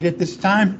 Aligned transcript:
at 0.00 0.16
this 0.16 0.36
time. 0.36 0.78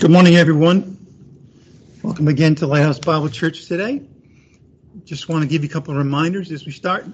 Good 0.00 0.10
morning, 0.10 0.34
everyone. 0.34 1.03
Welcome 2.24 2.36
again 2.36 2.54
to 2.54 2.66
Lighthouse 2.66 2.98
Bible 2.98 3.28
Church 3.28 3.66
today. 3.66 4.00
Just 5.04 5.28
want 5.28 5.42
to 5.42 5.46
give 5.46 5.62
you 5.62 5.68
a 5.68 5.70
couple 5.70 5.92
of 5.92 5.98
reminders 5.98 6.50
as 6.52 6.64
we 6.64 6.72
start. 6.72 7.04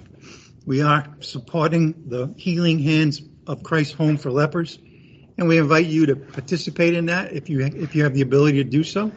We 0.66 0.82
are 0.82 1.05
supporting 1.18 2.05
the 2.06 2.32
Healing 2.37 2.78
Hands 2.78 3.20
of 3.48 3.65
Christ 3.65 3.95
Home 3.95 4.16
for 4.16 4.30
Lepers, 4.30 4.78
and 5.37 5.48
we 5.48 5.59
invite 5.59 5.87
you 5.87 6.06
to 6.06 6.15
participate 6.15 6.95
in 6.95 7.06
that 7.06 7.32
if 7.32 7.51
you 7.51 7.59
if 7.59 7.96
you 7.96 8.04
have 8.04 8.15
the 8.15 8.20
ability 8.20 8.62
to 8.62 8.70
do 8.70 8.84
so. 8.84 9.10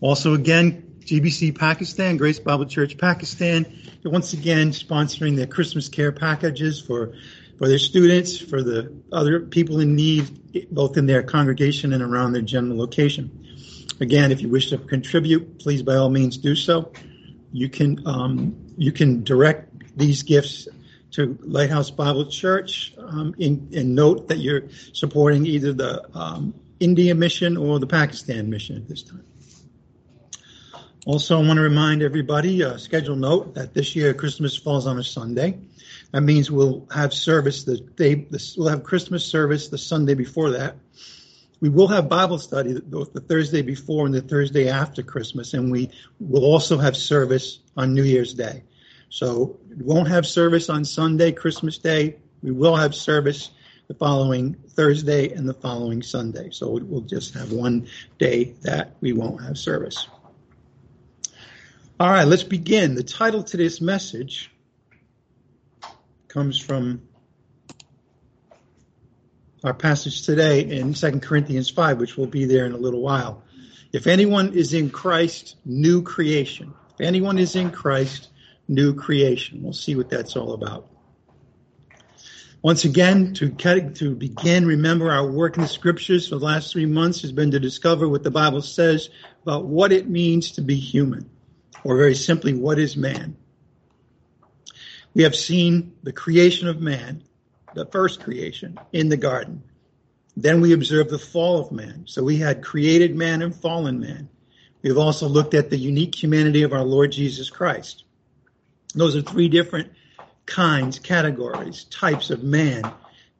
Also, 0.00 0.34
again, 0.34 0.92
GBC 1.04 1.56
Pakistan, 1.56 2.16
Grace 2.16 2.40
Bible 2.40 2.66
Church 2.66 2.98
Pakistan, 2.98 3.64
once 4.02 4.32
again 4.32 4.72
sponsoring 4.72 5.36
their 5.36 5.46
Christmas 5.46 5.88
care 5.88 6.10
packages 6.10 6.80
for 6.80 7.12
for 7.58 7.68
their 7.68 7.78
students, 7.78 8.36
for 8.36 8.64
the 8.64 8.92
other 9.12 9.38
people 9.38 9.78
in 9.78 9.94
need, 9.94 10.68
both 10.72 10.96
in 10.96 11.06
their 11.06 11.22
congregation 11.22 11.92
and 11.92 12.02
around 12.02 12.32
their 12.32 12.42
general 12.42 12.76
location. 12.76 13.39
Again, 14.00 14.32
if 14.32 14.40
you 14.40 14.48
wish 14.48 14.70
to 14.70 14.78
contribute, 14.78 15.58
please 15.58 15.82
by 15.82 15.96
all 15.96 16.08
means 16.08 16.38
do 16.38 16.56
so. 16.56 16.90
You 17.52 17.68
can 17.68 18.06
um, 18.06 18.56
you 18.78 18.92
can 18.92 19.22
direct 19.24 19.96
these 19.96 20.22
gifts 20.22 20.68
to 21.12 21.38
Lighthouse 21.42 21.90
Bible 21.90 22.26
Church 22.26 22.94
um, 22.96 23.34
in, 23.38 23.68
and 23.74 23.94
note 23.94 24.28
that 24.28 24.38
you're 24.38 24.62
supporting 24.92 25.44
either 25.44 25.72
the 25.72 26.16
um, 26.16 26.54
India 26.78 27.14
mission 27.14 27.56
or 27.56 27.78
the 27.78 27.86
Pakistan 27.86 28.48
mission 28.48 28.76
at 28.76 28.88
this 28.88 29.02
time. 29.02 29.24
Also, 31.06 31.38
I 31.42 31.46
want 31.46 31.56
to 31.56 31.62
remind 31.62 32.02
everybody, 32.02 32.62
uh, 32.62 32.76
schedule 32.76 33.16
note 33.16 33.54
that 33.54 33.74
this 33.74 33.96
year 33.96 34.14
Christmas 34.14 34.56
falls 34.56 34.86
on 34.86 34.98
a 34.98 35.04
Sunday. 35.04 35.58
That 36.12 36.22
means 36.22 36.50
we'll 36.50 36.86
have 36.92 37.12
service 37.12 37.64
the 37.64 37.78
day, 37.78 38.26
we'll 38.56 38.68
have 38.68 38.82
Christmas 38.82 39.24
service 39.24 39.68
the 39.68 39.78
Sunday 39.78 40.14
before 40.14 40.50
that 40.50 40.76
we 41.60 41.68
will 41.68 41.88
have 41.88 42.08
Bible 42.08 42.38
study 42.38 42.80
both 42.80 43.12
the 43.12 43.20
Thursday 43.20 43.62
before 43.62 44.06
and 44.06 44.14
the 44.14 44.22
Thursday 44.22 44.68
after 44.68 45.02
Christmas, 45.02 45.54
and 45.54 45.70
we 45.70 45.90
will 46.18 46.44
also 46.44 46.78
have 46.78 46.96
service 46.96 47.60
on 47.76 47.94
New 47.94 48.02
Year's 48.02 48.34
Day. 48.34 48.64
So 49.10 49.58
we 49.68 49.84
won't 49.84 50.08
have 50.08 50.26
service 50.26 50.70
on 50.70 50.84
Sunday, 50.84 51.32
Christmas 51.32 51.78
Day. 51.78 52.16
We 52.42 52.52
will 52.52 52.76
have 52.76 52.94
service 52.94 53.50
the 53.88 53.94
following 53.94 54.54
Thursday 54.68 55.32
and 55.32 55.48
the 55.48 55.54
following 55.54 56.00
Sunday. 56.02 56.50
So 56.50 56.78
we'll 56.80 57.00
just 57.02 57.34
have 57.34 57.52
one 57.52 57.88
day 58.18 58.54
that 58.62 58.96
we 59.00 59.12
won't 59.12 59.42
have 59.42 59.58
service. 59.58 60.08
All 61.98 62.08
right, 62.08 62.26
let's 62.26 62.44
begin. 62.44 62.94
The 62.94 63.02
title 63.02 63.42
to 63.42 63.56
this 63.56 63.80
message 63.80 64.50
comes 66.28 66.58
from 66.58 67.02
our 69.64 69.74
passage 69.74 70.22
today 70.22 70.60
in 70.60 70.94
2 70.94 71.20
Corinthians 71.20 71.70
5, 71.70 71.98
which 71.98 72.16
will 72.16 72.26
be 72.26 72.44
there 72.44 72.66
in 72.66 72.72
a 72.72 72.78
little 72.78 73.02
while. 73.02 73.42
If 73.92 74.06
anyone 74.06 74.54
is 74.54 74.72
in 74.72 74.90
Christ, 74.90 75.56
new 75.64 76.02
creation. 76.02 76.72
If 76.94 77.06
anyone 77.06 77.38
is 77.38 77.56
in 77.56 77.70
Christ, 77.70 78.30
new 78.68 78.94
creation. 78.94 79.62
We'll 79.62 79.72
see 79.72 79.96
what 79.96 80.08
that's 80.08 80.36
all 80.36 80.52
about. 80.52 80.86
Once 82.62 82.84
again, 82.84 83.32
to, 83.32 83.48
to 83.48 84.14
begin, 84.14 84.66
remember 84.66 85.10
our 85.10 85.26
work 85.30 85.56
in 85.56 85.62
the 85.62 85.68
scriptures 85.68 86.28
for 86.28 86.36
the 86.36 86.44
last 86.44 86.72
three 86.72 86.84
months 86.84 87.22
has 87.22 87.32
been 87.32 87.50
to 87.50 87.58
discover 87.58 88.06
what 88.06 88.22
the 88.22 88.30
Bible 88.30 88.60
says 88.60 89.08
about 89.42 89.64
what 89.64 89.92
it 89.92 90.08
means 90.10 90.52
to 90.52 90.60
be 90.60 90.76
human, 90.76 91.28
or 91.84 91.96
very 91.96 92.14
simply, 92.14 92.52
what 92.52 92.78
is 92.78 92.98
man. 92.98 93.34
We 95.14 95.22
have 95.22 95.34
seen 95.34 95.94
the 96.02 96.12
creation 96.12 96.68
of 96.68 96.80
man, 96.80 97.24
the 97.74 97.86
first 97.86 98.20
creation 98.20 98.78
in 98.92 99.08
the 99.08 99.16
garden. 99.16 99.62
Then 100.36 100.60
we 100.60 100.72
observed 100.72 101.10
the 101.10 101.18
fall 101.18 101.60
of 101.60 101.72
man. 101.72 102.04
So 102.06 102.22
we 102.22 102.36
had 102.36 102.62
created 102.62 103.16
man 103.16 103.42
and 103.42 103.54
fallen 103.54 104.00
man. 104.00 104.28
We've 104.82 104.98
also 104.98 105.28
looked 105.28 105.54
at 105.54 105.70
the 105.70 105.76
unique 105.76 106.14
humanity 106.14 106.62
of 106.62 106.72
our 106.72 106.84
Lord 106.84 107.12
Jesus 107.12 107.50
Christ. 107.50 108.04
Those 108.94 109.14
are 109.16 109.22
three 109.22 109.48
different 109.48 109.92
kinds, 110.46 110.98
categories, 110.98 111.84
types 111.84 112.30
of 112.30 112.42
man 112.42 112.82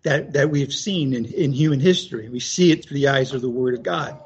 that, 0.02 0.32
that 0.32 0.50
we've 0.50 0.72
seen 0.72 1.14
in, 1.14 1.24
in 1.26 1.52
human 1.52 1.80
history. 1.80 2.28
We 2.28 2.41
see 2.41 2.72
it 2.72 2.84
through 2.84 2.97
the 2.97 3.08
eyes 3.08 3.32
of 3.32 3.41
the 3.41 3.50
Word 3.50 3.74
of 3.74 3.82
God. 3.82 4.18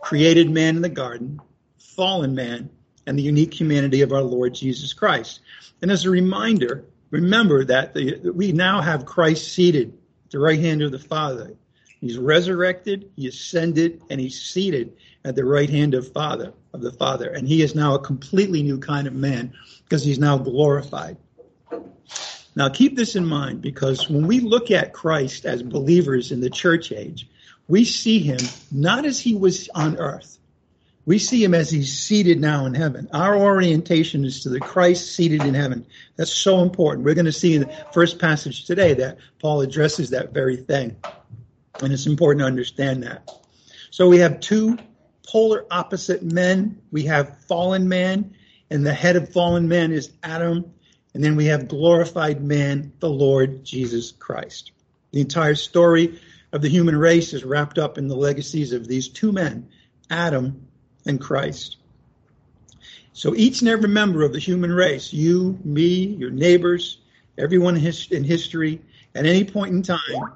Created 0.00 0.50
man 0.50 0.76
in 0.76 0.82
the 0.82 0.88
garden, 0.88 1.40
fallen 1.78 2.34
man, 2.34 2.70
and 3.06 3.18
the 3.18 3.22
unique 3.22 3.58
humanity 3.58 4.02
of 4.02 4.12
our 4.12 4.22
Lord 4.22 4.54
Jesus 4.54 4.92
Christ. 4.92 5.40
And 5.80 5.90
as 5.90 6.04
a 6.04 6.10
reminder, 6.10 6.84
remember 7.12 7.64
that, 7.66 7.94
the, 7.94 8.30
we 8.34 8.50
now 8.50 8.80
have 8.80 9.06
Christ 9.06 9.52
seated 9.52 9.96
at 10.24 10.30
the 10.32 10.40
right 10.40 10.58
hand 10.58 10.82
of 10.82 10.90
the 10.90 10.98
Father. 10.98 11.54
He's 12.00 12.18
resurrected, 12.18 13.12
he 13.14 13.28
ascended, 13.28 14.02
and 14.10 14.20
he's 14.20 14.40
seated 14.40 14.96
at 15.24 15.36
the 15.36 15.44
right 15.44 15.70
hand 15.70 15.94
of 15.94 16.12
Father 16.12 16.52
of 16.72 16.80
the 16.80 16.90
Father. 16.90 17.30
And 17.30 17.46
he 17.46 17.62
is 17.62 17.76
now 17.76 17.94
a 17.94 18.00
completely 18.00 18.64
new 18.64 18.78
kind 18.78 19.06
of 19.06 19.14
man 19.14 19.52
because 19.84 20.02
he's 20.02 20.18
now 20.18 20.36
glorified. 20.38 21.16
Now 22.56 22.68
keep 22.68 22.96
this 22.96 23.14
in 23.14 23.24
mind 23.24 23.62
because 23.62 24.10
when 24.10 24.26
we 24.26 24.40
look 24.40 24.70
at 24.70 24.92
Christ 24.92 25.46
as 25.46 25.62
believers 25.62 26.32
in 26.32 26.40
the 26.40 26.50
church 26.50 26.90
age, 26.90 27.28
we 27.68 27.84
see 27.84 28.18
him 28.18 28.40
not 28.72 29.06
as 29.06 29.20
he 29.20 29.34
was 29.34 29.68
on 29.74 29.96
earth. 29.98 30.38
We 31.04 31.18
see 31.18 31.42
him 31.42 31.52
as 31.52 31.68
he's 31.68 31.98
seated 31.98 32.40
now 32.40 32.64
in 32.64 32.74
heaven. 32.74 33.08
Our 33.12 33.36
orientation 33.36 34.24
is 34.24 34.42
to 34.42 34.48
the 34.48 34.60
Christ 34.60 35.16
seated 35.16 35.42
in 35.42 35.54
heaven. 35.54 35.84
That's 36.16 36.32
so 36.32 36.60
important. 36.60 37.04
We're 37.04 37.14
going 37.14 37.24
to 37.24 37.32
see 37.32 37.56
in 37.56 37.62
the 37.62 37.86
first 37.92 38.20
passage 38.20 38.66
today 38.66 38.94
that 38.94 39.18
Paul 39.40 39.62
addresses 39.62 40.10
that 40.10 40.32
very 40.32 40.56
thing. 40.56 40.96
And 41.82 41.92
it's 41.92 42.06
important 42.06 42.40
to 42.42 42.46
understand 42.46 43.02
that. 43.02 43.28
So 43.90 44.08
we 44.08 44.18
have 44.18 44.38
two 44.38 44.78
polar 45.26 45.66
opposite 45.72 46.22
men. 46.22 46.80
We 46.92 47.04
have 47.04 47.36
fallen 47.46 47.88
man, 47.88 48.36
and 48.70 48.86
the 48.86 48.94
head 48.94 49.16
of 49.16 49.32
fallen 49.32 49.66
man 49.66 49.90
is 49.90 50.12
Adam. 50.22 50.72
And 51.14 51.24
then 51.24 51.34
we 51.34 51.46
have 51.46 51.66
glorified 51.66 52.42
man, 52.42 52.92
the 53.00 53.10
Lord 53.10 53.64
Jesus 53.64 54.12
Christ. 54.12 54.70
The 55.10 55.20
entire 55.20 55.56
story 55.56 56.20
of 56.52 56.62
the 56.62 56.68
human 56.68 56.96
race 56.96 57.32
is 57.32 57.44
wrapped 57.44 57.78
up 57.78 57.98
in 57.98 58.06
the 58.06 58.16
legacies 58.16 58.72
of 58.72 58.86
these 58.86 59.08
two 59.08 59.32
men, 59.32 59.68
Adam 60.08 60.68
and 61.06 61.20
Christ. 61.20 61.76
So 63.12 63.34
each 63.34 63.60
and 63.60 63.68
every 63.68 63.88
member 63.88 64.22
of 64.22 64.32
the 64.32 64.38
human 64.38 64.72
race, 64.72 65.12
you, 65.12 65.58
me, 65.64 66.06
your 66.06 66.30
neighbors, 66.30 66.98
everyone 67.36 67.76
in 67.76 68.24
history, 68.24 68.80
at 69.14 69.26
any 69.26 69.44
point 69.44 69.72
in 69.74 69.82
time, 69.82 70.32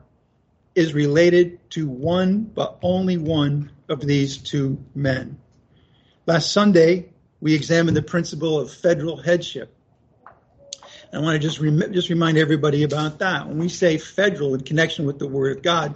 is 0.74 0.92
related 0.92 1.58
to 1.70 1.88
one, 1.88 2.42
but 2.42 2.78
only 2.82 3.16
one 3.16 3.70
of 3.88 4.00
these 4.00 4.36
two 4.36 4.78
men. 4.94 5.38
Last 6.26 6.52
Sunday, 6.52 7.08
we 7.40 7.54
examined 7.54 7.96
the 7.96 8.02
principle 8.02 8.60
of 8.60 8.70
federal 8.72 9.16
headship. 9.16 9.74
I 11.12 11.18
want 11.18 11.40
to 11.40 11.48
just 11.48 11.60
rem- 11.60 11.92
just 11.92 12.10
remind 12.10 12.36
everybody 12.36 12.82
about 12.82 13.20
that. 13.20 13.46
When 13.46 13.58
we 13.58 13.68
say 13.70 13.96
federal 13.96 14.54
in 14.54 14.60
connection 14.64 15.06
with 15.06 15.18
the 15.18 15.26
Word 15.26 15.56
of 15.56 15.62
God, 15.62 15.94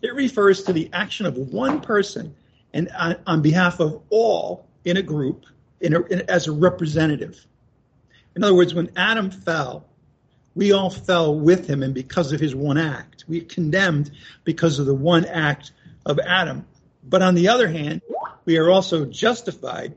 it 0.00 0.14
refers 0.14 0.62
to 0.64 0.72
the 0.72 0.88
action 0.94 1.26
of 1.26 1.36
one 1.36 1.80
person 1.80 2.34
and 2.72 2.88
on, 2.98 3.16
on 3.26 3.42
behalf 3.42 3.80
of 3.80 4.02
all 4.10 4.66
in 4.84 4.96
a 4.96 5.02
group 5.02 5.46
in 5.80 5.94
a, 5.94 6.02
in, 6.02 6.22
as 6.28 6.46
a 6.46 6.52
representative. 6.52 7.44
In 8.34 8.42
other 8.42 8.54
words, 8.54 8.72
when 8.72 8.90
Adam 8.96 9.30
fell, 9.30 9.84
we 10.54 10.72
all 10.72 10.90
fell 10.90 11.38
with 11.38 11.68
him 11.68 11.82
and 11.82 11.94
because 11.94 12.32
of 12.32 12.40
his 12.40 12.54
one 12.54 12.78
act. 12.78 13.24
We 13.28 13.40
condemned 13.40 14.10
because 14.44 14.78
of 14.78 14.86
the 14.86 14.94
one 14.94 15.24
act 15.24 15.72
of 16.06 16.18
Adam. 16.18 16.66
But 17.04 17.22
on 17.22 17.34
the 17.34 17.48
other 17.48 17.68
hand, 17.68 18.02
we 18.44 18.58
are 18.58 18.70
also 18.70 19.04
justified. 19.04 19.94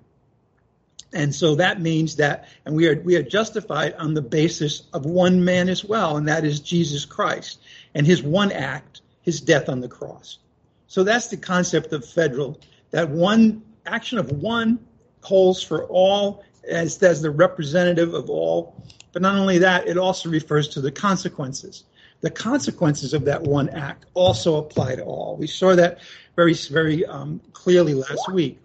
And 1.13 1.33
so 1.33 1.55
that 1.55 1.81
means 1.81 2.17
that, 2.17 2.47
and 2.65 2.75
we 2.75 2.87
are, 2.87 2.99
we 3.01 3.15
are 3.15 3.23
justified 3.23 3.93
on 3.93 4.13
the 4.13 4.21
basis 4.21 4.83
of 4.93 5.05
one 5.05 5.45
man 5.45 5.69
as 5.69 5.83
well, 5.83 6.17
and 6.17 6.27
that 6.27 6.43
is 6.43 6.59
Jesus 6.59 7.05
Christ 7.05 7.59
and 7.93 8.05
his 8.05 8.21
one 8.21 8.51
act, 8.51 9.01
his 9.21 9.39
death 9.39 9.69
on 9.69 9.79
the 9.79 9.87
cross. 9.87 10.39
So 10.87 11.03
that's 11.03 11.27
the 11.27 11.37
concept 11.37 11.93
of 11.93 12.05
federal, 12.05 12.59
that 12.95 13.09
one 13.09 13.61
action 13.85 14.19
of 14.19 14.31
one 14.31 14.79
holds 15.21 15.61
for 15.61 15.83
all 15.87 16.45
as, 16.65 17.03
as 17.03 17.21
the 17.21 17.29
representative 17.29 18.13
of 18.13 18.29
all. 18.29 18.81
But 19.11 19.21
not 19.21 19.35
only 19.35 19.57
that, 19.57 19.89
it 19.89 19.97
also 19.97 20.29
refers 20.29 20.69
to 20.69 20.81
the 20.81 20.93
consequences. 20.93 21.83
The 22.21 22.31
consequences 22.31 23.13
of 23.13 23.25
that 23.25 23.41
one 23.41 23.67
act 23.67 24.05
also 24.13 24.55
apply 24.55 24.95
to 24.95 25.03
all. 25.03 25.35
We 25.35 25.45
saw 25.45 25.75
that 25.75 25.99
very, 26.37 26.53
very 26.53 27.05
um, 27.05 27.41
clearly 27.51 27.95
last 27.95 28.31
week. 28.31 28.59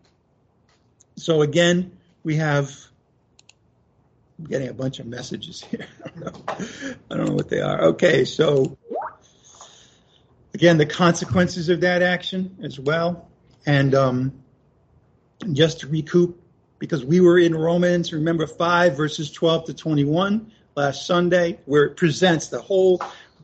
So 1.17 1.43
again, 1.43 1.99
we 2.23 2.37
have 2.37 2.73
I'm 4.38 4.44
getting 4.44 4.69
a 4.69 4.75
bunch 4.75 5.00
of 5.00 5.06
messages 5.06 5.61
here. 5.61 5.88
I 6.05 6.09
don't 6.09 6.21
know, 6.21 6.56
I 7.11 7.17
don't 7.17 7.27
know 7.27 7.35
what 7.35 7.49
they 7.49 7.62
are. 7.62 7.82
Okay, 7.87 8.25
so 8.25 8.79
again, 10.55 10.79
the 10.79 10.87
consequences 10.87 11.69
of 11.69 11.81
that 11.81 12.03
action 12.03 12.59
as 12.62 12.79
well. 12.79 13.27
And 13.66 13.94
um, 13.94 14.42
just 15.52 15.80
to 15.80 15.88
recoup, 15.88 16.40
because 16.78 17.04
we 17.04 17.20
were 17.20 17.38
in 17.38 17.54
Romans, 17.54 18.12
remember 18.12 18.46
5 18.46 18.96
verses 18.96 19.30
12 19.30 19.66
to 19.66 19.74
21 19.74 20.50
last 20.76 21.06
Sunday, 21.06 21.58
where 21.66 21.84
it 21.84 21.96
presents 21.96 22.48
the 22.48 22.60
whole 22.60 23.00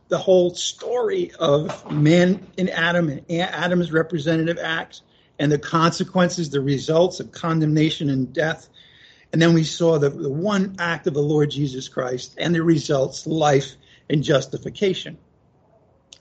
the 0.08 0.18
whole 0.18 0.54
story 0.54 1.32
of 1.40 1.90
man 1.90 2.46
in 2.56 2.68
Adam 2.68 3.08
and 3.08 3.24
Adam's 3.30 3.90
representative 3.90 4.56
acts 4.56 5.02
and 5.38 5.50
the 5.50 5.58
consequences, 5.58 6.50
the 6.50 6.60
results 6.60 7.18
of 7.20 7.32
condemnation 7.32 8.08
and 8.08 8.32
death. 8.32 8.68
And 9.32 9.42
then 9.42 9.52
we 9.52 9.64
saw 9.64 9.98
the, 9.98 10.10
the 10.10 10.30
one 10.30 10.76
act 10.78 11.06
of 11.06 11.14
the 11.14 11.22
Lord 11.22 11.50
Jesus 11.50 11.88
Christ 11.88 12.36
and 12.38 12.54
the 12.54 12.62
results, 12.62 13.26
life 13.26 13.72
and 14.08 14.22
justification. 14.22 15.18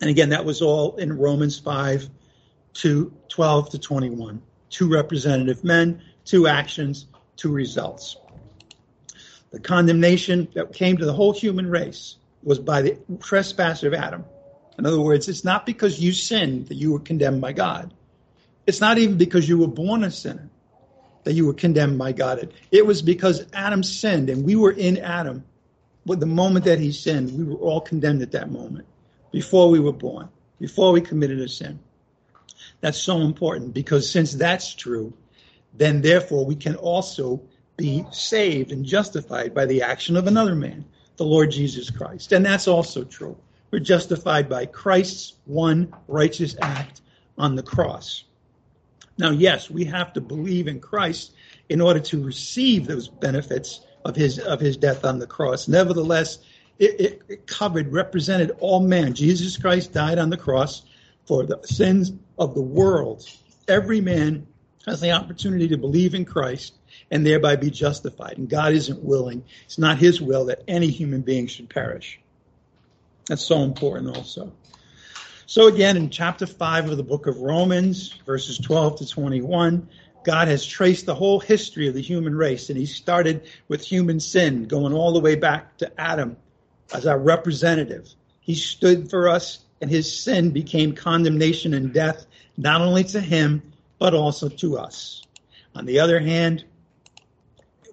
And 0.02 0.10
again, 0.10 0.30
that 0.30 0.46
was 0.46 0.62
all 0.62 0.96
in 0.98 1.18
Romans 1.18 1.60
5 1.60 2.10
to 2.76 3.12
12 3.30 3.72
to 3.72 3.80
21. 3.80 4.42
Two 4.70 4.90
representative 4.92 5.64
men, 5.64 6.02
two 6.26 6.48
actions, 6.48 7.08
two 7.36 7.52
results. 7.52 8.18
The 9.52 9.60
condemnation 9.60 10.48
that 10.54 10.74
came 10.74 10.98
to 10.98 11.06
the 11.06 11.14
whole 11.14 11.34
human 11.34 11.70
race 11.70 12.18
was 12.44 12.60
by 12.60 12.82
the 12.82 12.98
trespass 13.20 13.84
of 13.84 13.94
Adam. 13.94 14.26
In 14.78 14.86
other 14.86 15.00
words, 15.00 15.30
it's 15.30 15.46
not 15.46 15.66
because 15.66 16.00
you 16.00 16.12
sinned 16.12 16.68
that 16.68 16.76
you 16.76 16.92
were 16.92 17.00
condemned 17.00 17.42
by 17.42 17.54
God. 17.54 17.94
It's 18.68 18.82
not 18.82 18.98
even 18.98 19.18
because 19.18 19.48
you 19.48 19.58
were 19.58 19.68
born 19.68 20.04
a 20.04 20.12
sinner 20.12 20.50
that 21.24 21.34
you 21.34 21.46
were 21.46 21.54
condemned 21.54 21.98
by 21.98 22.12
God. 22.12 22.52
It 22.72 22.86
was 22.86 23.02
because 23.02 23.46
Adam 23.54 23.84
sinned 23.84 24.30
and 24.30 24.44
we 24.46 24.56
were 24.56 24.72
in 24.72 24.98
Adam. 24.98 25.44
But 26.06 26.20
the 26.20 26.26
moment 26.26 26.66
that 26.66 26.80
he 26.80 26.92
sinned, 26.92 27.36
we 27.38 27.44
were 27.46 27.60
all 27.60 27.82
condemned 27.82 28.22
at 28.22 28.32
that 28.34 28.52
moment 28.52 28.86
before 29.32 29.70
we 29.70 29.80
were 29.80 29.94
born, 29.94 30.30
before 30.60 30.92
we 30.92 31.02
committed 31.02 31.40
a 31.40 31.48
sin. 31.48 31.80
That's 32.82 32.98
so 32.98 33.22
important 33.22 33.74
because 33.74 34.10
since 34.10 34.34
that's 34.34 34.74
true, 34.74 35.14
then 35.74 36.02
therefore 36.02 36.46
we 36.46 36.56
can 36.56 36.76
also 36.76 37.42
be 37.78 38.06
saved 38.12 38.72
and 38.72 38.86
justified 38.86 39.54
by 39.54 39.66
the 39.66 39.82
action 39.82 40.16
of 40.16 40.28
another 40.28 40.56
man, 40.56 40.86
the 41.18 41.26
Lord 41.26 41.52
Jesus 41.52 41.90
Christ. 41.90 42.32
And 42.32 42.46
that's 42.46 42.68
also 42.68 43.04
true. 43.04 43.38
We're 43.72 43.80
justified 43.80 44.48
by 44.48 44.68
Christ's 44.68 45.34
one 45.46 45.94
righteous 46.08 46.56
act 46.62 47.02
on 47.38 47.56
the 47.56 47.64
cross. 47.64 48.24
Now, 49.18 49.32
yes, 49.32 49.70
we 49.70 49.86
have 49.86 50.14
to 50.14 50.22
believe 50.22 50.68
in 50.68 50.80
Christ 50.80 51.34
in 51.70 51.82
order 51.82 52.00
to 52.00 52.24
receive 52.24 52.86
those 52.86 53.08
benefits 53.08 53.82
of 54.04 54.16
his 54.16 54.40
of 54.40 54.60
his 54.60 54.78
death 54.78 55.04
on 55.04 55.20
the 55.20 55.28
cross. 55.28 55.68
Nevertheless, 55.68 56.40
it, 56.80 57.22
it, 57.30 57.48
covered, 57.48 57.92
represented 57.92 58.52
all 58.60 58.82
men. 58.82 59.14
Jesus 59.14 59.58
Christ 59.58 59.94
died 59.94 60.20
on 60.20 60.30
the 60.30 60.38
cross 60.38 60.84
for 61.26 61.46
the 61.46 61.60
sins 61.64 62.14
of 62.38 62.56
the 62.56 62.62
world. 62.62 63.28
Every 63.68 64.02
man 64.02 64.48
has 64.86 65.02
the 65.02 65.12
opportunity 65.12 65.68
to 65.70 65.78
believe 65.78 66.14
in 66.14 66.26
Christ 66.26 66.74
and 67.12 67.26
thereby 67.26 67.56
be 67.56 67.72
justified. 67.72 68.38
And 68.38 68.50
God 68.50 68.74
isn't 68.74 69.04
willing, 69.04 69.44
it's 69.66 69.78
not 69.78 69.98
his 69.98 70.22
will 70.22 70.46
that 70.46 70.64
any 70.68 70.88
human 70.88 71.22
being 71.22 71.48
should 71.48 71.70
perish. 71.70 72.20
That's 73.28 73.46
so 73.46 73.64
important 73.64 74.16
also. 74.16 74.54
So 75.48 75.68
again, 75.68 75.98
in 75.98 76.10
chapter 76.10 76.46
5 76.46 76.90
of 76.90 76.98
the 76.98 77.04
book 77.04 77.28
of 77.28 77.38
Romans, 77.38 78.14
verses 78.26 78.58
12 78.58 79.00
to 79.00 79.08
21, 79.08 79.88
God 80.24 80.48
has 80.48 80.66
traced 80.66 81.06
the 81.06 81.14
whole 81.14 81.40
history 81.40 81.88
of 81.88 81.94
the 81.94 82.02
human 82.02 82.36
race, 82.36 82.70
and 82.70 82.78
he 82.78 82.88
started 82.88 83.48
with 83.68 83.84
human 83.84 84.20
sin, 84.20 84.66
going 84.66 84.92
all 84.92 85.14
the 85.14 85.20
way 85.20 85.36
back 85.36 85.78
to 85.78 86.02
Adam 86.02 86.38
as 86.94 87.06
our 87.06 87.20
representative. 87.20 88.10
He 88.40 88.56
stood 88.56 89.10
for 89.10 89.30
us, 89.30 89.60
and 89.82 89.90
his 89.90 90.22
sin 90.24 90.52
became 90.52 90.94
condemnation 90.94 91.74
and 91.74 91.94
death, 91.94 92.26
not 92.58 92.82
only 92.82 93.04
to 93.04 93.20
him, 93.20 93.62
but 94.00 94.14
also 94.14 94.50
to 94.50 94.78
us. 94.78 95.24
On 95.76 95.86
the 95.86 96.00
other 96.00 96.20
hand, 96.20 96.64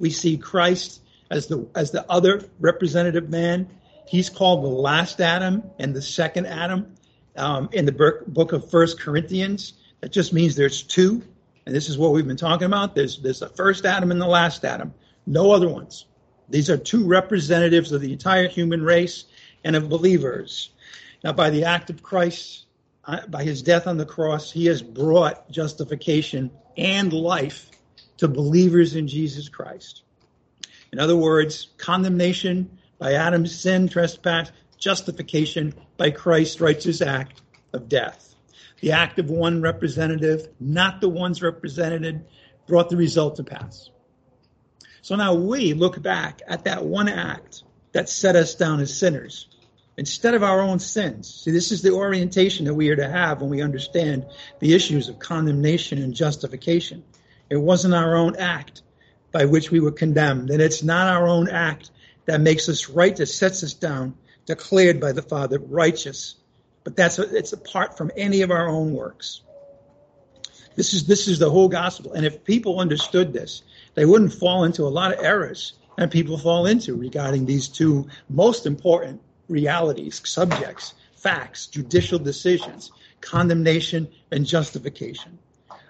we 0.01 0.11
see 0.11 0.37
Christ 0.37 1.01
as 1.31 1.47
the 1.47 1.67
as 1.75 1.91
the 1.91 2.05
other 2.11 2.45
representative 2.61 3.29
man. 3.29 3.69
He's 4.07 4.31
called 4.31 4.63
the 4.63 4.69
last 4.69 5.21
Adam 5.21 5.63
and 5.79 5.95
the 5.95 6.03
second 6.03 6.47
Adam 6.47 6.95
um, 7.37 7.69
in 7.73 7.87
the 7.87 8.23
book 8.27 8.53
of 8.53 8.71
First 8.71 9.01
Corinthians. 9.01 9.75
That 10.01 10.13
just 10.13 10.33
means 10.33 10.55
there's 10.55 10.83
two, 10.83 11.23
and 11.65 11.75
this 11.75 11.89
is 11.89 11.97
what 11.97 12.13
we've 12.13 12.27
been 12.27 12.37
talking 12.37 12.67
about. 12.67 12.95
There's 12.95 13.19
there's 13.19 13.41
the 13.41 13.49
first 13.49 13.85
Adam 13.85 14.11
and 14.11 14.21
the 14.21 14.27
last 14.27 14.65
Adam, 14.65 14.93
no 15.27 15.53
other 15.53 15.69
ones. 15.69 16.07
These 16.49 16.69
are 16.69 16.77
two 16.77 17.07
representatives 17.07 17.93
of 17.93 18.01
the 18.01 18.13
entire 18.13 18.49
human 18.49 18.83
race 18.83 19.25
and 19.65 19.75
of 19.75 19.89
believers. 19.89 20.71
Now, 21.25 21.33
by 21.33 21.51
the 21.51 21.65
act 21.65 21.91
of 21.91 22.03
Christ, 22.03 22.67
uh, 23.05 23.27
by 23.27 23.45
his 23.45 23.63
death 23.63 23.87
on 23.87 23.97
the 23.97 24.07
cross, 24.07 24.51
he 24.51 24.67
has 24.67 24.83
brought 24.83 25.51
justification 25.51 26.51
and 26.77 27.13
life 27.13 27.71
to 28.19 28.29
believers 28.29 28.97
in 28.97 29.09
Jesus 29.09 29.49
Christ. 29.49 30.03
In 30.93 30.99
other 30.99 31.17
words, 31.17 31.69
condemnation 31.79 32.79
by 32.99 33.15
Adam's 33.15 33.55
sin, 33.59 33.89
trespass, 33.89 34.51
justification 34.79 35.75
by 35.97 36.11
Christ's 36.11 36.61
righteous 36.61 37.01
act 37.01 37.41
of 37.73 37.89
death. 37.89 38.35
The 38.81 38.93
act 38.93 39.19
of 39.19 39.31
one 39.31 39.63
representative, 39.63 40.49
not 40.59 41.01
the 41.01 41.09
ones 41.09 41.41
represented, 41.41 42.25
brought 42.67 42.91
the 42.91 42.97
result 42.97 43.37
to 43.37 43.45
pass. 43.45 43.91
So 45.03 45.15
now 45.15 45.35
we 45.35 45.73
look 45.73 46.03
back 46.03 46.43
at 46.47 46.65
that 46.65 46.85
one 46.85 47.09
act 47.09 47.63
that 47.93 48.09
set 48.09 48.37
us 48.37 48.55
down 48.55 48.81
as 48.81 48.97
sinners 48.97 49.49
instead 50.03 50.35
of 50.35 50.43
our 50.43 50.61
own 50.61 50.81
sins. 50.81 51.33
See, 51.33 51.53
this 51.53 51.71
is 51.71 51.81
the 51.81 51.93
orientation 51.93 52.65
that 52.65 52.75
we 52.75 52.89
are 52.89 52.97
to 52.97 53.09
have 53.09 53.41
when 53.41 53.51
we 53.51 53.63
understand 53.63 54.27
the 54.59 54.75
issues 54.75 55.09
of 55.09 55.21
condemnation 55.21 56.03
and 56.03 56.13
justification. 56.13 57.05
It 57.49 57.59
wasn't 57.59 57.95
our 57.95 58.17
own 58.17 58.35
act 58.35 58.83
by 59.31 59.45
which 59.45 59.71
we 59.71 59.79
were 59.79 59.93
condemned, 59.93 60.51
and 60.51 60.61
it's 60.61 60.83
not 60.83 61.07
our 61.07 61.29
own 61.29 61.49
act 61.49 61.93
that 62.25 62.41
makes 62.41 62.69
us 62.69 62.89
right, 62.89 63.15
that 63.15 63.27
sets 63.27 63.63
us 63.63 63.75
down 63.75 64.15
declared 64.45 64.99
by 64.99 65.13
the 65.13 65.23
Father 65.23 65.61
righteous. 65.61 66.35
But 66.83 66.97
that's 66.97 67.21
it's 67.21 67.53
apart 67.53 67.97
from 67.97 68.11
any 68.17 68.43
of 68.43 68.51
our 68.51 68.69
own 68.69 68.95
works. 68.95 69.43
This 70.75 70.95
is 70.95 71.07
this 71.07 71.29
is 71.29 71.39
the 71.39 71.49
whole 71.49 71.69
gospel. 71.69 72.15
And 72.15 72.27
if 72.27 72.43
people 72.43 72.81
understood 72.81 73.33
this, 73.33 73.63
they 73.95 74.05
wouldn't 74.05 74.35
fall 74.35 74.65
into 74.65 74.83
a 74.83 74.97
lot 74.99 75.13
of 75.13 75.25
errors 75.25 75.75
that 75.97 76.11
people 76.11 76.39
fall 76.39 76.67
into 76.67 76.97
regarding 76.97 77.47
these 77.47 77.69
two 77.69 78.09
most 78.29 78.67
important 78.67 79.21
realities, 79.53 80.21
subjects, 80.25 80.95
facts, 81.15 81.67
judicial 81.67 82.19
decisions, 82.19 82.91
condemnation 83.21 84.09
and 84.33 84.45
justification. 84.45 85.39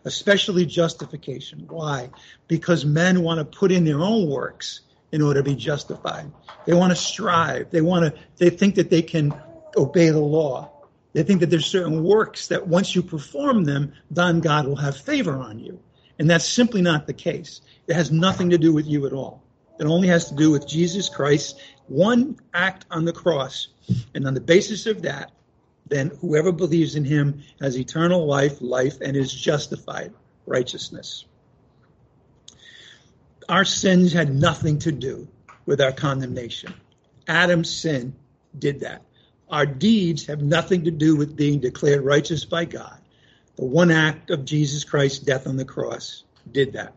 Especially 0.04 0.66
justification. 0.66 1.64
Why? 1.68 2.10
Because 2.48 2.84
men 2.84 3.22
want 3.22 3.38
to 3.38 3.58
put 3.58 3.70
in 3.70 3.84
their 3.84 4.00
own 4.00 4.28
works 4.28 4.80
in 5.12 5.22
order 5.22 5.40
to 5.40 5.48
be 5.48 5.54
justified. 5.54 6.30
They 6.66 6.74
want 6.74 6.90
to 6.90 6.96
strive. 6.96 7.70
They 7.70 7.80
want 7.80 8.12
to, 8.12 8.20
they 8.36 8.50
think 8.50 8.74
that 8.74 8.90
they 8.90 9.02
can 9.02 9.32
obey 9.76 10.10
the 10.10 10.18
law. 10.18 10.70
They 11.12 11.22
think 11.22 11.40
that 11.40 11.50
there's 11.50 11.66
certain 11.66 12.02
works 12.02 12.48
that 12.48 12.66
once 12.66 12.94
you 12.94 13.02
perform 13.02 13.64
them, 13.64 13.92
then 14.10 14.40
God 14.40 14.66
will 14.66 14.76
have 14.76 14.96
favor 14.96 15.34
on 15.34 15.58
you. 15.58 15.78
And 16.18 16.28
that's 16.28 16.48
simply 16.48 16.82
not 16.82 17.06
the 17.06 17.12
case. 17.12 17.60
It 17.86 17.94
has 17.94 18.10
nothing 18.10 18.50
to 18.50 18.58
do 18.58 18.72
with 18.72 18.86
you 18.86 19.06
at 19.06 19.12
all. 19.12 19.41
It 19.82 19.88
only 19.88 20.06
has 20.08 20.28
to 20.28 20.36
do 20.36 20.52
with 20.52 20.68
Jesus 20.68 21.08
Christ, 21.08 21.60
one 21.88 22.38
act 22.54 22.86
on 22.88 23.04
the 23.04 23.12
cross. 23.12 23.66
And 24.14 24.24
on 24.28 24.34
the 24.34 24.40
basis 24.40 24.86
of 24.86 25.02
that, 25.02 25.32
then 25.88 26.12
whoever 26.20 26.52
believes 26.52 26.94
in 26.94 27.04
him 27.04 27.42
has 27.60 27.76
eternal 27.76 28.24
life, 28.24 28.58
life, 28.60 29.00
and 29.00 29.16
is 29.16 29.34
justified 29.34 30.12
righteousness. 30.46 31.24
Our 33.48 33.64
sins 33.64 34.12
had 34.12 34.32
nothing 34.32 34.78
to 34.80 34.92
do 34.92 35.26
with 35.66 35.80
our 35.80 35.90
condemnation. 35.90 36.74
Adam's 37.26 37.68
sin 37.68 38.14
did 38.56 38.80
that. 38.80 39.02
Our 39.48 39.66
deeds 39.66 40.26
have 40.26 40.42
nothing 40.42 40.84
to 40.84 40.92
do 40.92 41.16
with 41.16 41.34
being 41.34 41.58
declared 41.58 42.04
righteous 42.04 42.44
by 42.44 42.66
God. 42.66 43.00
The 43.56 43.64
one 43.64 43.90
act 43.90 44.30
of 44.30 44.44
Jesus 44.44 44.84
Christ's 44.84 45.18
death 45.18 45.48
on 45.48 45.56
the 45.56 45.64
cross 45.64 46.22
did 46.52 46.74
that. 46.74 46.94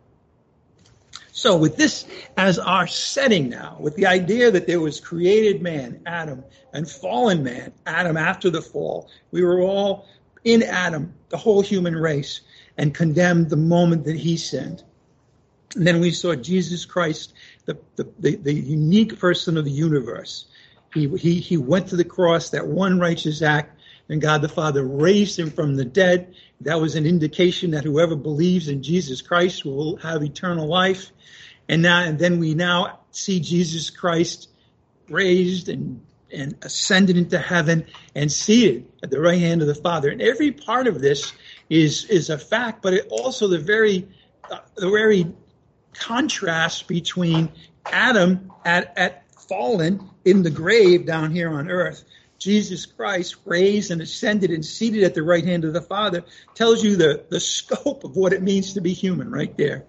So, 1.38 1.58
with 1.58 1.76
this 1.76 2.06
as 2.38 2.58
our 2.60 2.88
setting 2.88 3.50
now, 3.50 3.76
with 3.82 3.98
the 3.98 4.06
idea 4.06 4.52
that 4.52 4.68
there 4.68 4.80
was 4.80 5.02
created 5.02 5.62
man, 5.62 6.00
Adam, 6.06 6.46
and 6.72 6.90
fallen 6.90 7.44
man, 7.44 7.74
Adam 7.86 8.16
after 8.16 8.50
the 8.50 8.62
fall, 8.62 9.10
we 9.32 9.44
were 9.44 9.60
all 9.60 10.08
in 10.46 10.64
Adam, 10.64 11.14
the 11.28 11.36
whole 11.36 11.62
human 11.62 11.94
race, 11.94 12.40
and 12.78 12.96
condemned 12.96 13.50
the 13.50 13.58
moment 13.58 14.06
that 14.06 14.16
he 14.16 14.38
sinned. 14.38 14.82
And 15.76 15.86
then 15.86 16.00
we 16.00 16.12
saw 16.12 16.36
Jesus 16.36 16.86
Christ, 16.86 17.34
the, 17.66 17.78
the, 17.98 18.08
the, 18.18 18.36
the 18.38 18.54
unique 18.54 19.20
person 19.20 19.58
of 19.58 19.66
the 19.66 19.72
universe. 19.72 20.46
He, 20.94 21.10
he, 21.18 21.42
he 21.42 21.58
went 21.58 21.90
to 21.90 21.98
the 21.98 22.06
cross, 22.06 22.50
that 22.52 22.66
one 22.66 22.98
righteous 22.98 23.42
act 23.42 23.75
and 24.10 24.22
God 24.22 24.42
the 24.42 24.50
Father 24.50 24.84
raised 24.84 25.40
him 25.40 25.52
from 25.52 25.76
the 25.76 25.86
dead. 25.86 26.36
That 26.62 26.80
was 26.80 26.96
an 26.96 27.06
indication 27.06 27.72
that 27.72 27.84
whoever 27.84 28.16
believes 28.16 28.68
in 28.68 28.84
Jesus 28.84 29.22
Christ 29.22 29.66
will 29.66 29.98
have 29.98 30.24
eternal 30.24 30.68
life. 30.68 31.12
And 31.68 31.82
now, 31.82 32.04
and 32.04 32.20
then 32.20 32.40
we 32.40 32.54
now 32.54 33.00
see 33.12 33.40
Jesus 33.40 33.90
Christ 33.90 34.50
raised 35.10 35.70
and 35.70 36.02
and 36.32 36.56
ascended 36.64 37.18
into 37.18 37.40
heaven 37.40 37.86
and 38.14 38.32
seated 38.32 38.86
at 39.04 39.10
the 39.10 39.20
right 39.20 39.40
hand 39.40 39.62
of 39.62 39.68
the 39.68 39.76
Father. 39.76 40.10
And 40.10 40.22
every 40.22 40.52
part 40.52 40.88
of 40.88 41.00
this 41.02 41.34
is 41.70 42.06
is 42.06 42.30
a 42.30 42.38
fact, 42.38 42.82
but 42.82 42.94
it 42.94 43.08
also 43.10 43.48
the 43.48 43.60
very 43.60 44.08
uh, 44.50 44.60
the 44.76 44.90
very 44.90 45.32
contrast 45.94 46.88
between 46.88 47.52
Adam 47.86 48.52
at, 48.66 48.94
at 48.98 49.24
fallen 49.48 50.10
in 50.26 50.44
the 50.44 50.50
grave 50.50 51.06
down 51.06 51.32
here 51.32 51.50
on 51.50 51.70
earth. 51.70 52.04
Jesus 52.38 52.86
Christ 52.86 53.36
raised 53.46 53.92
and 53.92 54.02
ascended 54.02 54.52
and 54.52 54.64
seated 54.64 55.04
at 55.04 55.14
the 55.14 55.24
right 55.24 55.44
hand 55.44 55.66
of 55.66 55.74
the 55.74 55.82
Father 55.82 56.24
tells 56.54 56.84
you 56.84 56.96
the, 56.96 57.26
the 57.30 57.40
scope 57.40 58.04
of 58.04 58.16
what 58.16 58.34
it 58.34 58.44
means 58.44 58.74
to 58.74 58.82
be 58.82 58.94
human 58.94 59.32
right 59.32 59.56
there. 59.58 59.86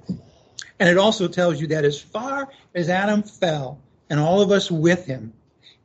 And 0.78 0.88
it 0.88 0.98
also 0.98 1.28
tells 1.28 1.60
you 1.60 1.66
that 1.68 1.84
as 1.84 2.00
far 2.00 2.48
as 2.74 2.88
Adam 2.88 3.22
fell 3.22 3.80
and 4.10 4.20
all 4.20 4.40
of 4.40 4.50
us 4.50 4.70
with 4.70 5.06
him, 5.06 5.32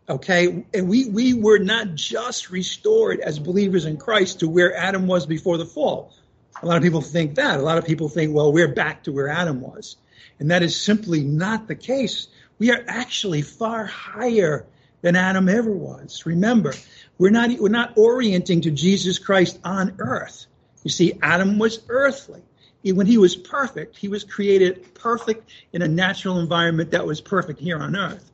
okay, 0.09 0.65
and 0.73 0.89
we, 0.89 1.09
we 1.09 1.33
were 1.33 1.59
not 1.59 1.95
just 1.95 2.49
restored 2.51 3.19
as 3.21 3.39
believers 3.39 3.85
in 3.85 3.97
Christ 3.97 4.39
to 4.39 4.49
where 4.49 4.75
Adam 4.75 5.07
was 5.07 5.25
before 5.25 5.57
the 5.57 5.65
fall. 5.65 6.13
A 6.61 6.65
lot 6.65 6.77
of 6.77 6.83
people 6.83 7.01
think 7.01 7.35
that. 7.35 7.59
A 7.59 7.63
lot 7.63 7.77
of 7.77 7.85
people 7.85 8.09
think, 8.09 8.33
well, 8.33 8.51
we're 8.51 8.67
back 8.67 9.03
to 9.03 9.11
where 9.11 9.29
Adam 9.29 9.61
was. 9.61 9.95
And 10.39 10.51
that 10.51 10.63
is 10.63 10.79
simply 10.79 11.23
not 11.23 11.67
the 11.67 11.75
case. 11.75 12.27
We 12.59 12.71
are 12.71 12.83
actually 12.87 13.41
far 13.41 13.85
higher 13.85 14.65
than 15.01 15.15
Adam 15.15 15.49
ever 15.49 15.71
was. 15.71 16.25
Remember, 16.25 16.73
we're 17.17 17.31
not, 17.31 17.49
we're 17.59 17.69
not 17.69 17.97
orienting 17.97 18.61
to 18.61 18.71
Jesus 18.71 19.19
Christ 19.19 19.59
on 19.63 19.95
earth. 19.99 20.45
You 20.83 20.91
see, 20.91 21.13
Adam 21.21 21.59
was 21.59 21.79
earthly. 21.89 22.41
When 22.83 23.05
he 23.05 23.17
was 23.17 23.35
perfect, 23.35 23.97
he 23.97 24.07
was 24.07 24.23
created 24.23 24.95
perfect 24.95 25.51
in 25.71 25.83
a 25.83 25.87
natural 25.87 26.39
environment 26.39 26.91
that 26.91 27.05
was 27.05 27.21
perfect 27.21 27.59
here 27.59 27.77
on 27.77 27.95
earth. 27.95 28.31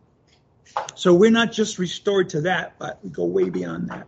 So 0.95 1.13
we're 1.13 1.31
not 1.31 1.51
just 1.51 1.79
restored 1.79 2.29
to 2.29 2.41
that, 2.41 2.77
but 2.79 2.99
we 3.03 3.09
go 3.09 3.25
way 3.25 3.49
beyond 3.49 3.89
that. 3.89 4.07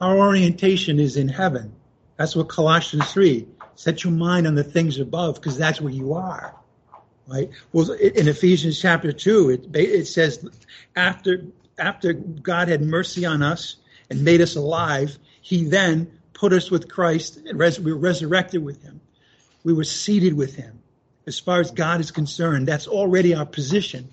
Our 0.00 0.18
orientation 0.18 1.00
is 1.00 1.16
in 1.16 1.28
heaven. 1.28 1.74
That's 2.16 2.36
what 2.36 2.48
Colossians 2.48 3.10
3 3.12 3.46
set 3.74 4.04
your 4.04 4.12
mind 4.12 4.46
on 4.46 4.54
the 4.54 4.64
things 4.64 4.98
above 4.98 5.36
because 5.36 5.56
that's 5.56 5.80
where 5.80 5.92
you 5.92 6.14
are. 6.14 6.54
Right? 7.26 7.50
Well, 7.72 7.92
in 7.92 8.28
Ephesians 8.28 8.80
chapter 8.80 9.12
2, 9.12 9.50
it, 9.50 9.76
it 9.76 10.06
says, 10.06 10.44
after, 10.96 11.44
after 11.82 12.12
God 12.12 12.68
had 12.68 12.82
mercy 12.82 13.26
on 13.26 13.42
us 13.42 13.76
and 14.08 14.24
made 14.24 14.40
us 14.40 14.56
alive, 14.56 15.18
he 15.40 15.64
then 15.64 16.10
put 16.32 16.52
us 16.52 16.70
with 16.70 16.88
Christ 16.88 17.38
and 17.46 17.58
res- 17.58 17.80
we 17.80 17.92
were 17.92 17.98
resurrected 17.98 18.64
with 18.64 18.82
him. 18.82 19.00
We 19.64 19.72
were 19.72 19.84
seated 19.84 20.34
with 20.34 20.54
him. 20.54 20.78
As 21.26 21.38
far 21.38 21.60
as 21.60 21.70
God 21.70 22.00
is 22.00 22.10
concerned, 22.10 22.66
that's 22.66 22.86
already 22.88 23.34
our 23.34 23.46
position. 23.46 24.08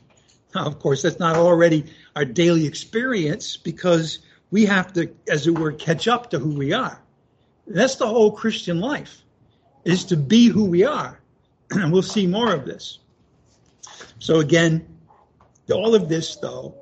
Now, 0.54 0.66
of 0.66 0.80
course, 0.80 1.02
that's 1.02 1.20
not 1.20 1.36
already 1.36 1.86
our 2.16 2.26
daily 2.26 2.66
experience 2.66 3.58
because 3.58 4.20
we 4.52 4.66
have 4.66 4.94
to, 4.94 5.12
as 5.28 5.48
it 5.48 5.58
were, 5.58 5.72
catch 5.72 6.08
up 6.08 6.32
to 6.32 6.40
who 6.40 6.56
we 6.56 6.74
are. 6.74 7.02
That's 7.68 7.96
the 7.96 8.08
whole 8.08 8.32
Christian 8.32 8.80
life, 8.80 9.24
is 9.86 10.06
to 10.06 10.18
be 10.18 10.48
who 10.48 10.66
we 10.66 10.84
are. 10.86 11.20
And 11.72 11.94
we'll 11.94 12.02
see 12.02 12.26
more 12.26 12.52
of 12.52 12.66
this. 12.66 12.98
So 14.18 14.40
again, 14.40 14.88
all 15.72 15.94
of 15.94 16.10
this, 16.10 16.36
though, 16.38 16.74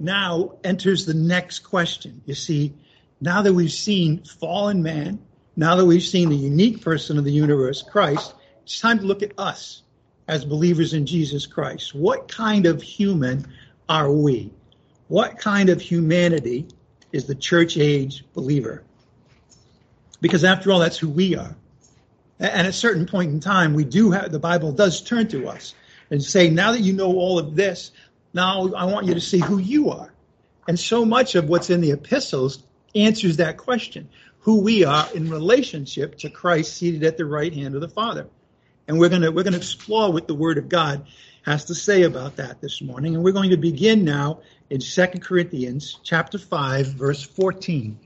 now 0.00 0.56
enters 0.64 1.06
the 1.06 1.14
next 1.14 1.60
question. 1.60 2.22
You 2.26 2.34
see, 2.34 2.74
now 3.20 3.42
that 3.42 3.52
we've 3.52 3.72
seen 3.72 4.24
fallen 4.24 4.82
man, 4.82 5.20
now 5.56 5.76
that 5.76 5.84
we've 5.84 6.02
seen 6.02 6.28
the 6.30 6.36
unique 6.36 6.82
person 6.82 7.18
of 7.18 7.24
the 7.24 7.32
universe, 7.32 7.82
Christ, 7.82 8.34
it's 8.62 8.80
time 8.80 8.98
to 8.98 9.04
look 9.04 9.22
at 9.22 9.32
us 9.38 9.82
as 10.26 10.44
believers 10.44 10.94
in 10.94 11.06
Jesus 11.06 11.46
Christ. 11.46 11.94
What 11.94 12.28
kind 12.28 12.66
of 12.66 12.82
human 12.82 13.46
are 13.88 14.10
we? 14.10 14.52
What 15.08 15.38
kind 15.38 15.68
of 15.68 15.80
humanity 15.80 16.66
is 17.12 17.26
the 17.26 17.34
church 17.34 17.76
age 17.76 18.24
believer? 18.34 18.82
Because 20.20 20.44
after 20.44 20.72
all, 20.72 20.78
that's 20.78 20.98
who 20.98 21.08
we 21.08 21.36
are. 21.36 21.54
And 22.40 22.50
at 22.50 22.66
a 22.66 22.72
certain 22.72 23.06
point 23.06 23.30
in 23.32 23.40
time, 23.40 23.74
we 23.74 23.84
do 23.84 24.10
have, 24.10 24.32
the 24.32 24.38
Bible 24.38 24.72
does 24.72 25.02
turn 25.02 25.28
to 25.28 25.46
us 25.48 25.74
and 26.10 26.22
say, 26.22 26.50
now 26.50 26.72
that 26.72 26.80
you 26.80 26.92
know 26.92 27.14
all 27.14 27.38
of 27.38 27.54
this, 27.54 27.92
now 28.34 28.74
I 28.74 28.84
want 28.84 29.06
you 29.06 29.14
to 29.14 29.20
see 29.20 29.38
who 29.38 29.58
you 29.58 29.90
are. 29.90 30.12
And 30.68 30.78
so 30.78 31.04
much 31.04 31.34
of 31.34 31.48
what's 31.48 31.70
in 31.70 31.80
the 31.80 31.92
epistles 31.92 32.62
answers 32.94 33.38
that 33.38 33.56
question 33.56 34.08
who 34.40 34.60
we 34.60 34.84
are 34.84 35.08
in 35.14 35.30
relationship 35.30 36.18
to 36.18 36.28
Christ 36.28 36.76
seated 36.76 37.02
at 37.04 37.16
the 37.16 37.24
right 37.24 37.52
hand 37.52 37.74
of 37.74 37.80
the 37.80 37.88
Father. 37.88 38.26
And 38.86 38.98
we're 38.98 39.08
going 39.08 39.22
to 39.22 39.30
we're 39.30 39.42
going 39.42 39.54
to 39.54 39.58
explore 39.58 40.12
what 40.12 40.28
the 40.28 40.34
Word 40.34 40.58
of 40.58 40.68
God 40.68 41.06
has 41.42 41.66
to 41.66 41.74
say 41.74 42.02
about 42.02 42.36
that 42.36 42.60
this 42.60 42.82
morning. 42.82 43.14
And 43.14 43.24
we're 43.24 43.32
going 43.32 43.50
to 43.50 43.56
begin 43.56 44.04
now 44.04 44.40
in 44.68 44.80
2 44.80 45.06
Corinthians 45.20 45.98
chapter 46.02 46.38
5 46.38 46.88
verse 46.88 47.22
14. 47.22 47.98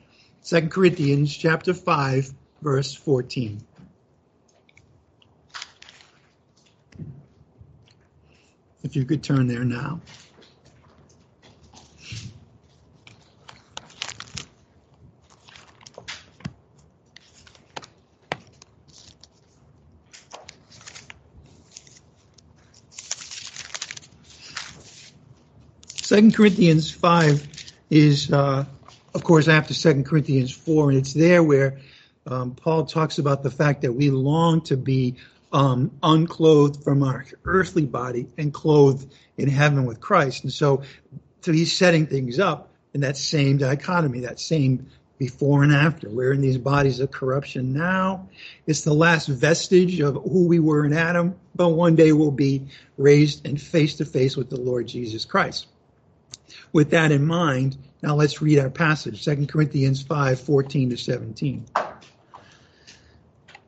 2 0.44 0.68
Corinthians 0.68 1.36
chapter 1.36 1.74
5 1.74 2.32
verse 2.62 2.94
14. 2.94 3.60
If 8.88 8.96
you 8.96 9.04
could 9.04 9.22
turn 9.22 9.46
there 9.46 9.66
now. 9.66 10.00
Second 25.86 26.34
Corinthians 26.34 26.90
5 26.90 27.46
is, 27.90 28.32
uh, 28.32 28.64
of 29.14 29.22
course, 29.22 29.48
after 29.48 29.74
Second 29.74 30.06
Corinthians 30.06 30.50
4, 30.50 30.88
and 30.88 30.98
it's 30.98 31.12
there 31.12 31.42
where 31.42 31.78
um, 32.26 32.54
Paul 32.54 32.86
talks 32.86 33.18
about 33.18 33.42
the 33.42 33.50
fact 33.50 33.82
that 33.82 33.92
we 33.92 34.08
long 34.08 34.62
to 34.62 34.78
be 34.78 35.16
um, 35.52 35.90
unclothed 36.02 36.82
from 36.82 37.02
our 37.02 37.24
earthly 37.44 37.86
body 37.86 38.26
and 38.36 38.52
clothed 38.52 39.12
in 39.36 39.48
heaven 39.48 39.86
with 39.86 40.00
Christ. 40.00 40.44
And 40.44 40.52
so, 40.52 40.82
so 41.40 41.52
he's 41.52 41.72
setting 41.72 42.06
things 42.06 42.38
up 42.38 42.70
in 42.94 43.00
that 43.00 43.16
same 43.16 43.58
dichotomy, 43.58 44.20
that 44.20 44.40
same 44.40 44.86
before 45.18 45.64
and 45.64 45.72
after. 45.72 46.08
We're 46.08 46.32
in 46.32 46.40
these 46.40 46.58
bodies 46.58 47.00
of 47.00 47.10
corruption 47.10 47.72
now. 47.72 48.28
It's 48.66 48.82
the 48.82 48.94
last 48.94 49.26
vestige 49.26 50.00
of 50.00 50.14
who 50.14 50.46
we 50.46 50.60
were 50.60 50.84
in 50.84 50.92
Adam, 50.92 51.34
but 51.54 51.70
one 51.70 51.96
day 51.96 52.12
we'll 52.12 52.30
be 52.30 52.66
raised 52.96 53.46
and 53.46 53.60
face 53.60 53.94
to 53.96 54.04
face 54.04 54.36
with 54.36 54.48
the 54.48 54.60
Lord 54.60 54.86
Jesus 54.86 55.24
Christ. 55.24 55.66
With 56.72 56.90
that 56.90 57.10
in 57.10 57.26
mind, 57.26 57.76
now 58.02 58.14
let's 58.14 58.40
read 58.40 58.58
our 58.58 58.70
passage, 58.70 59.24
2 59.24 59.46
Corinthians 59.46 60.02
5, 60.02 60.40
14 60.40 60.90
to 60.90 60.96
17. 60.96 61.66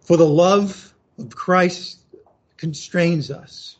For 0.03 0.17
the 0.17 0.27
love 0.27 0.90
of 1.21 1.35
Christ 1.35 1.99
constrains 2.57 3.31
us. 3.31 3.77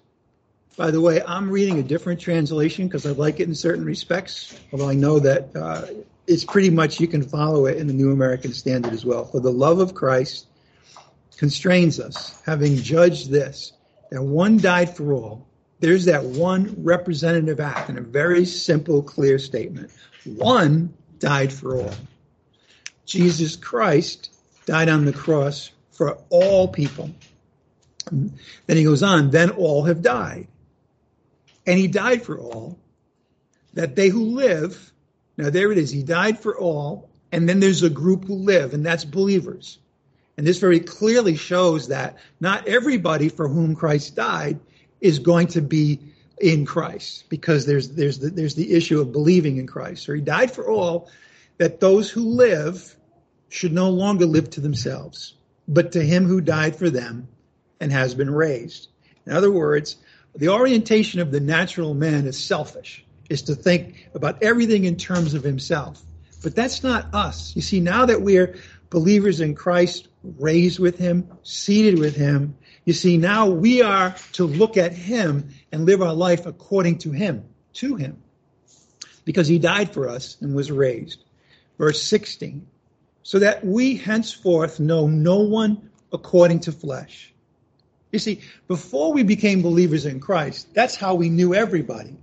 By 0.77 0.91
the 0.91 1.01
way, 1.01 1.23
I'm 1.23 1.51
reading 1.51 1.79
a 1.79 1.83
different 1.83 2.21
translation 2.21 2.87
because 2.87 3.05
I 3.05 3.11
like 3.11 3.41
it 3.41 3.49
in 3.49 3.55
certain 3.55 3.85
respects, 3.85 4.59
although 4.73 4.89
I 4.89 4.95
know 4.95 5.19
that 5.19 5.55
uh, 5.55 5.87
it's 6.27 6.45
pretty 6.45 6.71
much 6.71 7.01
you 7.01 7.07
can 7.07 7.23
follow 7.23 7.67
it 7.67 7.77
in 7.77 7.87
the 7.87 7.93
New 7.93 8.13
American 8.13 8.53
Standard 8.53 8.93
as 8.93 9.05
well. 9.05 9.25
For 9.25 9.41
the 9.41 9.53
love 9.53 9.81
of 9.81 9.95
Christ 9.95 10.47
constrains 11.37 12.01
us, 12.01 12.41
having 12.47 12.77
judged 12.77 13.31
this, 13.31 13.73
that 14.11 14.23
one 14.23 14.59
died 14.59 14.97
for 14.97 15.13
all. 15.13 15.47
There's 15.81 16.05
that 16.07 16.25
one 16.25 16.75
representative 16.79 17.61
act 17.61 17.91
in 17.91 17.99
a 17.99 18.03
very 18.03 18.45
simple, 18.45 19.03
clear 19.03 19.39
statement. 19.39 19.91
One 20.25 20.95
died 21.19 21.53
for 21.53 21.81
all. 21.81 21.95
Jesus 23.07 23.57
Christ 23.57 24.33
died 24.67 24.89
on 24.89 25.05
the 25.05 25.13
cross 25.13 25.73
for 25.91 26.19
all 26.31 26.69
people. 26.69 27.11
Then 28.11 28.77
he 28.77 28.85
goes 28.85 29.03
on, 29.03 29.31
then 29.31 29.51
all 29.51 29.85
have 29.85 30.03
died. 30.03 30.49
And 31.67 31.79
he 31.79 31.89
died 31.89 32.23
for 32.23 32.39
all, 32.39 32.79
that 33.75 33.95
they 33.95 34.09
who 34.09 34.25
live, 34.25 34.93
now 35.37 35.51
there 35.51 35.71
it 35.71 35.79
is, 35.79 35.91
he 35.91 36.03
died 36.03 36.39
for 36.39 36.59
all, 36.59 37.09
and 37.33 37.49
then 37.49 37.61
there's 37.61 37.83
a 37.83 37.91
group 37.91 38.25
who 38.25 38.35
live, 38.35 38.75
and 38.75 38.85
that's 38.85 39.05
believers. 39.05 39.79
And 40.37 40.47
this 40.47 40.59
very 40.59 40.81
clearly 40.81 41.37
shows 41.37 41.89
that 41.89 42.17
not 42.41 42.67
everybody 42.67 43.29
for 43.29 43.47
whom 43.47 43.77
Christ 43.77 44.17
died 44.17 44.59
is 45.01 45.19
going 45.19 45.49
to 45.49 45.63
be 45.63 46.01
in 46.41 46.65
Christ, 46.65 47.29
because 47.29 47.67
there's 47.67 47.91
there's 47.91 48.19
the, 48.19 48.31
there's 48.31 48.55
the 48.55 48.73
issue 48.73 49.01
of 49.01 49.13
believing 49.13 49.59
in 49.59 49.67
Christ. 49.67 50.05
So 50.05 50.15
he 50.15 50.23
died 50.23 50.51
for 50.51 50.69
all, 50.69 51.11
that 51.59 51.81
those 51.81 52.11
who 52.11 52.23
live 52.23 52.97
should 53.51 53.73
no 53.73 53.91
longer 53.91 54.25
live 54.25 54.49
to 54.51 54.61
themselves, 54.61 55.35
but 55.69 55.93
to 55.93 56.03
him 56.03 56.25
who 56.25 56.41
died 56.41 56.77
for 56.77 56.89
them 56.89 57.29
and 57.81 57.91
has 57.91 58.15
been 58.15 58.31
raised. 58.31 58.89
In 59.27 59.33
other 59.33 59.51
words, 59.51 59.97
the 60.37 60.49
orientation 60.49 61.21
of 61.21 61.33
the 61.33 61.41
natural 61.41 61.95
man 61.95 62.27
is 62.27 62.39
selfish, 62.39 63.05
is 63.29 63.43
to 63.43 63.55
think 63.55 64.09
about 64.15 64.43
everything 64.43 64.85
in 64.85 64.97
terms 64.97 65.35
of 65.35 65.43
himself. 65.43 66.03
But 66.43 66.55
that's 66.55 66.83
not 66.83 67.13
us. 67.15 67.55
You 67.57 67.63
see, 67.63 67.81
now 67.81 68.07
that 68.07 68.23
we're 68.23 68.57
believers 68.91 69.41
in 69.41 69.55
Christ, 69.55 70.09
raised 70.39 70.79
with 70.79 70.99
him, 70.99 71.29
seated 71.43 71.99
with 71.99 72.17
him, 72.17 72.57
you 72.85 72.93
see, 72.93 73.17
now 73.17 73.47
we 73.47 73.83
are 73.83 74.15
to 74.33 74.45
look 74.47 74.77
at 74.77 74.93
him 74.93 75.51
and 75.71 75.85
live 75.85 76.03
our 76.03 76.15
life 76.15 76.47
according 76.47 76.99
to 76.99 77.11
him, 77.11 77.45
to 77.75 77.97
him, 77.97 78.23
because 79.25 79.49
he 79.49 79.59
died 79.59 79.93
for 79.93 80.09
us 80.09 80.37
and 80.41 80.55
was 80.55 80.71
raised. 80.71 81.25
Verse 81.79 82.03
16, 82.03 82.67
so 83.23 83.39
that 83.39 83.65
we 83.65 83.97
henceforth 83.97 84.81
know 84.81 85.07
no 85.07 85.41
one 85.41 85.91
according 86.13 86.61
to 86.61 86.73
flesh. 86.73 87.33
You 88.13 88.19
see, 88.19 88.41
before 88.67 89.13
we 89.13 89.23
became 89.23 89.63
believers 89.63 90.07
in 90.07 90.21
Christ, 90.21 90.75
that's 90.75 90.97
how 90.97 91.15
we 91.15 91.29
knew 91.29 91.55
everybody. 91.55 92.17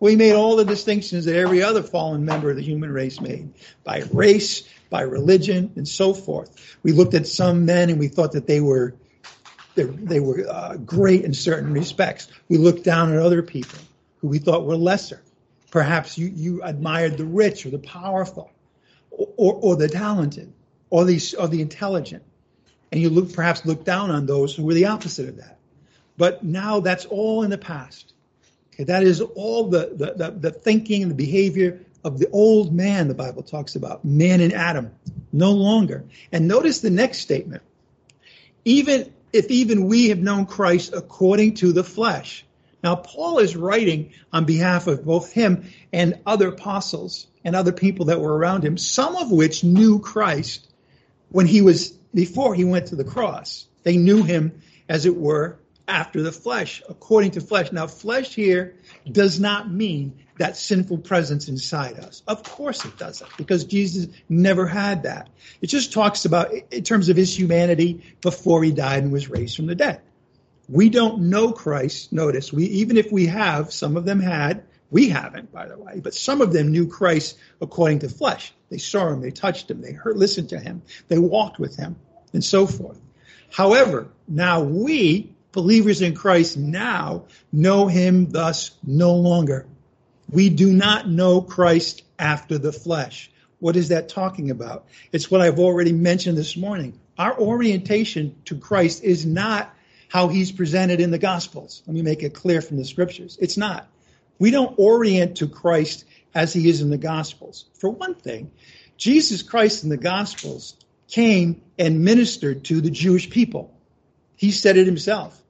We 0.00 0.16
made 0.16 0.32
all 0.32 0.56
the 0.56 0.64
distinctions 0.64 1.26
that 1.26 1.36
every 1.36 1.62
other 1.62 1.82
fallen 1.82 2.24
member 2.24 2.50
of 2.50 2.56
the 2.56 2.62
human 2.62 2.90
race 2.90 3.20
made 3.20 3.52
by 3.84 4.02
race, 4.12 4.64
by 4.90 5.02
religion, 5.02 5.72
and 5.76 5.86
so 5.86 6.12
forth. 6.12 6.76
We 6.82 6.90
looked 6.90 7.14
at 7.14 7.28
some 7.28 7.66
men 7.66 7.88
and 7.88 8.00
we 8.00 8.08
thought 8.08 8.32
that 8.32 8.48
they 8.48 8.60
were 8.60 8.94
they, 9.74 9.84
they 9.84 10.20
were 10.20 10.46
uh, 10.48 10.76
great 10.76 11.24
in 11.24 11.32
certain 11.32 11.72
respects. 11.72 12.28
We 12.48 12.58
looked 12.58 12.84
down 12.84 13.12
at 13.12 13.18
other 13.18 13.42
people 13.42 13.78
who 14.20 14.28
we 14.28 14.38
thought 14.38 14.66
were 14.66 14.76
lesser. 14.76 15.22
Perhaps 15.70 16.18
you, 16.18 16.26
you 16.26 16.62
admired 16.62 17.16
the 17.16 17.24
rich 17.24 17.64
or 17.64 17.70
the 17.70 17.78
powerful 17.78 18.50
or, 19.10 19.28
or, 19.36 19.54
or 19.54 19.76
the 19.76 19.88
talented 19.88 20.52
or 20.90 21.04
the, 21.04 21.34
or 21.38 21.48
the 21.48 21.62
intelligent. 21.62 22.22
And 22.92 23.00
you 23.00 23.10
look, 23.10 23.32
perhaps 23.32 23.64
look 23.64 23.84
down 23.84 24.10
on 24.10 24.26
those 24.26 24.54
who 24.54 24.64
were 24.64 24.74
the 24.74 24.86
opposite 24.86 25.28
of 25.28 25.38
that. 25.38 25.58
But 26.18 26.44
now 26.44 26.80
that's 26.80 27.06
all 27.06 27.42
in 27.42 27.50
the 27.50 27.58
past. 27.58 28.12
Okay, 28.74 28.84
that 28.84 29.02
is 29.02 29.20
all 29.20 29.68
the, 29.68 29.92
the, 29.96 30.12
the, 30.14 30.30
the 30.30 30.50
thinking 30.50 31.02
and 31.02 31.10
the 31.10 31.16
behavior 31.16 31.80
of 32.04 32.18
the 32.18 32.28
old 32.30 32.74
man 32.74 33.08
the 33.08 33.14
Bible 33.14 33.42
talks 33.42 33.76
about, 33.76 34.04
man 34.04 34.40
and 34.40 34.52
Adam, 34.52 34.90
no 35.32 35.52
longer. 35.52 36.04
And 36.30 36.46
notice 36.46 36.80
the 36.80 36.90
next 36.90 37.18
statement. 37.18 37.62
Even 38.64 39.12
if 39.32 39.50
even 39.50 39.86
we 39.86 40.10
have 40.10 40.18
known 40.18 40.46
Christ 40.46 40.92
according 40.94 41.54
to 41.54 41.72
the 41.72 41.84
flesh. 41.84 42.44
Now, 42.84 42.96
Paul 42.96 43.38
is 43.38 43.56
writing 43.56 44.12
on 44.32 44.44
behalf 44.44 44.86
of 44.86 45.04
both 45.04 45.32
him 45.32 45.70
and 45.92 46.18
other 46.26 46.48
apostles 46.48 47.26
and 47.44 47.56
other 47.56 47.72
people 47.72 48.06
that 48.06 48.20
were 48.20 48.36
around 48.36 48.64
him, 48.64 48.76
some 48.76 49.16
of 49.16 49.30
which 49.30 49.64
knew 49.64 50.00
Christ 50.00 50.68
when 51.30 51.46
he 51.46 51.62
was, 51.62 51.96
before 52.14 52.54
he 52.54 52.64
went 52.64 52.86
to 52.86 52.96
the 52.96 53.04
cross. 53.04 53.66
They 53.82 53.96
knew 53.96 54.22
him, 54.22 54.62
as 54.88 55.06
it 55.06 55.16
were, 55.16 55.58
after 55.88 56.22
the 56.22 56.32
flesh, 56.32 56.82
according 56.88 57.32
to 57.32 57.40
flesh. 57.40 57.72
Now, 57.72 57.86
flesh 57.86 58.34
here 58.34 58.76
does 59.10 59.40
not 59.40 59.70
mean 59.70 60.18
that 60.38 60.56
sinful 60.56 60.98
presence 60.98 61.48
inside 61.48 61.98
us. 61.98 62.22
Of 62.26 62.42
course 62.42 62.84
it 62.84 62.96
doesn't, 62.98 63.30
because 63.36 63.64
Jesus 63.64 64.06
never 64.28 64.66
had 64.66 65.02
that. 65.02 65.28
It 65.60 65.66
just 65.66 65.92
talks 65.92 66.24
about, 66.24 66.52
in 66.70 66.84
terms 66.84 67.08
of 67.08 67.16
his 67.16 67.36
humanity, 67.36 68.02
before 68.20 68.62
he 68.62 68.72
died 68.72 69.02
and 69.02 69.12
was 69.12 69.28
raised 69.28 69.56
from 69.56 69.66
the 69.66 69.74
dead. 69.74 70.00
We 70.68 70.88
don't 70.88 71.28
know 71.28 71.52
Christ. 71.52 72.12
Notice, 72.12 72.52
we 72.52 72.64
even 72.66 72.96
if 72.96 73.10
we 73.12 73.26
have, 73.26 73.72
some 73.72 73.96
of 73.96 74.04
them 74.04 74.20
had, 74.20 74.64
we 74.92 75.08
haven't, 75.08 75.50
by 75.50 75.66
the 75.66 75.78
way, 75.78 76.00
but 76.00 76.14
some 76.14 76.42
of 76.42 76.52
them 76.52 76.70
knew 76.70 76.86
Christ 76.86 77.38
according 77.62 78.00
to 78.00 78.10
flesh. 78.10 78.52
They 78.68 78.76
saw 78.76 79.08
him, 79.08 79.22
they 79.22 79.30
touched 79.30 79.70
him, 79.70 79.80
they 79.80 79.92
heard, 79.92 80.18
listened 80.18 80.50
to 80.50 80.60
him, 80.60 80.82
they 81.08 81.18
walked 81.18 81.58
with 81.58 81.76
him, 81.76 81.96
and 82.34 82.44
so 82.44 82.66
forth. 82.66 83.00
However, 83.50 84.08
now 84.28 84.62
we, 84.62 85.34
believers 85.50 86.02
in 86.02 86.14
Christ 86.14 86.58
now, 86.58 87.24
know 87.50 87.86
him 87.86 88.30
thus 88.30 88.72
no 88.86 89.14
longer. 89.14 89.66
We 90.30 90.50
do 90.50 90.70
not 90.70 91.08
know 91.08 91.40
Christ 91.40 92.02
after 92.18 92.58
the 92.58 92.72
flesh. 92.72 93.30
What 93.60 93.76
is 93.76 93.88
that 93.88 94.10
talking 94.10 94.50
about? 94.50 94.86
It's 95.10 95.30
what 95.30 95.40
I've 95.40 95.58
already 95.58 95.92
mentioned 95.92 96.36
this 96.36 96.56
morning. 96.56 97.00
Our 97.16 97.38
orientation 97.38 98.36
to 98.44 98.56
Christ 98.56 99.02
is 99.02 99.24
not 99.24 99.74
how 100.08 100.28
he's 100.28 100.52
presented 100.52 101.00
in 101.00 101.10
the 101.10 101.18
Gospels. 101.18 101.82
Let 101.86 101.94
me 101.94 102.02
make 102.02 102.22
it 102.22 102.34
clear 102.34 102.60
from 102.60 102.76
the 102.76 102.84
scriptures. 102.84 103.38
It's 103.40 103.56
not. 103.56 103.88
We 104.42 104.50
don't 104.50 104.74
orient 104.76 105.36
to 105.36 105.46
Christ 105.46 106.04
as 106.34 106.52
he 106.52 106.68
is 106.68 106.80
in 106.80 106.90
the 106.90 106.98
Gospels. 106.98 107.66
For 107.74 107.88
one 107.88 108.16
thing, 108.16 108.50
Jesus 108.96 109.40
Christ 109.40 109.84
in 109.84 109.88
the 109.88 109.96
Gospels 109.96 110.74
came 111.06 111.62
and 111.78 112.00
ministered 112.00 112.64
to 112.64 112.80
the 112.80 112.90
Jewish 112.90 113.30
people. 113.30 113.72
He 114.34 114.50
said 114.50 114.76
it 114.76 114.86
himself. 114.86 115.40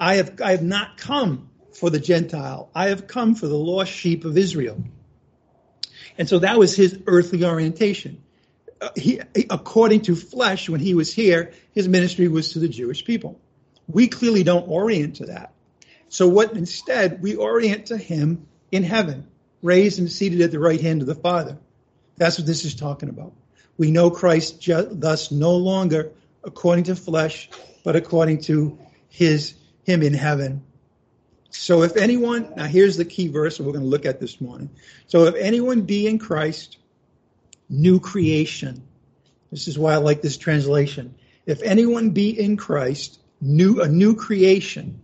I 0.00 0.16
have, 0.16 0.40
I 0.40 0.50
have 0.50 0.64
not 0.64 0.96
come 0.96 1.48
for 1.78 1.90
the 1.90 2.00
Gentile. 2.00 2.70
I 2.74 2.88
have 2.88 3.06
come 3.06 3.36
for 3.36 3.46
the 3.46 3.56
lost 3.56 3.92
sheep 3.92 4.24
of 4.24 4.36
Israel. 4.36 4.82
And 6.18 6.28
so 6.28 6.40
that 6.40 6.58
was 6.58 6.74
his 6.74 6.98
earthly 7.06 7.44
orientation. 7.44 8.20
Uh, 8.80 8.88
he, 8.96 9.20
according 9.48 10.00
to 10.00 10.16
flesh, 10.16 10.68
when 10.68 10.80
he 10.80 10.94
was 10.94 11.12
here, 11.12 11.52
his 11.72 11.86
ministry 11.86 12.26
was 12.26 12.54
to 12.54 12.58
the 12.58 12.68
Jewish 12.68 13.04
people. 13.04 13.40
We 13.86 14.08
clearly 14.08 14.42
don't 14.42 14.68
orient 14.68 15.16
to 15.16 15.26
that. 15.26 15.52
So 16.10 16.28
what 16.28 16.52
instead, 16.52 17.22
we 17.22 17.36
orient 17.36 17.86
to 17.86 17.96
him 17.96 18.46
in 18.70 18.82
heaven, 18.82 19.28
raised 19.62 20.00
and 20.00 20.10
seated 20.10 20.40
at 20.42 20.50
the 20.50 20.58
right 20.58 20.80
hand 20.80 21.00
of 21.00 21.06
the 21.06 21.14
Father. 21.14 21.56
That's 22.16 22.36
what 22.36 22.46
this 22.46 22.64
is 22.64 22.74
talking 22.74 23.08
about. 23.08 23.32
We 23.78 23.92
know 23.92 24.10
Christ 24.10 24.62
thus 24.66 25.30
no 25.30 25.56
longer 25.56 26.12
according 26.44 26.84
to 26.84 26.96
flesh, 26.96 27.48
but 27.84 27.96
according 27.96 28.42
to 28.42 28.78
his 29.08 29.54
him 29.84 30.02
in 30.02 30.12
heaven. 30.12 30.64
So 31.50 31.82
if 31.82 31.96
anyone, 31.96 32.54
now 32.56 32.66
here's 32.66 32.96
the 32.96 33.04
key 33.04 33.28
verse 33.28 33.60
we're 33.60 33.72
going 33.72 33.84
to 33.84 33.90
look 33.90 34.04
at 34.04 34.20
this 34.20 34.40
morning. 34.40 34.70
So 35.06 35.24
if 35.24 35.36
anyone 35.36 35.82
be 35.82 36.06
in 36.06 36.18
Christ, 36.18 36.76
new 37.68 38.00
creation. 38.00 38.82
This 39.52 39.68
is 39.68 39.78
why 39.78 39.94
I 39.94 39.98
like 39.98 40.22
this 40.22 40.36
translation. 40.36 41.14
If 41.46 41.62
anyone 41.62 42.10
be 42.10 42.38
in 42.38 42.56
Christ, 42.56 43.20
new 43.40 43.80
a 43.80 43.88
new 43.88 44.16
creation. 44.16 45.00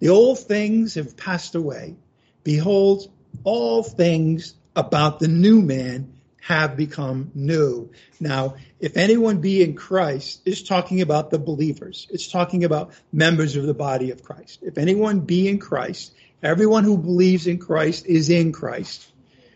The 0.00 0.08
old 0.08 0.38
things 0.38 0.94
have 0.94 1.16
passed 1.16 1.54
away. 1.54 1.96
Behold, 2.42 3.10
all 3.44 3.82
things 3.82 4.54
about 4.74 5.20
the 5.20 5.28
new 5.28 5.62
man 5.62 6.14
have 6.40 6.76
become 6.76 7.30
new. 7.34 7.90
Now, 8.18 8.56
if 8.80 8.96
anyone 8.96 9.40
be 9.40 9.62
in 9.62 9.74
Christ, 9.74 10.40
is 10.46 10.62
talking 10.62 11.02
about 11.02 11.30
the 11.30 11.38
believers. 11.38 12.06
It's 12.10 12.28
talking 12.28 12.64
about 12.64 12.92
members 13.12 13.56
of 13.56 13.66
the 13.66 13.74
body 13.74 14.10
of 14.10 14.24
Christ. 14.24 14.60
If 14.62 14.78
anyone 14.78 15.20
be 15.20 15.48
in 15.48 15.58
Christ, 15.58 16.14
everyone 16.42 16.84
who 16.84 16.96
believes 16.96 17.46
in 17.46 17.58
Christ 17.58 18.06
is 18.06 18.30
in 18.30 18.52
Christ. 18.52 19.06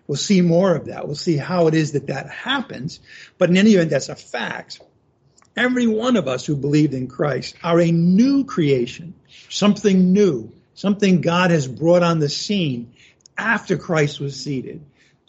We'll 0.06 0.16
see 0.16 0.42
more 0.42 0.76
of 0.76 0.86
that. 0.86 1.06
We'll 1.06 1.16
see 1.16 1.38
how 1.38 1.68
it 1.68 1.74
is 1.74 1.92
that 1.92 2.08
that 2.08 2.28
happens. 2.28 3.00
But 3.38 3.48
in 3.48 3.56
any 3.56 3.74
event, 3.74 3.90
that's 3.90 4.10
a 4.10 4.16
fact. 4.16 4.80
Every 5.56 5.86
one 5.86 6.16
of 6.16 6.26
us 6.28 6.44
who 6.44 6.56
believed 6.56 6.94
in 6.94 7.06
Christ 7.06 7.54
are 7.62 7.80
a 7.80 7.92
new 7.92 8.44
creation, 8.44 9.14
something 9.48 10.12
new, 10.12 10.52
something 10.74 11.20
God 11.20 11.50
has 11.50 11.68
brought 11.68 12.02
on 12.02 12.18
the 12.18 12.28
scene 12.28 12.92
after 13.36 13.76
Christ 13.76 14.20
was 14.20 14.40
seated 14.40 14.84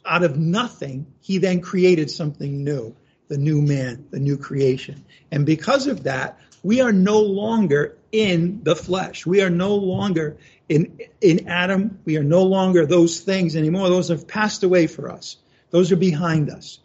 out 0.06 0.24
of 0.24 0.38
nothing, 0.38 1.08
he 1.22 1.40
then 1.40 1.62
created 1.62 2.12
something 2.12 2.64
new, 2.64 2.96
the 3.28 3.38
new 3.38 3.62
man, 3.62 4.06
the 4.12 4.20
new 4.20 4.38
creation. 4.38 5.04
And 5.32 5.46
because 5.46 5.88
of 5.88 6.04
that, 6.04 6.40
we 6.64 6.82
are 6.82 6.92
no 6.92 7.20
longer 7.22 7.98
in 8.12 8.62
the 8.64 8.76
flesh. 8.76 9.26
We 9.26 9.42
are 9.42 9.50
no 9.50 9.76
longer 9.76 10.38
in, 10.70 11.00
in 11.22 11.48
Adam. 11.48 12.00
We 12.06 12.18
are 12.18 12.24
no 12.24 12.44
longer 12.44 12.86
those 12.86 13.20
things 13.20 13.56
anymore. 13.56 13.90
Those 13.90 14.10
have 14.10 14.28
passed 14.28 14.64
away 14.64 14.88
for 14.88 15.12
us. 15.12 15.38
Those 15.72 15.92
are 15.92 15.98
behind 15.98 16.50
us. 16.50 16.80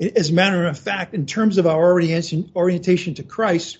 As 0.00 0.30
a 0.30 0.32
matter 0.32 0.66
of 0.66 0.78
fact, 0.78 1.14
in 1.14 1.26
terms 1.26 1.58
of 1.58 1.66
our 1.66 1.92
orientation, 1.92 2.50
orientation 2.56 3.14
to 3.14 3.22
Christ, 3.22 3.78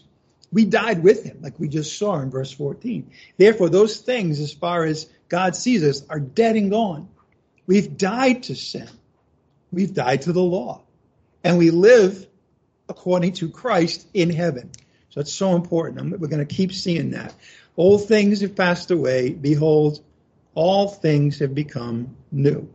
we 0.53 0.65
died 0.65 1.03
with 1.03 1.25
him, 1.25 1.39
like 1.43 1.59
we 1.59 1.69
just 1.69 1.99
saw 1.99 2.21
in 2.21 2.31
verse 2.31 2.53
14. 2.53 3.11
Therefore, 3.37 3.69
those 3.69 3.99
things, 3.99 4.39
as 4.39 4.53
far 4.53 4.85
as 4.85 5.09
God 5.29 5.57
sees 5.57 5.83
us, 5.83 6.03
are 6.09 6.21
dead 6.21 6.55
and 6.55 6.71
gone. 6.71 7.09
We've 7.67 7.97
died 7.97 8.45
to 8.45 8.55
sin. 8.55 8.89
We've 9.73 9.93
died 9.93 10.23
to 10.23 10.33
the 10.33 10.43
law. 10.43 10.83
And 11.43 11.59
we 11.59 11.71
live 11.71 12.27
according 12.89 13.33
to 13.35 13.51
Christ 13.51 14.07
in 14.15 14.31
heaven. 14.31 14.71
So 15.11 15.21
it's 15.21 15.33
so 15.33 15.57
important. 15.57 16.21
We're 16.21 16.29
going 16.29 16.47
to 16.47 16.55
keep 16.55 16.73
seeing 16.73 17.11
that. 17.13 17.35
Old 17.77 18.07
things 18.07 18.41
have 18.43 18.55
passed 18.55 18.91
away. 18.91 19.31
Behold, 19.31 20.01
all 20.55 20.89
things 20.89 21.41
have 21.41 21.55
become 21.55 22.17
new. 22.31 22.69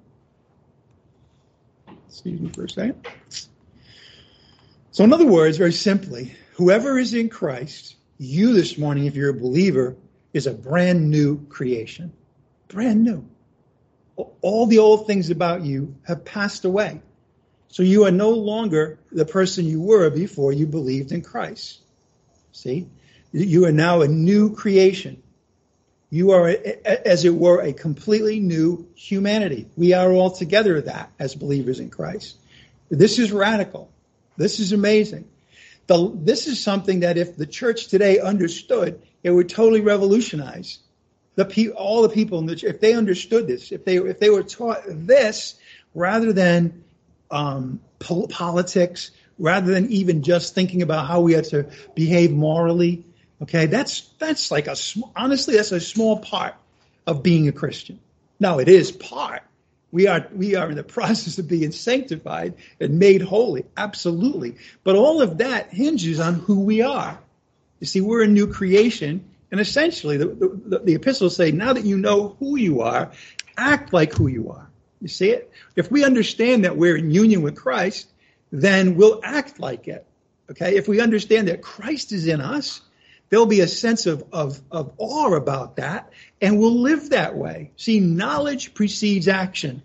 Excuse 2.10 2.42
me 2.42 2.50
for 2.50 2.66
a 2.66 2.70
second. 2.70 3.08
So, 4.92 5.04
in 5.04 5.14
other 5.14 5.26
words, 5.26 5.58
very 5.58 5.72
simply, 5.72 6.34
whoever 6.54 6.98
is 6.98 7.14
in 7.14 7.30
Christ, 7.30 7.96
you 8.18 8.54
this 8.54 8.78
morning, 8.78 9.06
if 9.06 9.16
you're 9.16 9.30
a 9.30 9.34
believer, 9.34 9.96
is 10.34 10.46
a 10.46 10.54
brand 10.54 11.10
new 11.10 11.46
creation. 11.48 12.12
Brand 12.68 13.04
new 13.04 13.30
all 14.42 14.66
the 14.66 14.80
old 14.80 15.08
things 15.08 15.30
about 15.30 15.64
you 15.64 15.96
have 16.04 16.26
passed 16.26 16.66
away. 16.66 17.02
So 17.68 17.84
you 17.84 18.06
are 18.06 18.12
no 18.12 18.32
longer 18.32 19.00
the 19.12 19.26
person 19.26 19.66
you 19.66 19.82
were 19.82 20.10
before 20.10 20.52
you 20.52 20.66
believed 20.66 21.12
in 21.12 21.22
Christ. 21.22 21.82
See? 22.52 22.88
You 23.32 23.66
are 23.66 23.72
now 23.72 24.02
a 24.02 24.08
new 24.08 24.56
creation. 24.56 25.22
You 26.10 26.32
are, 26.32 26.48
as 26.86 27.26
it 27.26 27.36
were, 27.36 27.62
a 27.62 27.74
completely 27.74 28.40
new 28.40 28.88
humanity. 28.96 29.68
We 29.76 29.94
are 29.94 30.12
all 30.12 30.32
together 30.32 30.82
that 30.82 31.12
as 31.20 31.36
believers 31.36 31.80
in 31.80 31.90
Christ. 31.90 32.38
This 32.90 33.20
is 33.20 33.32
radical. 33.32 33.92
This 34.36 34.60
is 34.60 34.72
amazing. 34.72 35.28
The, 35.86 36.12
this 36.16 36.48
is 36.48 36.62
something 36.62 37.02
that 37.02 37.18
if 37.18 37.36
the 37.36 37.46
church 37.46 37.88
today 37.88 38.20
understood, 38.20 39.02
it 39.24 39.32
would 39.32 39.50
totally 39.50 39.82
revolutionize 39.82 40.80
the 41.36 41.46
pe- 41.46 41.70
all 41.70 42.02
the 42.02 42.10
people 42.10 42.40
in 42.40 42.46
the 42.46 42.56
church. 42.56 42.76
If 42.76 42.80
they 42.80 42.94
understood 42.94 43.48
this, 43.48 43.72
if 43.72 43.86
they 43.86 43.98
if 43.98 44.20
they 44.20 44.30
were 44.30 44.44
taught 44.44 44.82
this 44.88 45.56
rather 45.94 46.34
than 46.34 46.84
um, 47.32 47.80
po- 48.00 48.28
politics, 48.28 49.12
rather 49.38 49.72
than 49.72 49.92
even 49.92 50.22
just 50.24 50.56
thinking 50.56 50.82
about 50.82 51.08
how 51.08 51.22
we 51.22 51.34
have 51.34 51.48
to 51.50 51.70
behave 51.96 52.32
morally, 52.32 53.06
okay, 53.42 53.66
that's 53.66 54.02
that's 54.20 54.52
like 54.52 54.68
a 54.68 54.76
honestly 55.16 55.56
that's 55.56 55.72
a 55.72 55.80
small 55.80 56.20
part 56.20 56.56
of 57.08 57.24
being 57.24 57.48
a 57.48 57.52
Christian. 57.52 58.00
Now 58.40 58.60
it 58.60 58.70
is 58.70 58.92
part, 58.92 59.44
we 59.92 60.08
are 60.08 60.28
we 60.34 60.56
are 60.56 60.70
in 60.70 60.76
the 60.76 60.84
process 61.00 61.38
of 61.38 61.48
being 61.48 61.72
sanctified 61.72 62.56
and 62.80 63.00
made 63.00 63.22
holy, 63.22 63.66
absolutely. 63.76 64.56
But 64.84 64.96
all 64.96 65.22
of 65.22 65.40
that 65.40 65.70
hinges 65.70 66.20
on 66.20 66.36
who 66.36 66.60
we 66.60 66.82
are. 66.82 67.20
You 67.80 67.88
see, 67.88 68.02
we're 68.02 68.24
a 68.24 68.28
new 68.28 68.48
creation, 68.48 69.24
and 69.52 69.62
essentially, 69.62 70.18
the, 70.18 70.28
the, 70.28 70.80
the 70.80 70.96
epistles 70.96 71.36
say, 71.36 71.52
now 71.52 71.74
that 71.74 71.86
you 71.86 71.98
know 71.98 72.36
who 72.40 72.58
you 72.58 72.82
are, 72.82 73.12
act 73.58 73.94
like 73.94 74.14
who 74.14 74.28
you 74.28 74.52
are. 74.52 74.70
You 75.02 75.08
see 75.08 75.30
it? 75.30 75.50
If 75.76 75.90
we 75.90 76.04
understand 76.04 76.66
that 76.66 76.76
we're 76.76 76.98
in 76.98 77.12
union 77.12 77.42
with 77.42 77.56
Christ, 77.56 78.10
then 78.52 78.96
we'll 78.96 79.22
act 79.24 79.60
like 79.60 79.88
it. 79.88 80.06
Okay? 80.52 80.76
If 80.76 80.88
we 80.88 81.00
understand 81.00 81.48
that 81.48 81.62
Christ 81.62 82.12
is 82.12 82.28
in 82.28 82.42
us, 82.42 82.82
there'll 83.30 83.46
be 83.46 83.62
a 83.62 83.68
sense 83.68 84.06
of, 84.06 84.24
of, 84.32 84.62
of 84.72 84.94
awe 84.98 85.34
about 85.34 85.78
that, 85.78 86.12
and 86.42 86.60
we'll 86.60 86.80
live 86.82 87.12
that 87.12 87.36
way. 87.36 87.72
See, 87.78 88.00
knowledge 88.00 88.74
precedes 88.74 89.28
action. 89.28 89.82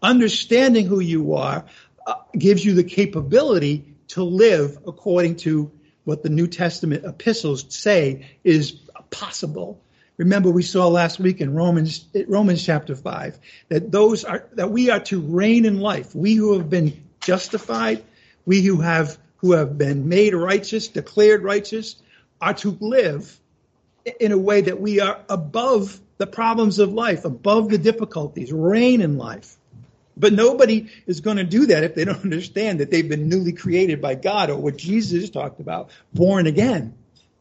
Understanding 0.00 0.86
who 0.86 1.00
you 1.00 1.34
are 1.34 1.64
uh, 2.06 2.14
gives 2.36 2.64
you 2.64 2.74
the 2.74 2.84
capability 2.84 3.84
to 4.08 4.22
live 4.22 4.78
according 4.86 5.36
to 5.36 5.70
what 6.04 6.22
the 6.22 6.30
New 6.30 6.46
Testament 6.46 7.04
epistles 7.04 7.66
say 7.68 8.26
is 8.44 8.72
possible. 9.10 9.82
Remember, 10.16 10.50
we 10.50 10.62
saw 10.62 10.88
last 10.88 11.20
week 11.20 11.40
in 11.40 11.54
Romans, 11.54 12.06
Romans 12.26 12.64
chapter 12.64 12.96
five, 12.96 13.38
that 13.68 13.92
those 13.92 14.24
are, 14.24 14.48
that 14.54 14.70
we 14.70 14.90
are 14.90 15.00
to 15.00 15.20
reign 15.20 15.64
in 15.64 15.80
life. 15.80 16.14
We 16.14 16.34
who 16.34 16.56
have 16.56 16.70
been 16.70 17.04
justified, 17.20 18.02
we 18.46 18.62
who 18.62 18.80
have, 18.80 19.18
who 19.36 19.52
have 19.52 19.78
been 19.78 20.08
made 20.08 20.34
righteous, 20.34 20.88
declared 20.88 21.42
righteous, 21.42 21.96
are 22.40 22.54
to 22.54 22.76
live 22.80 23.38
in 24.20 24.32
a 24.32 24.38
way 24.38 24.62
that 24.62 24.80
we 24.80 25.00
are 25.00 25.20
above 25.28 26.00
the 26.18 26.26
problems 26.26 26.78
of 26.78 26.92
life, 26.92 27.24
above 27.24 27.68
the 27.68 27.78
difficulties, 27.78 28.52
reign 28.52 29.00
in 29.00 29.18
life. 29.18 29.56
But 30.16 30.32
nobody 30.32 30.88
is 31.06 31.20
going 31.20 31.36
to 31.36 31.44
do 31.44 31.66
that 31.66 31.84
if 31.84 31.94
they 31.94 32.04
don't 32.04 32.24
understand 32.24 32.80
that 32.80 32.90
they've 32.90 33.08
been 33.08 33.28
newly 33.28 33.52
created 33.52 34.00
by 34.00 34.14
God 34.16 34.50
or 34.50 34.56
what 34.56 34.76
Jesus 34.76 35.30
talked 35.30 35.60
about, 35.60 35.90
born 36.12 36.46
again. 36.46 36.94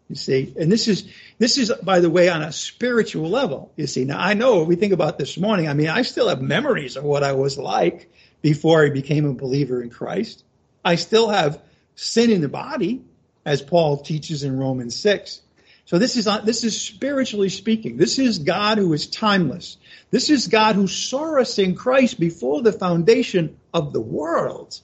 You 0.09 0.15
see, 0.15 0.53
and 0.57 0.71
this 0.71 0.87
is 0.87 1.03
this 1.37 1.57
is 1.57 1.69
by 1.83 1.99
the 1.99 2.09
way 2.09 2.29
on 2.29 2.41
a 2.41 2.53
spiritual 2.53 3.29
level. 3.29 3.73
You 3.75 3.87
see, 3.87 4.05
now 4.05 4.19
I 4.19 4.35
know 4.35 4.63
we 4.63 4.77
think 4.77 4.93
about 4.93 5.17
this 5.17 5.37
morning. 5.37 5.67
I 5.67 5.73
mean, 5.73 5.89
I 5.89 6.03
still 6.03 6.29
have 6.29 6.41
memories 6.41 6.95
of 6.95 7.03
what 7.03 7.23
I 7.23 7.33
was 7.33 7.57
like 7.57 8.09
before 8.41 8.85
I 8.85 8.89
became 8.89 9.25
a 9.25 9.33
believer 9.33 9.83
in 9.83 9.89
Christ. 9.89 10.45
I 10.85 10.95
still 10.95 11.27
have 11.27 11.61
sin 11.95 12.29
in 12.29 12.39
the 12.39 12.47
body 12.47 13.01
as 13.47 13.61
Paul 13.61 13.99
teaches 13.99 14.43
in 14.43 14.59
Romans 14.59 14.99
6. 14.99 15.41
So 15.85 15.97
this 15.97 16.17
is 16.17 16.27
this 16.43 16.65
is 16.65 16.79
spiritually 16.79 17.47
speaking. 17.47 17.95
This 17.95 18.19
is 18.19 18.39
God 18.39 18.77
who 18.77 18.91
is 18.91 19.07
timeless. 19.07 19.77
This 20.11 20.29
is 20.29 20.49
God 20.49 20.75
who 20.75 20.85
saw 20.85 21.39
us 21.39 21.57
in 21.57 21.73
Christ 21.73 22.19
before 22.19 22.61
the 22.61 22.73
foundation 22.73 23.57
of 23.73 23.93
the 23.93 24.01
world. 24.01 24.77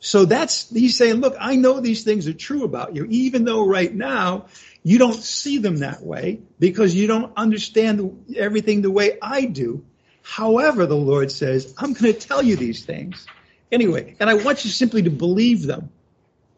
So 0.00 0.24
that's 0.24 0.70
he's 0.70 0.96
saying, 0.96 1.16
look, 1.16 1.36
I 1.38 1.56
know 1.56 1.80
these 1.80 2.02
things 2.02 2.26
are 2.28 2.32
true 2.32 2.64
about 2.64 2.96
you, 2.96 3.04
even 3.10 3.44
though 3.44 3.66
right 3.66 3.94
now 3.94 4.46
you 4.82 4.98
don't 4.98 5.22
see 5.22 5.58
them 5.58 5.78
that 5.78 6.02
way 6.02 6.40
because 6.58 6.94
you 6.94 7.08
don't 7.08 7.34
understand 7.36 8.24
everything 8.34 8.80
the 8.80 8.90
way 8.90 9.18
I 9.20 9.44
do. 9.44 9.84
However, 10.22 10.86
the 10.86 10.96
Lord 10.96 11.30
says, 11.30 11.74
I'm 11.76 11.92
going 11.92 12.14
to 12.14 12.18
tell 12.18 12.42
you 12.42 12.56
these 12.56 12.86
things 12.86 13.26
anyway, 13.70 14.16
and 14.18 14.30
I 14.30 14.34
want 14.34 14.64
you 14.64 14.70
simply 14.70 15.02
to 15.02 15.10
believe 15.10 15.66
them. 15.66 15.90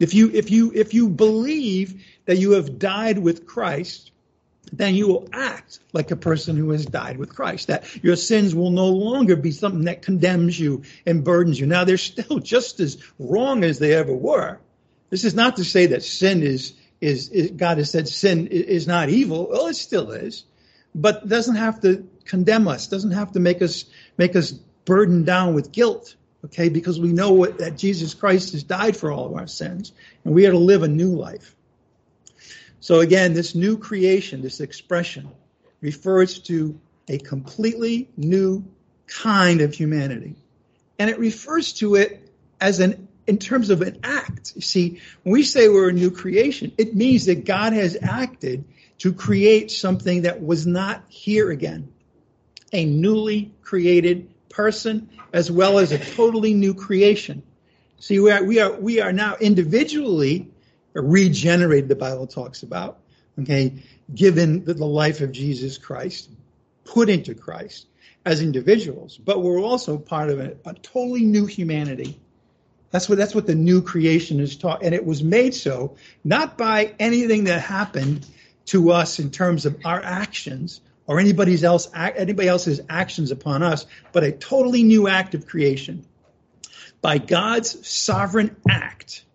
If 0.01 0.15
you, 0.15 0.31
if 0.33 0.49
you, 0.49 0.71
if 0.73 0.95
you 0.95 1.09
believe 1.09 2.03
that 2.25 2.39
you 2.39 2.53
have 2.53 2.79
died 2.79 3.19
with 3.19 3.45
Christ, 3.45 4.11
then 4.73 4.95
you 4.95 5.07
will 5.07 5.29
act 5.31 5.77
like 5.93 6.09
a 6.09 6.15
person 6.15 6.55
who 6.55 6.71
has 6.71 6.87
died 6.87 7.17
with 7.17 7.35
Christ. 7.35 7.67
That 7.67 8.03
your 8.03 8.15
sins 8.15 8.55
will 8.55 8.71
no 8.71 8.87
longer 8.87 9.35
be 9.35 9.51
something 9.51 9.83
that 9.83 10.01
condemns 10.01 10.59
you 10.59 10.81
and 11.05 11.23
burdens 11.23 11.59
you. 11.59 11.67
Now 11.67 11.83
they're 11.83 11.97
still 11.97 12.39
just 12.55 12.79
as 12.79 12.97
wrong 13.19 13.63
as 13.63 13.77
they 13.77 13.93
ever 13.93 14.13
were. 14.13 14.59
This 15.11 15.23
is 15.23 15.35
not 15.35 15.57
to 15.57 15.63
say 15.63 15.85
that 15.87 16.01
sin 16.01 16.41
is, 16.41 16.73
is, 16.99 17.29
is 17.29 17.51
God 17.51 17.77
has 17.77 17.91
said 17.91 18.07
sin 18.07 18.47
is 18.47 18.87
not 18.87 19.09
evil. 19.09 19.49
Well, 19.49 19.67
it 19.67 19.75
still 19.75 20.11
is, 20.11 20.45
but 20.95 21.27
doesn't 21.27 21.57
have 21.57 21.79
to 21.81 22.07
condemn 22.25 22.67
us, 22.67 22.87
doesn't 22.87 23.11
have 23.11 23.33
to 23.33 23.39
make 23.39 23.61
us, 23.61 23.85
make 24.17 24.35
us 24.35 24.51
burdened 24.51 25.27
down 25.27 25.53
with 25.53 25.71
guilt 25.71 26.15
okay, 26.45 26.69
because 26.69 26.99
we 26.99 27.13
know 27.13 27.31
what, 27.31 27.59
that 27.59 27.77
Jesus 27.77 28.13
Christ 28.13 28.53
has 28.53 28.63
died 28.63 28.97
for 28.97 29.11
all 29.11 29.25
of 29.25 29.33
our 29.33 29.47
sins, 29.47 29.93
and 30.25 30.33
we 30.33 30.45
are 30.45 30.51
to 30.51 30.57
live 30.57 30.83
a 30.83 30.87
new 30.87 31.15
life. 31.15 31.55
So 32.79 32.99
again, 32.99 33.33
this 33.33 33.53
new 33.53 33.77
creation, 33.77 34.41
this 34.41 34.59
expression, 34.59 35.29
refers 35.81 36.39
to 36.39 36.79
a 37.07 37.17
completely 37.17 38.09
new 38.17 38.65
kind 39.07 39.61
of 39.61 39.73
humanity. 39.73 40.35
And 40.97 41.09
it 41.09 41.19
refers 41.19 41.73
to 41.73 41.95
it 41.95 42.29
as 42.59 42.79
an 42.79 43.07
in 43.27 43.37
terms 43.37 43.69
of 43.69 43.81
an 43.81 43.99
act. 44.03 44.53
You 44.55 44.61
see, 44.61 44.99
when 45.23 45.33
we 45.33 45.43
say 45.43 45.69
we're 45.69 45.89
a 45.89 45.93
new 45.93 46.11
creation, 46.11 46.73
it 46.77 46.95
means 46.95 47.25
that 47.25 47.45
God 47.45 47.73
has 47.73 47.97
acted 48.01 48.65
to 48.99 49.13
create 49.13 49.71
something 49.71 50.23
that 50.23 50.41
was 50.41 50.65
not 50.65 51.03
here 51.07 51.51
again. 51.51 51.91
A 52.73 52.85
newly 52.85 53.53
created 53.61 54.30
person 54.51 55.09
as 55.33 55.49
well 55.49 55.79
as 55.79 55.91
a 55.91 55.99
totally 55.99 56.53
new 56.53 56.73
creation. 56.73 57.41
See, 57.99 58.19
we 58.19 58.31
are, 58.31 58.43
we 58.43 58.59
are, 58.59 58.71
we 58.73 58.99
are 59.01 59.13
now 59.13 59.35
individually 59.39 60.51
regenerated, 60.93 61.89
the 61.89 61.95
Bible 61.95 62.27
talks 62.27 62.63
about, 62.63 62.99
okay, 63.39 63.73
given 64.13 64.65
the, 64.65 64.73
the 64.73 64.85
life 64.85 65.21
of 65.21 65.31
Jesus 65.31 65.77
Christ, 65.77 66.29
put 66.83 67.09
into 67.09 67.33
Christ 67.33 67.87
as 68.25 68.41
individuals, 68.41 69.17
but 69.17 69.41
we're 69.41 69.61
also 69.61 69.97
part 69.97 70.29
of 70.29 70.39
a, 70.39 70.55
a 70.65 70.73
totally 70.75 71.23
new 71.23 71.45
humanity. 71.45 72.19
That's 72.91 73.07
what 73.07 73.17
that's 73.17 73.33
what 73.33 73.47
the 73.47 73.55
new 73.55 73.81
creation 73.81 74.39
is 74.39 74.57
taught, 74.57 74.83
and 74.83 74.93
it 74.93 75.05
was 75.05 75.23
made 75.23 75.55
so 75.55 75.95
not 76.23 76.57
by 76.57 76.93
anything 76.99 77.45
that 77.45 77.61
happened 77.61 78.25
to 78.65 78.91
us 78.91 79.19
in 79.19 79.31
terms 79.31 79.65
of 79.65 79.77
our 79.85 80.01
actions, 80.03 80.81
or 81.11 81.19
else 81.19 81.89
anybody 81.93 82.47
else's 82.47 82.79
actions 82.89 83.31
upon 83.31 83.63
us, 83.63 83.85
but 84.13 84.23
a 84.23 84.31
totally 84.31 84.83
new 84.83 85.09
act 85.09 85.35
of 85.35 85.45
creation. 85.45 86.05
By 87.01 87.17
God's 87.17 87.85
sovereign 87.87 88.55
act, 88.69 89.25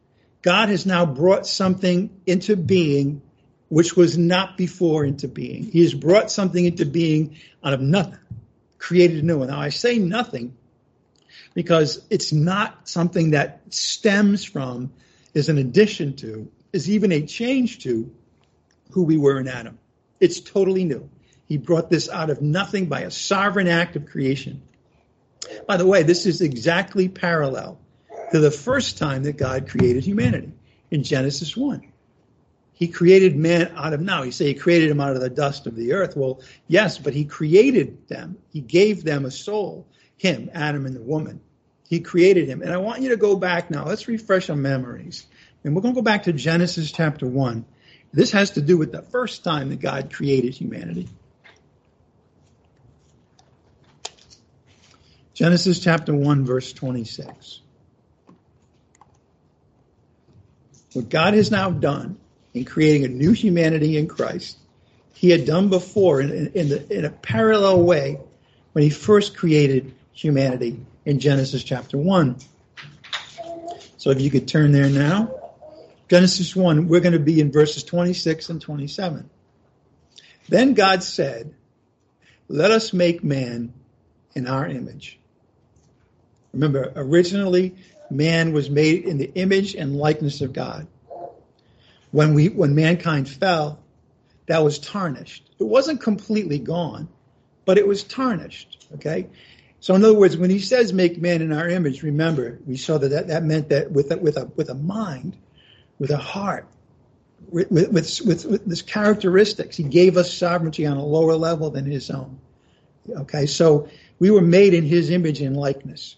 God 0.41 0.71
has 0.71 0.87
now 0.87 1.05
brought 1.05 1.47
something 1.47 2.21
into 2.27 2.57
being 2.57 3.21
which 3.69 3.97
was 3.97 4.17
not 4.17 4.57
before 4.57 5.05
into 5.05 5.29
being. 5.29 5.65
He 5.65 5.83
has 5.83 5.93
brought 5.93 6.31
something 6.31 6.65
into 6.65 6.87
being 6.87 7.39
out 7.62 7.75
of 7.75 7.81
nothing, 7.81 8.21
created 8.79 9.23
new. 9.25 9.45
Now 9.45 9.61
I 9.61 9.71
say 9.71 9.99
nothing 9.99 10.57
because 11.53 12.05
it's 12.09 12.33
not 12.33 12.89
something 12.89 13.33
that 13.33 13.62
stems 13.75 14.45
from, 14.45 14.93
is 15.35 15.49
an 15.49 15.59
addition 15.59 16.15
to, 16.17 16.51
is 16.73 16.89
even 16.89 17.12
a 17.12 17.27
change 17.27 17.81
to 17.81 18.11
who 18.93 19.03
we 19.03 19.19
were 19.19 19.41
in 19.41 19.49
Adam. 19.49 19.79
It's 20.21 20.41
totally 20.41 20.85
new. 20.85 21.11
He 21.47 21.57
brought 21.59 21.91
this 21.91 22.09
out 22.09 22.31
of 22.31 22.43
nothing 22.43 22.87
by 22.87 23.03
a 23.03 23.11
sovereign 23.11 23.69
act 23.69 23.97
of 23.97 24.07
creation. 24.07 24.63
By 25.67 25.77
the 25.77 25.87
way, 25.87 26.03
this 26.03 26.27
is 26.27 26.41
exactly 26.41 27.09
parallel 27.09 27.79
to 28.33 28.41
the 28.41 28.51
first 28.51 28.99
time 28.99 29.23
that 29.25 29.37
God 29.37 29.69
created 29.69 30.05
humanity 30.05 30.53
in 30.91 31.03
Genesis 31.03 31.57
1. 31.57 31.93
He 32.73 32.89
created 32.89 33.37
man 33.37 33.73
out 33.75 33.95
of 33.95 34.01
now. 34.01 34.23
You 34.25 34.33
say 34.33 34.47
he 34.47 34.55
created 34.55 34.91
him 34.91 35.01
out 35.01 35.15
of 35.15 35.23
the 35.23 35.31
dust 35.31 35.67
of 35.67 35.77
the 35.77 35.95
earth. 35.95 36.17
Well, 36.17 36.41
yes, 36.69 36.99
but 36.99 37.15
he 37.15 37.25
created 37.25 38.07
them. 38.09 38.37
He 38.53 38.61
gave 38.61 39.03
them 39.03 39.25
a 39.25 39.31
soul, 39.31 39.87
him, 40.19 40.51
Adam 40.53 40.85
and 40.85 40.95
the 40.95 41.01
woman. 41.01 41.41
He 41.89 42.01
created 42.01 42.49
him. 42.49 42.61
And 42.61 42.73
I 42.73 42.77
want 42.79 43.01
you 43.01 43.11
to 43.11 43.17
go 43.17 43.37
back 43.37 43.71
now. 43.71 43.87
Let's 43.87 44.09
refresh 44.09 44.51
our 44.51 44.57
memories. 44.57 45.27
And 45.65 45.75
we're 45.75 45.81
going 45.81 45.95
to 45.95 46.01
go 46.01 46.05
back 46.05 46.25
to 46.25 46.33
Genesis 46.33 46.93
chapter 46.93 47.27
1. 47.27 47.65
This 48.13 48.33
has 48.33 48.51
to 48.53 48.61
do 48.61 48.77
with 48.77 48.93
the 48.93 49.03
first 49.03 49.43
time 49.43 49.71
that 49.71 49.81
God 49.81 50.13
created 50.13 50.53
humanity. 50.53 51.09
Genesis 55.37 55.81
chapter 55.81 56.14
1, 56.14 56.46
verse 56.46 56.72
26. 56.72 57.61
What 60.94 61.11
God 61.11 61.35
has 61.35 61.51
now 61.51 61.68
done 61.68 62.16
in 62.55 62.64
creating 62.64 63.05
a 63.05 63.09
new 63.09 63.33
humanity 63.33 63.99
in 63.99 64.09
Christ, 64.09 64.57
he 65.12 65.29
had 65.29 65.44
done 65.44 65.68
before 65.68 66.22
in, 66.22 66.53
in, 66.55 66.70
the, 66.70 66.90
in 66.90 67.05
a 67.05 67.11
parallel 67.11 67.83
way 67.83 68.18
when 68.72 68.83
he 68.83 68.88
first 68.88 69.37
created 69.37 69.94
humanity 70.14 70.81
in 71.05 71.20
Genesis 71.20 71.62
chapter 71.62 71.99
1. 71.99 72.38
So 73.99 74.09
if 74.09 74.22
you 74.22 74.31
could 74.31 74.49
turn 74.49 74.72
there 74.72 74.88
now. 74.88 75.35
Genesis 76.09 76.57
1, 76.57 76.88
we're 76.88 77.01
going 77.01 77.12
to 77.12 77.18
be 77.18 77.40
in 77.40 77.53
verses 77.53 77.85
26 77.85 78.49
and 78.49 78.62
27. 78.62 79.29
Then 80.49 80.72
God 80.72 81.03
said, 81.03 81.53
Let 82.49 82.70
us 82.70 82.94
make 82.94 83.22
man 83.22 83.75
in 84.35 84.46
our 84.46 84.66
image. 84.66 85.18
Remember, 86.57 86.90
originally, 86.97 87.75
man 88.11 88.55
was 88.55 88.71
made 88.71 89.05
in 89.05 89.19
the 89.19 89.31
image 89.35 89.75
and 89.75 89.95
likeness 89.95 90.40
of 90.40 90.55
God. 90.55 90.87
When 92.12 92.33
we 92.33 92.49
when 92.49 92.75
mankind 92.75 93.29
fell, 93.29 93.79
that 94.47 94.64
was 94.64 94.79
tarnished. 94.79 95.51
It 95.59 95.64
wasn't 95.64 96.01
completely 96.01 96.59
gone, 96.59 97.09
but 97.66 97.77
it 97.77 97.87
was 97.87 98.05
tarnished. 98.05 98.87
Okay, 98.95 99.27
so 99.81 99.95
in 99.95 100.03
other 100.03 100.14
words, 100.14 100.38
when 100.38 100.49
he 100.49 100.59
says 100.59 100.95
"make 100.95 101.21
man 101.21 101.42
in 101.42 101.53
our 101.53 101.69
image," 101.69 102.03
remember 102.03 102.59
we 102.66 102.79
saw 102.79 102.97
that 102.97 103.09
that, 103.09 103.29
that 103.29 103.45
meant 103.45 103.69
that 103.69 103.92
with 103.92 104.11
a, 104.11 104.16
with 104.16 104.38
a 104.38 104.47
with 104.57 104.71
a 104.71 104.75
mind, 104.75 105.37
with 105.99 106.11
a 106.11 106.16
heart, 106.16 106.66
with, 107.51 107.71
with, 107.71 107.92
with, 107.92 108.47
with 108.47 108.64
this 108.64 108.81
characteristics, 108.81 109.77
he 109.77 109.83
gave 109.83 110.16
us 110.16 110.33
sovereignty 110.33 110.87
on 110.87 110.97
a 110.97 111.05
lower 111.05 111.37
level 111.37 111.69
than 111.69 111.85
his 111.85 112.09
own. 112.09 112.40
Okay, 113.11 113.45
so 113.45 113.90
we 114.19 114.31
were 114.31 114.40
made 114.40 114.73
in 114.73 114.85
his 114.85 115.11
image 115.11 115.42
and 115.42 115.55
likeness. 115.55 116.16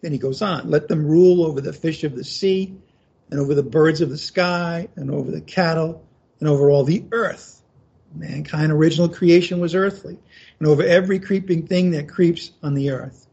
Then 0.00 0.12
he 0.12 0.18
goes 0.18 0.42
on, 0.42 0.70
let 0.70 0.88
them 0.88 1.06
rule 1.06 1.44
over 1.44 1.60
the 1.60 1.72
fish 1.72 2.04
of 2.04 2.14
the 2.14 2.24
sea, 2.24 2.76
and 3.30 3.38
over 3.38 3.54
the 3.54 3.62
birds 3.62 4.00
of 4.00 4.10
the 4.10 4.18
sky, 4.18 4.88
and 4.96 5.10
over 5.10 5.30
the 5.30 5.40
cattle, 5.40 6.06
and 6.40 6.48
over 6.48 6.70
all 6.70 6.84
the 6.84 7.04
earth. 7.12 7.62
Mankind 8.14 8.72
original 8.72 9.08
creation 9.08 9.60
was 9.60 9.74
earthly, 9.74 10.18
and 10.58 10.68
over 10.68 10.82
every 10.82 11.20
creeping 11.20 11.66
thing 11.66 11.92
that 11.92 12.08
creeps 12.08 12.50
on 12.62 12.74
the 12.74 12.90
earth. 12.90 13.26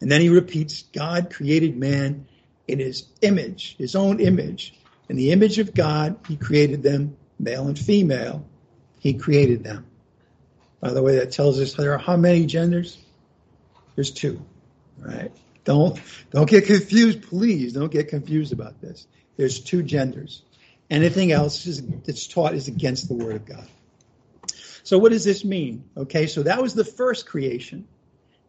And 0.00 0.10
then 0.10 0.20
he 0.20 0.28
repeats, 0.28 0.82
God 0.92 1.32
created 1.32 1.76
man 1.76 2.26
in 2.68 2.78
his 2.78 3.06
image, 3.22 3.76
his 3.78 3.96
own 3.96 4.20
image. 4.20 4.74
In 5.08 5.16
the 5.16 5.32
image 5.32 5.58
of 5.58 5.74
God, 5.74 6.18
he 6.28 6.36
created 6.36 6.82
them, 6.82 7.16
male 7.38 7.66
and 7.66 7.78
female. 7.78 8.46
He 9.00 9.14
created 9.14 9.64
them. 9.64 9.86
By 10.80 10.92
the 10.92 11.02
way, 11.02 11.16
that 11.16 11.32
tells 11.32 11.58
us 11.60 11.74
there 11.74 11.94
are 11.94 11.98
how 11.98 12.16
many 12.16 12.46
genders? 12.46 12.98
There's 13.94 14.10
two, 14.10 14.44
right? 14.98 15.32
Don't 15.64 15.98
don't 16.30 16.48
get 16.48 16.66
confused, 16.66 17.22
please. 17.22 17.72
Don't 17.72 17.90
get 17.90 18.08
confused 18.08 18.52
about 18.52 18.80
this. 18.80 19.06
There's 19.36 19.60
two 19.60 19.82
genders. 19.82 20.42
Anything 20.90 21.32
else 21.32 21.66
is, 21.66 21.82
that's 21.82 22.26
taught 22.26 22.54
is 22.54 22.68
against 22.68 23.08
the 23.08 23.14
word 23.14 23.36
of 23.36 23.46
God. 23.46 23.66
So 24.82 24.98
what 24.98 25.12
does 25.12 25.24
this 25.24 25.44
mean? 25.44 25.84
Okay, 25.96 26.26
so 26.26 26.42
that 26.42 26.60
was 26.60 26.74
the 26.74 26.84
first 26.84 27.26
creation. 27.26 27.88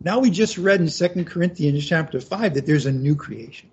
Now 0.02 0.20
we 0.20 0.30
just 0.30 0.58
read 0.58 0.82
in 0.82 0.90
Second 0.90 1.26
Corinthians 1.26 1.88
chapter 1.88 2.20
5 2.20 2.56
that 2.56 2.66
there's 2.66 2.86
a 2.86 2.92
new 2.92 3.16
creation. 3.16 3.70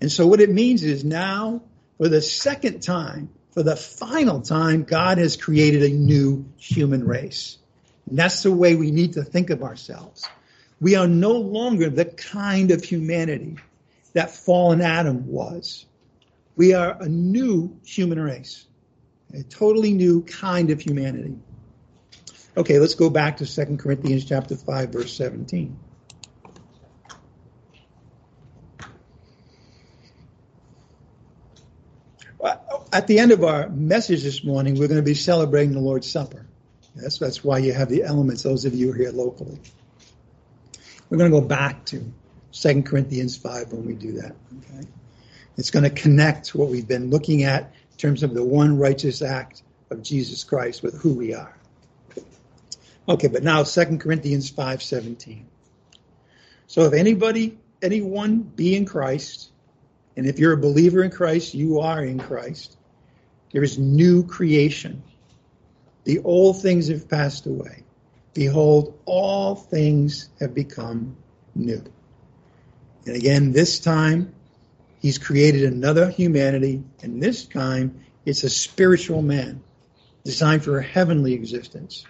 And 0.00 0.12
so 0.12 0.26
what 0.26 0.40
it 0.40 0.50
means 0.50 0.82
is 0.82 1.04
now, 1.04 1.62
for 1.96 2.08
the 2.08 2.20
second 2.20 2.82
time, 2.82 3.30
for 3.52 3.62
the 3.62 3.76
final 3.76 4.42
time, 4.42 4.84
God 4.84 5.16
has 5.16 5.38
created 5.38 5.82
a 5.82 5.88
new 5.88 6.44
human 6.58 7.06
race. 7.06 7.56
And 8.08 8.18
that's 8.18 8.42
the 8.42 8.52
way 8.52 8.76
we 8.76 8.90
need 8.90 9.14
to 9.14 9.24
think 9.24 9.48
of 9.48 9.62
ourselves. 9.62 10.28
We 10.80 10.94
are 10.94 11.08
no 11.08 11.32
longer 11.32 11.88
the 11.88 12.04
kind 12.04 12.70
of 12.70 12.84
humanity 12.84 13.56
that 14.12 14.30
fallen 14.30 14.80
Adam 14.80 15.26
was. 15.26 15.86
We 16.56 16.74
are 16.74 16.96
a 17.00 17.08
new 17.08 17.78
human 17.84 18.20
race, 18.20 18.66
a 19.34 19.42
totally 19.42 19.92
new 19.92 20.22
kind 20.22 20.70
of 20.70 20.80
humanity. 20.80 21.36
Okay, 22.56 22.78
let's 22.78 22.94
go 22.94 23.10
back 23.10 23.38
to 23.38 23.46
2 23.46 23.76
Corinthians 23.76 24.24
chapter 24.24 24.56
5 24.56 24.88
verse 24.90 25.12
17. 25.14 25.78
At 32.92 33.06
the 33.06 33.18
end 33.18 33.32
of 33.32 33.44
our 33.44 33.68
message 33.68 34.22
this 34.22 34.42
morning, 34.42 34.78
we're 34.78 34.88
going 34.88 35.00
to 35.00 35.04
be 35.04 35.14
celebrating 35.14 35.72
the 35.72 35.80
Lord's 35.80 36.10
Supper. 36.10 36.46
That's, 36.94 37.18
that's 37.18 37.44
why 37.44 37.58
you 37.58 37.74
have 37.74 37.90
the 37.90 38.04
elements, 38.04 38.42
those 38.42 38.64
of 38.64 38.74
you 38.74 38.92
here 38.92 39.10
locally. 39.10 39.58
We're 41.08 41.18
going 41.18 41.30
to 41.30 41.40
go 41.40 41.46
back 41.46 41.84
to 41.86 42.12
2 42.52 42.82
Corinthians 42.82 43.36
5 43.36 43.72
when 43.72 43.86
we 43.86 43.94
do 43.94 44.12
that. 44.20 44.34
Okay? 44.58 44.86
It's 45.56 45.70
going 45.70 45.84
to 45.84 45.90
connect 45.90 46.54
what 46.54 46.68
we've 46.68 46.88
been 46.88 47.10
looking 47.10 47.44
at 47.44 47.72
in 47.90 47.96
terms 47.96 48.22
of 48.22 48.34
the 48.34 48.44
one 48.44 48.78
righteous 48.78 49.22
act 49.22 49.62
of 49.90 50.02
Jesus 50.02 50.44
Christ 50.44 50.82
with 50.82 51.00
who 51.00 51.14
we 51.14 51.34
are. 51.34 51.56
Okay, 53.08 53.28
but 53.28 53.42
now 53.42 53.62
2 53.62 53.98
Corinthians 53.98 54.50
5:17. 54.50 55.44
So 56.66 56.82
if 56.82 56.92
anybody, 56.92 57.58
anyone 57.80 58.40
be 58.40 58.74
in 58.74 58.84
Christ, 58.84 59.50
and 60.16 60.26
if 60.26 60.38
you're 60.40 60.52
a 60.52 60.58
believer 60.58 61.04
in 61.04 61.10
Christ, 61.10 61.54
you 61.54 61.78
are 61.80 62.02
in 62.02 62.18
Christ, 62.18 62.76
there 63.52 63.62
is 63.62 63.78
new 63.78 64.24
creation. 64.24 65.02
The 66.04 66.18
old 66.20 66.60
things 66.60 66.88
have 66.88 67.08
passed 67.08 67.46
away. 67.46 67.84
Behold, 68.36 69.00
all 69.06 69.54
things 69.54 70.28
have 70.40 70.54
become 70.54 71.16
new. 71.54 71.82
And 73.06 73.16
again, 73.16 73.52
this 73.52 73.78
time, 73.80 74.34
he's 75.00 75.16
created 75.16 75.64
another 75.64 76.10
humanity, 76.10 76.84
and 77.02 77.22
this 77.22 77.46
time, 77.46 78.04
it's 78.26 78.44
a 78.44 78.50
spiritual 78.50 79.22
man 79.22 79.62
designed 80.22 80.64
for 80.64 80.78
a 80.78 80.82
heavenly 80.82 81.32
existence. 81.32 82.04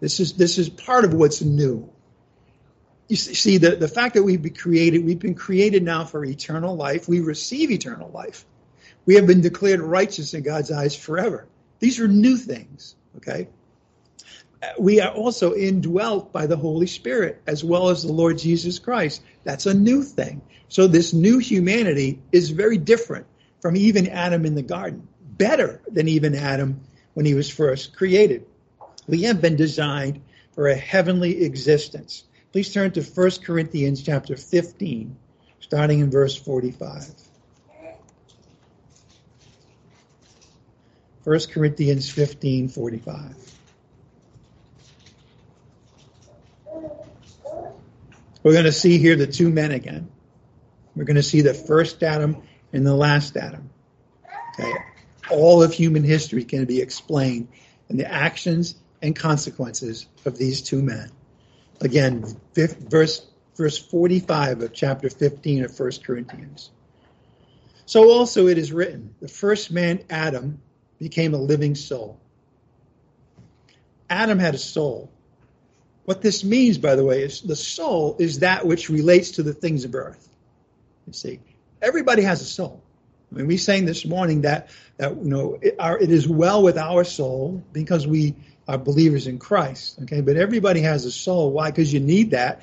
This 0.00 0.18
is, 0.18 0.32
this 0.32 0.58
is 0.58 0.68
part 0.68 1.04
of 1.04 1.14
what's 1.14 1.42
new. 1.42 1.88
You 3.06 3.14
see, 3.16 3.58
the, 3.58 3.76
the 3.76 3.88
fact 3.88 4.14
that 4.14 4.24
we've 4.24 4.42
been 4.42 4.54
created, 4.54 5.04
we've 5.04 5.18
been 5.18 5.36
created 5.36 5.84
now 5.84 6.04
for 6.04 6.24
eternal 6.24 6.74
life. 6.74 7.08
We 7.08 7.20
receive 7.20 7.70
eternal 7.70 8.10
life. 8.10 8.44
We 9.06 9.14
have 9.14 9.28
been 9.28 9.42
declared 9.42 9.80
righteous 9.80 10.34
in 10.34 10.42
God's 10.42 10.72
eyes 10.72 10.96
forever. 10.96 11.46
These 11.78 12.00
are 12.00 12.08
new 12.08 12.36
things, 12.36 12.96
okay? 13.18 13.48
We 14.78 15.00
are 15.00 15.12
also 15.12 15.54
indwelt 15.54 16.32
by 16.32 16.46
the 16.46 16.56
Holy 16.56 16.86
Spirit 16.86 17.42
as 17.46 17.62
well 17.62 17.90
as 17.90 18.02
the 18.02 18.12
Lord 18.12 18.38
Jesus 18.38 18.78
Christ. 18.78 19.22
That's 19.44 19.66
a 19.66 19.74
new 19.74 20.02
thing. 20.02 20.42
So 20.68 20.86
this 20.86 21.12
new 21.12 21.38
humanity 21.38 22.20
is 22.32 22.50
very 22.50 22.76
different 22.76 23.26
from 23.60 23.76
even 23.76 24.08
Adam 24.08 24.44
in 24.44 24.54
the 24.54 24.62
garden, 24.62 25.08
better 25.20 25.80
than 25.88 26.08
even 26.08 26.34
Adam 26.34 26.80
when 27.14 27.26
he 27.26 27.34
was 27.34 27.50
first 27.50 27.96
created. 27.96 28.46
We 29.06 29.22
have 29.22 29.40
been 29.40 29.56
designed 29.56 30.22
for 30.52 30.68
a 30.68 30.76
heavenly 30.76 31.44
existence. 31.44 32.24
Please 32.52 32.72
turn 32.72 32.90
to 32.92 33.02
1 33.02 33.30
Corinthians 33.44 34.02
chapter 34.02 34.36
15, 34.36 35.16
starting 35.60 36.00
in 36.00 36.10
verse 36.10 36.36
45. 36.36 37.14
1 41.24 41.40
Corinthians 41.52 42.10
15, 42.10 42.68
45. 42.68 43.47
We're 48.42 48.52
going 48.52 48.64
to 48.64 48.72
see 48.72 48.98
here 48.98 49.16
the 49.16 49.26
two 49.26 49.50
men 49.50 49.72
again. 49.72 50.08
We're 50.94 51.04
going 51.04 51.16
to 51.16 51.22
see 51.22 51.42
the 51.42 51.54
first 51.54 52.02
Adam 52.02 52.42
and 52.72 52.86
the 52.86 52.94
last 52.94 53.36
Adam. 53.36 53.70
Okay. 54.58 54.72
All 55.30 55.62
of 55.62 55.72
human 55.72 56.04
history 56.04 56.44
can 56.44 56.64
be 56.64 56.80
explained 56.80 57.48
in 57.88 57.96
the 57.96 58.10
actions 58.10 58.76
and 59.02 59.14
consequences 59.14 60.06
of 60.24 60.38
these 60.38 60.62
two 60.62 60.82
men. 60.82 61.10
Again, 61.80 62.24
verse, 62.54 63.26
verse 63.56 63.78
45 63.78 64.62
of 64.62 64.72
chapter 64.72 65.08
15 65.08 65.64
of 65.64 65.78
1 65.78 65.90
Corinthians. 66.04 66.70
So 67.86 68.10
also 68.10 68.48
it 68.48 68.58
is 68.58 68.72
written, 68.72 69.14
the 69.20 69.28
first 69.28 69.70
man, 69.70 70.04
Adam, 70.10 70.60
became 70.98 71.34
a 71.34 71.38
living 71.38 71.74
soul. 71.74 72.20
Adam 74.10 74.38
had 74.38 74.54
a 74.54 74.58
soul. 74.58 75.10
What 76.08 76.22
this 76.22 76.42
means, 76.42 76.78
by 76.78 76.96
the 76.96 77.04
way, 77.04 77.20
is 77.20 77.42
the 77.42 77.54
soul 77.54 78.16
is 78.18 78.38
that 78.38 78.64
which 78.64 78.88
relates 78.88 79.32
to 79.32 79.42
the 79.42 79.52
things 79.52 79.84
of 79.84 79.94
earth. 79.94 80.26
You 81.06 81.12
see, 81.12 81.40
everybody 81.82 82.22
has 82.22 82.40
a 82.40 82.46
soul. 82.46 82.82
I 83.30 83.34
mean, 83.36 83.46
we 83.46 83.58
sang 83.58 83.84
this 83.84 84.06
morning 84.06 84.40
that 84.40 84.70
that 84.96 85.14
you 85.18 85.28
know 85.28 85.58
it, 85.60 85.76
our, 85.78 85.98
it 85.98 86.10
is 86.10 86.26
well 86.26 86.62
with 86.62 86.78
our 86.78 87.04
soul 87.04 87.62
because 87.74 88.06
we 88.06 88.34
are 88.66 88.78
believers 88.78 89.26
in 89.26 89.38
Christ. 89.38 89.98
Okay, 90.04 90.22
but 90.22 90.38
everybody 90.38 90.80
has 90.80 91.04
a 91.04 91.12
soul. 91.12 91.52
Why? 91.52 91.70
Because 91.70 91.92
you 91.92 92.00
need 92.00 92.30
that 92.30 92.62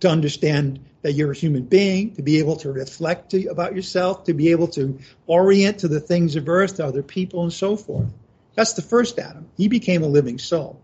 to 0.00 0.08
understand 0.08 0.82
that 1.02 1.12
you're 1.12 1.32
a 1.32 1.36
human 1.36 1.64
being, 1.64 2.14
to 2.14 2.22
be 2.22 2.38
able 2.38 2.56
to 2.56 2.72
reflect 2.72 3.32
to, 3.32 3.46
about 3.48 3.76
yourself, 3.76 4.24
to 4.24 4.32
be 4.32 4.52
able 4.52 4.68
to 4.68 4.98
orient 5.26 5.80
to 5.80 5.88
the 5.88 6.00
things 6.00 6.34
of 6.34 6.48
earth, 6.48 6.76
to 6.76 6.86
other 6.86 7.02
people, 7.02 7.42
and 7.42 7.52
so 7.52 7.76
forth. 7.76 8.08
That's 8.54 8.72
the 8.72 8.80
first 8.80 9.18
Adam. 9.18 9.50
He 9.58 9.68
became 9.68 10.02
a 10.02 10.08
living 10.08 10.38
soul. 10.38 10.80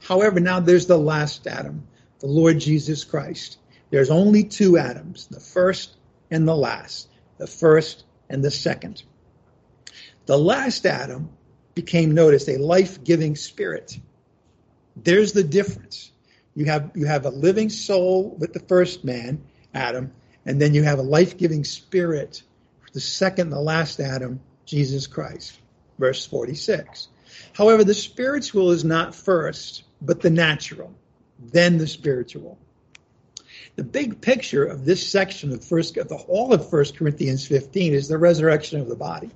However, 0.00 0.40
now 0.40 0.60
there's 0.60 0.86
the 0.86 0.98
last 0.98 1.46
Adam, 1.46 1.86
the 2.20 2.26
Lord 2.26 2.58
Jesus 2.58 3.04
Christ. 3.04 3.58
There's 3.90 4.10
only 4.10 4.44
two 4.44 4.78
Adams, 4.78 5.26
the 5.26 5.40
first 5.40 5.96
and 6.30 6.46
the 6.46 6.56
last, 6.56 7.08
the 7.38 7.46
first 7.46 8.04
and 8.28 8.44
the 8.44 8.50
second. 8.50 9.02
The 10.26 10.38
last 10.38 10.86
Adam 10.86 11.30
became, 11.74 12.12
notice, 12.12 12.48
a 12.48 12.58
life-giving 12.58 13.36
spirit. 13.36 13.98
There's 14.96 15.32
the 15.32 15.44
difference. 15.44 16.10
You 16.54 16.64
have, 16.66 16.92
you 16.94 17.06
have 17.06 17.26
a 17.26 17.30
living 17.30 17.68
soul 17.68 18.34
with 18.38 18.52
the 18.52 18.60
first 18.60 19.04
man, 19.04 19.44
Adam, 19.74 20.12
and 20.44 20.60
then 20.60 20.74
you 20.74 20.82
have 20.82 20.98
a 20.98 21.02
life-giving 21.02 21.64
spirit 21.64 22.42
the 22.96 23.00
second, 23.00 23.50
the 23.50 23.60
last 23.60 24.00
Adam, 24.00 24.40
Jesus 24.64 25.06
Christ. 25.06 25.60
Verse 25.98 26.24
46. 26.24 27.08
However, 27.52 27.84
the 27.84 27.92
spiritual 27.92 28.70
is 28.70 28.86
not 28.86 29.14
first, 29.14 29.84
but 30.00 30.20
the 30.20 30.30
natural, 30.30 30.94
then 31.38 31.78
the 31.78 31.86
spiritual. 31.86 32.58
The 33.76 33.84
big 33.84 34.20
picture 34.20 34.64
of 34.64 34.84
this 34.84 35.06
section 35.06 35.52
of 35.52 35.64
first, 35.64 35.96
of 35.96 36.08
the 36.08 36.16
all 36.16 36.52
of 36.52 36.70
First 36.70 36.96
Corinthians 36.96 37.46
15 37.46 37.92
is 37.92 38.08
the 38.08 38.18
resurrection 38.18 38.80
of 38.80 38.88
the 38.88 38.96
body. 38.96 39.30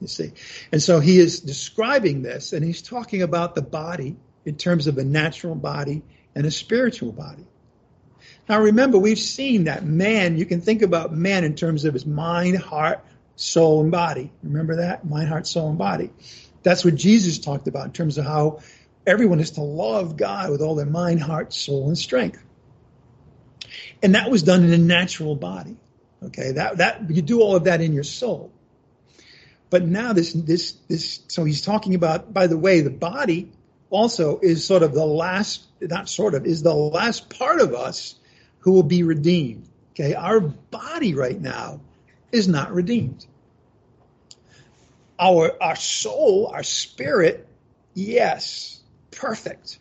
You 0.00 0.08
see, 0.08 0.32
and 0.72 0.82
so 0.82 0.98
he 1.00 1.18
is 1.18 1.40
describing 1.40 2.22
this, 2.22 2.52
and 2.52 2.64
he's 2.64 2.80
talking 2.80 3.22
about 3.22 3.54
the 3.54 3.62
body 3.62 4.16
in 4.44 4.56
terms 4.56 4.86
of 4.86 4.96
a 4.98 5.04
natural 5.04 5.54
body 5.54 6.02
and 6.34 6.46
a 6.46 6.50
spiritual 6.50 7.12
body. 7.12 7.44
Now, 8.48 8.60
remember, 8.60 8.98
we've 8.98 9.18
seen 9.18 9.64
that 9.64 9.84
man. 9.84 10.38
You 10.38 10.46
can 10.46 10.60
think 10.60 10.82
about 10.82 11.12
man 11.12 11.44
in 11.44 11.54
terms 11.54 11.84
of 11.84 11.94
his 11.94 12.06
mind, 12.06 12.58
heart, 12.58 13.04
soul, 13.36 13.82
and 13.82 13.90
body. 13.90 14.32
Remember 14.42 14.76
that 14.76 15.04
mind, 15.04 15.28
heart, 15.28 15.46
soul, 15.46 15.68
and 15.68 15.78
body. 15.78 16.10
That's 16.62 16.84
what 16.84 16.94
Jesus 16.94 17.38
talked 17.38 17.68
about 17.68 17.86
in 17.86 17.92
terms 17.92 18.18
of 18.18 18.24
how 18.24 18.60
everyone 19.06 19.40
is 19.40 19.52
to 19.52 19.62
love 19.62 20.16
God 20.16 20.50
with 20.50 20.60
all 20.60 20.74
their 20.74 20.86
mind, 20.86 21.20
heart, 21.22 21.52
soul, 21.52 21.88
and 21.88 21.98
strength. 21.98 22.42
And 24.02 24.14
that 24.14 24.30
was 24.30 24.42
done 24.42 24.64
in 24.64 24.72
a 24.72 24.78
natural 24.78 25.34
body. 25.34 25.76
Okay, 26.22 26.52
that 26.52 26.78
that 26.78 27.10
you 27.10 27.22
do 27.22 27.40
all 27.40 27.56
of 27.56 27.64
that 27.64 27.80
in 27.80 27.92
your 27.92 28.04
soul. 28.04 28.52
But 29.70 29.84
now 29.84 30.12
this 30.12 30.32
this 30.32 30.72
this 30.88 31.20
so 31.28 31.44
he's 31.44 31.62
talking 31.62 31.94
about 31.94 32.32
by 32.32 32.46
the 32.46 32.58
way 32.58 32.80
the 32.80 32.90
body 32.90 33.52
also 33.88 34.38
is 34.38 34.64
sort 34.64 34.82
of 34.82 34.92
the 34.92 35.04
last 35.04 35.64
not 35.80 36.08
sort 36.08 36.34
of 36.34 36.44
is 36.44 36.62
the 36.62 36.74
last 36.74 37.30
part 37.30 37.60
of 37.60 37.74
us 37.74 38.16
who 38.60 38.72
will 38.72 38.82
be 38.82 39.02
redeemed. 39.02 39.68
Okay, 39.92 40.14
our 40.14 40.40
body 40.40 41.14
right 41.14 41.40
now 41.40 41.80
is 42.32 42.48
not 42.48 42.72
redeemed. 42.72 43.24
Our 45.18 45.56
our 45.62 45.76
soul, 45.76 46.50
our 46.52 46.62
spirit, 46.62 47.46
yes, 47.94 48.79
perfect. 49.10 49.78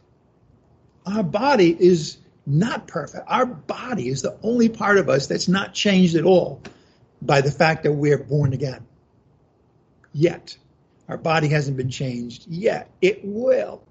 Our 1.06 1.24
body 1.24 1.76
is 1.78 2.18
not 2.46 2.88
perfect. 2.88 3.26
Our 3.28 3.46
body 3.46 4.10
is 4.10 4.22
the 4.22 4.38
only 4.44 4.70
part 4.70 4.98
of 4.98 5.10
us 5.10 5.28
that's 5.28 5.48
not 5.48 5.74
changed 5.74 6.16
at 6.16 6.24
all 6.24 6.62
by 7.22 7.42
the 7.42 7.52
fact 7.52 7.84
that 7.84 7.94
we're 7.94 8.18
born 8.18 8.54
again. 8.54 8.86
Yet. 10.14 10.58
Our 11.08 11.18
body 11.18 11.48
hasn't 11.48 11.78
been 11.78 11.90
changed 11.90 12.46
yet. 12.48 12.90
It 13.02 13.22
will. 13.24 13.84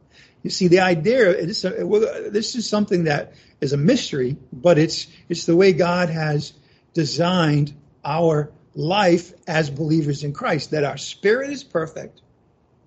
You 0.42 0.50
see, 0.50 0.68
the 0.68 0.80
idea 0.80 1.46
this, 1.46 1.62
this 1.62 2.54
is 2.54 2.68
something 2.68 3.04
that 3.04 3.32
is 3.60 3.72
a 3.72 3.76
mystery, 3.76 4.36
but 4.52 4.78
it's 4.78 5.08
it's 5.28 5.44
the 5.44 5.56
way 5.56 5.72
God 5.72 6.10
has 6.10 6.52
designed 6.94 7.74
our 8.04 8.52
life 8.74 9.32
as 9.48 9.68
believers 9.68 10.22
in 10.22 10.32
Christ. 10.32 10.70
That 10.70 10.84
our 10.84 10.96
spirit 10.96 11.50
is 11.50 11.64
perfect. 11.64 12.20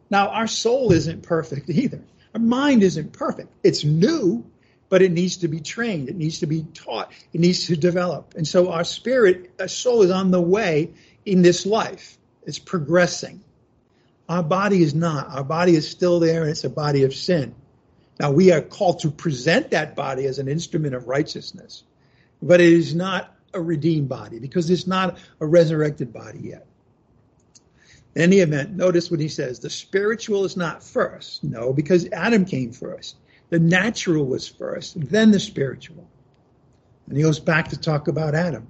Now, 0.10 0.30
our 0.30 0.48
soul 0.48 0.94
isn't 0.94 1.24
perfect 1.24 1.70
either. 1.70 2.02
Our 2.34 2.42
mind 2.42 2.84
isn't 2.84 3.14
perfect. 3.14 3.50
It's 3.64 3.84
new, 3.84 4.46
but 4.90 5.02
it 5.02 5.12
needs 5.12 5.38
to 5.38 5.48
be 5.48 5.60
trained. 5.60 6.10
It 6.10 6.16
needs 6.16 6.40
to 6.40 6.48
be 6.48 6.64
taught. 6.74 7.12
It 7.34 7.42
needs 7.42 7.68
to 7.68 7.76
develop. 7.76 8.34
And 8.36 8.48
so 8.48 8.72
our 8.72 8.84
spirit, 8.84 9.52
our 9.60 9.68
soul 9.68 10.02
is 10.02 10.12
on 10.12 10.32
the 10.32 10.42
way 10.42 10.92
in 11.26 11.42
this 11.42 11.66
life. 11.66 12.18
It's 12.44 12.60
progressing. 12.60 13.42
Our 14.28 14.44
body 14.44 14.82
is 14.82 14.94
not. 14.94 15.30
Our 15.30 15.44
body 15.44 15.76
is 15.76 15.90
still 15.90 16.20
there 16.20 16.42
and 16.42 16.50
it's 16.50 16.64
a 16.64 16.70
body 16.70 17.04
of 17.04 17.14
sin. 17.14 17.54
Now 18.20 18.32
we 18.32 18.52
are 18.52 18.62
called 18.62 19.00
to 19.00 19.12
present 19.12 19.72
that 19.72 19.96
body 19.96 20.26
as 20.26 20.40
an 20.40 20.48
instrument 20.48 20.96
of 20.96 21.08
righteousness, 21.08 21.84
but 22.42 22.62
it 22.62 22.72
is 22.72 22.94
not 22.94 23.36
a 23.54 23.62
redeemed 23.62 24.10
body 24.10 24.40
because 24.40 24.70
it's 24.70 24.88
not 24.88 25.18
a 25.40 25.46
resurrected 25.46 26.14
body 26.14 26.40
yet. 26.40 26.66
In 28.16 28.22
any 28.22 28.40
event, 28.40 28.72
notice 28.72 29.10
what 29.10 29.20
he 29.20 29.30
says. 29.30 29.60
The 29.60 29.70
spiritual 29.70 30.44
is 30.44 30.58
not 30.58 30.84
first. 30.84 31.44
No, 31.44 31.72
because 31.72 32.10
Adam 32.12 32.46
came 32.46 32.72
first. 32.72 33.16
The 33.50 33.60
natural 33.60 34.26
was 34.26 34.48
first, 34.48 35.00
then 35.10 35.32
the 35.32 35.40
spiritual. 35.40 36.10
And 37.08 37.18
he 37.18 37.24
goes 37.24 37.40
back 37.40 37.70
to 37.70 37.80
talk 37.80 38.08
about 38.08 38.36
Adam. 38.36 38.68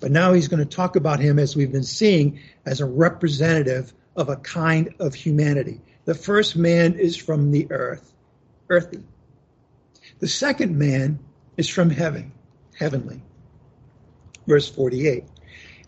But 0.00 0.10
now 0.10 0.32
he's 0.32 0.48
going 0.48 0.66
to 0.66 0.76
talk 0.76 0.96
about 0.96 1.20
him, 1.20 1.38
as 1.38 1.56
we've 1.56 1.72
been 1.72 1.82
seeing, 1.82 2.40
as 2.64 2.80
a 2.80 2.86
representative 2.86 3.92
of 4.16 4.28
a 4.28 4.36
kind 4.36 4.94
of 4.98 5.14
humanity. 5.14 5.80
The 6.04 6.14
first 6.14 6.56
man 6.56 6.94
is 6.94 7.16
from 7.16 7.50
the 7.50 7.66
earth, 7.70 8.12
earthy. 8.68 9.02
The 10.18 10.28
second 10.28 10.78
man 10.78 11.18
is 11.56 11.68
from 11.68 11.90
heaven, 11.90 12.32
heavenly. 12.78 13.22
Verse 14.46 14.68
48. 14.68 15.24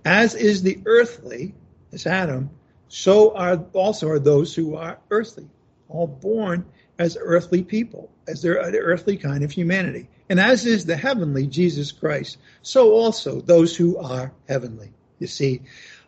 As 0.05 0.35
is 0.35 0.63
the 0.63 0.81
earthly, 0.87 1.55
as 1.93 2.07
Adam, 2.07 2.51
so 2.89 3.35
are 3.35 3.65
also 3.73 4.09
are 4.09 4.19
those 4.19 4.55
who 4.55 4.75
are 4.75 4.99
earthly, 5.11 5.49
all 5.89 6.07
born 6.07 6.65
as 6.99 7.17
earthly 7.21 7.63
people, 7.63 8.11
as 8.27 8.43
their 8.43 8.57
earthly 8.57 9.17
kind 9.17 9.45
of 9.45 9.53
humanity. 9.53 10.09
And 10.29 10.41
as 10.41 10.67
is 10.67 10.85
the 10.85 10.97
heavenly, 10.97 11.47
Jesus 11.47 11.93
Christ, 11.93 12.39
so 12.63 12.93
also 12.93 13.41
those 13.41 13.77
who 13.77 13.97
are 13.99 14.33
heavenly. 14.49 14.91
You 15.19 15.27
see, 15.27 15.63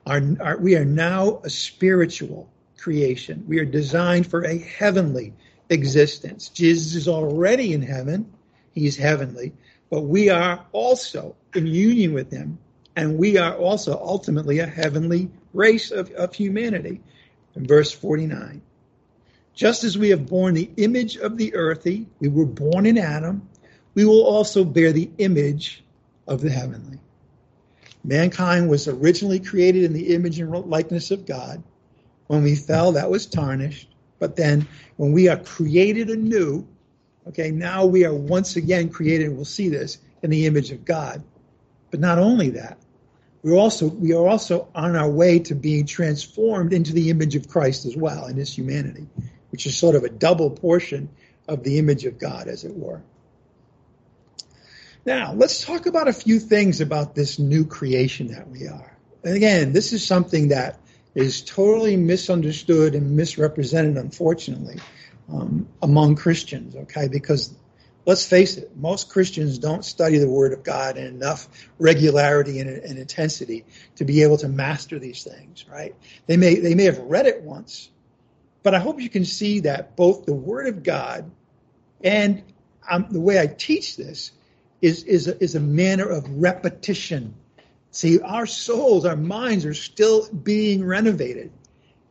our, 0.06 0.22
our, 0.40 0.56
we 0.58 0.76
are 0.76 0.84
now 0.84 1.40
a 1.44 1.50
spiritual 1.50 2.48
creation. 2.78 3.44
We 3.46 3.58
are 3.58 3.64
designed 3.64 4.26
for 4.26 4.44
a 4.44 4.58
heavenly 4.58 5.32
existence. 5.68 6.48
Jesus 6.48 6.94
is 6.94 7.08
already 7.08 7.72
in 7.72 7.82
heaven. 7.82 8.30
He's 8.72 8.96
heavenly. 8.96 9.52
But 9.90 10.02
we 10.02 10.28
are 10.30 10.64
also 10.72 11.36
in 11.54 11.66
union 11.66 12.14
with 12.14 12.30
him. 12.30 12.58
And 12.96 13.18
we 13.18 13.36
are 13.38 13.54
also 13.54 13.98
ultimately 13.98 14.58
a 14.58 14.66
heavenly 14.66 15.30
race 15.52 15.90
of, 15.90 16.10
of 16.12 16.34
humanity. 16.34 17.00
In 17.56 17.66
verse 17.66 17.92
49. 17.92 18.62
Just 19.54 19.84
as 19.84 19.98
we 19.98 20.10
have 20.10 20.26
borne 20.26 20.54
the 20.54 20.70
image 20.76 21.16
of 21.16 21.36
the 21.36 21.54
earthy, 21.54 22.06
we 22.20 22.28
were 22.28 22.46
born 22.46 22.86
in 22.86 22.96
Adam, 22.96 23.48
we 23.94 24.04
will 24.04 24.24
also 24.24 24.64
bear 24.64 24.92
the 24.92 25.10
image 25.18 25.84
of 26.28 26.40
the 26.40 26.50
heavenly. 26.50 26.98
Mankind 28.04 28.70
was 28.70 28.88
originally 28.88 29.40
created 29.40 29.84
in 29.84 29.92
the 29.92 30.14
image 30.14 30.38
and 30.38 30.50
likeness 30.66 31.10
of 31.10 31.26
God. 31.26 31.62
When 32.28 32.42
we 32.42 32.54
fell, 32.54 32.92
that 32.92 33.10
was 33.10 33.26
tarnished. 33.26 33.88
But 34.20 34.36
then 34.36 34.66
when 34.96 35.12
we 35.12 35.28
are 35.28 35.36
created 35.36 36.08
anew, 36.08 36.66
okay, 37.26 37.50
now 37.50 37.84
we 37.84 38.04
are 38.04 38.14
once 38.14 38.56
again 38.56 38.88
created, 38.88 39.34
we'll 39.34 39.44
see 39.44 39.68
this, 39.68 39.98
in 40.22 40.30
the 40.30 40.46
image 40.46 40.70
of 40.70 40.84
God. 40.84 41.22
But 41.90 42.00
not 42.00 42.18
only 42.18 42.50
that, 42.50 42.78
we're 43.42 43.56
also 43.56 43.86
we 43.88 44.12
are 44.12 44.28
also 44.28 44.68
on 44.74 44.96
our 44.96 45.10
way 45.10 45.38
to 45.38 45.54
being 45.54 45.86
transformed 45.86 46.72
into 46.72 46.92
the 46.92 47.10
image 47.10 47.36
of 47.36 47.48
Christ 47.48 47.86
as 47.86 47.96
well 47.96 48.26
in 48.26 48.36
his 48.36 48.56
humanity 48.56 49.06
which 49.50 49.66
is 49.66 49.76
sort 49.76 49.94
of 49.94 50.04
a 50.04 50.08
double 50.08 50.50
portion 50.50 51.08
of 51.46 51.62
the 51.62 51.78
image 51.78 52.06
of 52.06 52.18
God, 52.18 52.48
as 52.48 52.64
it 52.64 52.74
were. 52.74 53.02
Now, 55.04 55.32
let's 55.32 55.64
talk 55.64 55.86
about 55.86 56.08
a 56.08 56.12
few 56.12 56.38
things 56.38 56.80
about 56.80 57.14
this 57.14 57.38
new 57.38 57.64
creation 57.64 58.28
that 58.28 58.48
we 58.48 58.68
are. 58.68 58.96
And 59.24 59.34
again, 59.34 59.72
this 59.72 59.92
is 59.92 60.06
something 60.06 60.48
that 60.48 60.78
is 61.14 61.42
totally 61.42 61.96
misunderstood 61.96 62.94
and 62.94 63.16
misrepresented, 63.16 63.96
unfortunately, 63.96 64.78
um, 65.32 65.68
among 65.82 66.16
Christians, 66.16 66.76
okay? 66.76 67.08
Because 67.08 67.52
let's 68.06 68.26
face 68.26 68.56
it, 68.56 68.76
most 68.76 69.08
Christians 69.08 69.58
don't 69.58 69.84
study 69.84 70.18
the 70.18 70.28
Word 70.28 70.52
of 70.52 70.62
God 70.62 70.96
in 70.96 71.06
enough 71.06 71.48
regularity 71.78 72.60
and, 72.60 72.70
and 72.70 72.98
intensity 72.98 73.64
to 73.96 74.04
be 74.04 74.22
able 74.22 74.38
to 74.38 74.48
master 74.48 74.98
these 74.98 75.22
things, 75.22 75.66
right? 75.68 75.94
They 76.26 76.36
may, 76.36 76.56
they 76.56 76.74
may 76.74 76.84
have 76.84 76.98
read 76.98 77.26
it 77.26 77.42
once, 77.42 77.90
but 78.62 78.74
I 78.74 78.78
hope 78.78 79.00
you 79.00 79.10
can 79.10 79.24
see 79.24 79.60
that 79.60 79.96
both 79.96 80.26
the 80.26 80.34
Word 80.34 80.66
of 80.66 80.82
God 80.82 81.30
and 82.02 82.42
um, 82.88 83.06
the 83.10 83.20
way 83.20 83.38
I 83.38 83.46
teach 83.46 83.96
this 83.96 84.32
is, 84.80 85.04
is, 85.04 85.28
a, 85.28 85.42
is 85.42 85.54
a 85.54 85.60
manner 85.60 86.08
of 86.08 86.28
repetition. 86.28 87.34
See, 87.90 88.20
our 88.20 88.46
souls, 88.46 89.04
our 89.04 89.16
minds 89.16 89.64
are 89.66 89.74
still 89.74 90.28
being 90.32 90.84
renovated. 90.84 91.52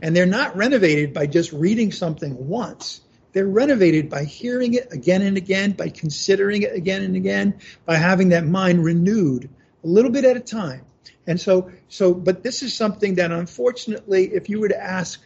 And 0.01 0.15
they're 0.15 0.25
not 0.25 0.55
renovated 0.55 1.13
by 1.13 1.27
just 1.27 1.51
reading 1.51 1.91
something 1.91 2.47
once. 2.47 3.01
They're 3.31 3.47
renovated 3.47 4.09
by 4.09 4.23
hearing 4.23 4.73
it 4.73 4.91
again 4.91 5.21
and 5.21 5.37
again, 5.37 5.73
by 5.73 5.89
considering 5.89 6.63
it 6.63 6.73
again 6.73 7.03
and 7.03 7.15
again, 7.15 7.59
by 7.85 7.95
having 7.95 8.29
that 8.29 8.45
mind 8.45 8.83
renewed 8.83 9.49
a 9.83 9.87
little 9.87 10.11
bit 10.11 10.25
at 10.25 10.35
a 10.35 10.41
time. 10.41 10.85
And 11.27 11.39
so, 11.39 11.71
so, 11.89 12.13
but 12.13 12.41
this 12.41 12.63
is 12.63 12.73
something 12.73 13.15
that 13.15 13.31
unfortunately, 13.31 14.33
if 14.33 14.49
you 14.49 14.59
were 14.59 14.69
to 14.69 14.81
ask 14.81 15.21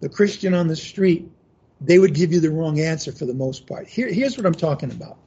the 0.00 0.08
Christian 0.08 0.54
on 0.54 0.68
the 0.68 0.76
street, 0.76 1.28
they 1.80 1.98
would 1.98 2.14
give 2.14 2.32
you 2.32 2.40
the 2.40 2.50
wrong 2.50 2.80
answer 2.80 3.12
for 3.12 3.24
the 3.24 3.34
most 3.34 3.66
part. 3.66 3.88
Here, 3.88 4.08
here's 4.12 4.36
what 4.36 4.46
I'm 4.46 4.54
talking 4.54 4.90
about. 4.90 5.18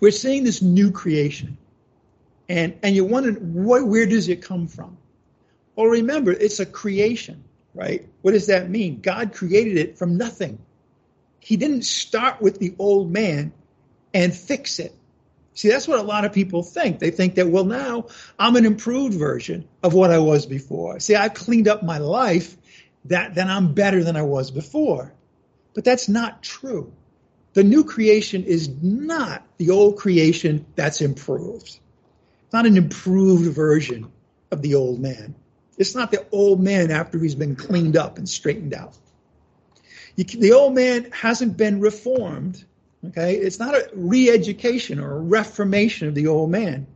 We're 0.00 0.10
seeing 0.10 0.42
this 0.42 0.60
new 0.62 0.90
creation. 0.90 1.56
And, 2.48 2.76
and 2.82 2.96
you 2.96 3.04
wonder, 3.04 3.32
what, 3.32 3.86
where 3.86 4.06
does 4.06 4.28
it 4.28 4.42
come 4.42 4.66
from? 4.66 4.98
Well, 5.76 5.86
remember, 5.86 6.32
it's 6.32 6.60
a 6.60 6.66
creation, 6.66 7.44
right? 7.74 8.06
What 8.22 8.32
does 8.32 8.48
that 8.48 8.68
mean? 8.68 9.00
God 9.00 9.32
created 9.32 9.78
it 9.78 9.96
from 9.96 10.16
nothing. 10.16 10.58
He 11.44 11.56
didn't 11.56 11.82
start 11.82 12.40
with 12.40 12.60
the 12.60 12.72
old 12.78 13.10
man 13.10 13.52
and 14.14 14.32
fix 14.32 14.78
it. 14.78 14.94
See, 15.54 15.68
that's 15.68 15.88
what 15.88 15.98
a 15.98 16.02
lot 16.02 16.24
of 16.24 16.32
people 16.32 16.62
think. 16.62 17.00
They 17.00 17.10
think 17.10 17.34
that, 17.34 17.48
well, 17.48 17.64
now 17.64 18.06
I'm 18.38 18.54
an 18.54 18.64
improved 18.64 19.14
version 19.14 19.68
of 19.82 19.92
what 19.92 20.12
I 20.12 20.20
was 20.20 20.46
before. 20.46 21.00
See, 21.00 21.16
I've 21.16 21.34
cleaned 21.34 21.66
up 21.66 21.82
my 21.82 21.98
life, 21.98 22.56
that 23.06 23.34
then 23.34 23.50
I'm 23.50 23.74
better 23.74 24.04
than 24.04 24.16
I 24.16 24.22
was 24.22 24.52
before. 24.52 25.12
But 25.74 25.84
that's 25.84 26.08
not 26.08 26.44
true. 26.44 26.92
The 27.54 27.64
new 27.64 27.82
creation 27.82 28.44
is 28.44 28.68
not 28.80 29.44
the 29.58 29.70
old 29.70 29.98
creation 29.98 30.64
that's 30.76 31.00
improved. 31.00 31.66
It's 31.66 32.52
not 32.52 32.66
an 32.66 32.76
improved 32.76 33.52
version 33.52 34.12
of 34.52 34.62
the 34.62 34.76
old 34.76 35.00
man. 35.00 35.34
It's 35.76 35.96
not 35.96 36.12
the 36.12 36.24
old 36.30 36.60
man 36.60 36.92
after 36.92 37.18
he's 37.18 37.34
been 37.34 37.56
cleaned 37.56 37.96
up 37.96 38.16
and 38.16 38.28
straightened 38.28 38.74
out. 38.74 38.96
You, 40.16 40.24
the 40.24 40.52
old 40.52 40.74
man 40.74 41.10
hasn't 41.12 41.56
been 41.56 41.80
reformed. 41.80 42.64
Okay, 43.08 43.34
it's 43.34 43.58
not 43.58 43.74
a 43.74 43.90
re-education 43.94 45.00
or 45.00 45.16
a 45.16 45.20
reformation 45.20 46.08
of 46.08 46.14
the 46.14 46.28
old 46.28 46.50
man. 46.50 46.86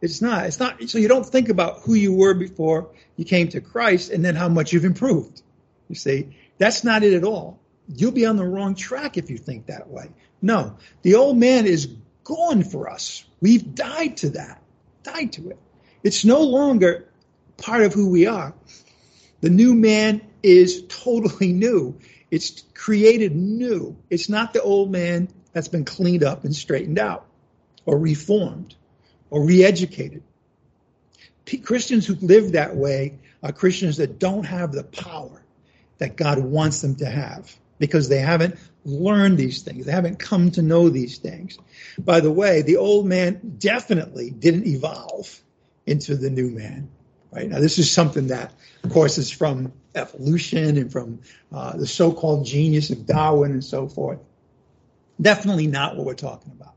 It's 0.00 0.22
not. 0.22 0.46
It's 0.46 0.58
not. 0.58 0.88
So 0.88 0.98
you 0.98 1.08
don't 1.08 1.26
think 1.26 1.48
about 1.48 1.80
who 1.80 1.94
you 1.94 2.14
were 2.14 2.34
before 2.34 2.90
you 3.16 3.24
came 3.24 3.48
to 3.48 3.60
Christ 3.60 4.10
and 4.10 4.24
then 4.24 4.34
how 4.34 4.48
much 4.48 4.72
you've 4.72 4.84
improved. 4.84 5.42
You 5.88 5.94
see, 5.94 6.36
that's 6.58 6.84
not 6.84 7.02
it 7.02 7.14
at 7.14 7.24
all. 7.24 7.58
You'll 7.88 8.12
be 8.12 8.26
on 8.26 8.36
the 8.36 8.44
wrong 8.44 8.74
track 8.74 9.16
if 9.16 9.30
you 9.30 9.38
think 9.38 9.66
that 9.66 9.88
way. 9.88 10.10
No, 10.42 10.76
the 11.02 11.14
old 11.14 11.36
man 11.36 11.66
is 11.66 11.86
gone 12.24 12.62
for 12.62 12.90
us. 12.90 13.24
We've 13.40 13.74
died 13.74 14.18
to 14.18 14.30
that, 14.30 14.62
died 15.02 15.32
to 15.34 15.50
it. 15.50 15.58
It's 16.02 16.24
no 16.24 16.42
longer 16.42 17.08
part 17.56 17.82
of 17.82 17.94
who 17.94 18.10
we 18.10 18.26
are. 18.26 18.54
The 19.40 19.50
new 19.50 19.74
man 19.74 20.22
is 20.42 20.84
totally 20.88 21.52
new. 21.52 21.98
It's 22.30 22.64
created 22.74 23.36
new. 23.36 23.96
It's 24.10 24.28
not 24.28 24.52
the 24.52 24.62
old 24.62 24.90
man 24.90 25.28
that's 25.52 25.68
been 25.68 25.84
cleaned 25.84 26.24
up 26.24 26.44
and 26.44 26.54
straightened 26.54 26.98
out 26.98 27.26
or 27.84 27.98
reformed 27.98 28.74
or 29.30 29.44
re-educated. 29.44 30.22
Christians 31.62 32.06
who 32.06 32.14
live 32.16 32.52
that 32.52 32.74
way 32.74 33.18
are 33.42 33.52
Christians 33.52 33.98
that 33.98 34.18
don't 34.18 34.44
have 34.44 34.72
the 34.72 34.84
power 34.84 35.42
that 35.98 36.16
God 36.16 36.38
wants 36.38 36.80
them 36.80 36.96
to 36.96 37.06
have 37.06 37.56
because 37.78 38.08
they 38.08 38.18
haven't 38.18 38.58
learned 38.84 39.38
these 39.38 39.62
things. 39.62 39.86
They 39.86 39.92
haven't 39.92 40.18
come 40.18 40.50
to 40.52 40.62
know 40.62 40.88
these 40.88 41.18
things. 41.18 41.58
By 41.98 42.20
the 42.20 42.32
way, 42.32 42.62
the 42.62 42.76
old 42.76 43.06
man 43.06 43.56
definitely 43.58 44.30
didn't 44.30 44.66
evolve 44.66 45.40
into 45.86 46.16
the 46.16 46.30
new 46.30 46.50
man. 46.50 46.88
Right 47.36 47.50
now, 47.50 47.60
this 47.60 47.78
is 47.78 47.90
something 47.90 48.28
that, 48.28 48.54
of 48.82 48.90
course, 48.90 49.18
is 49.18 49.30
from 49.30 49.74
evolution 49.94 50.78
and 50.78 50.90
from 50.90 51.20
uh, 51.52 51.76
the 51.76 51.86
so-called 51.86 52.46
genius 52.46 52.88
of 52.88 53.04
Darwin 53.04 53.52
and 53.52 53.62
so 53.62 53.88
forth. 53.88 54.20
Definitely 55.20 55.66
not 55.66 55.96
what 55.96 56.06
we're 56.06 56.14
talking 56.14 56.52
about. 56.52 56.72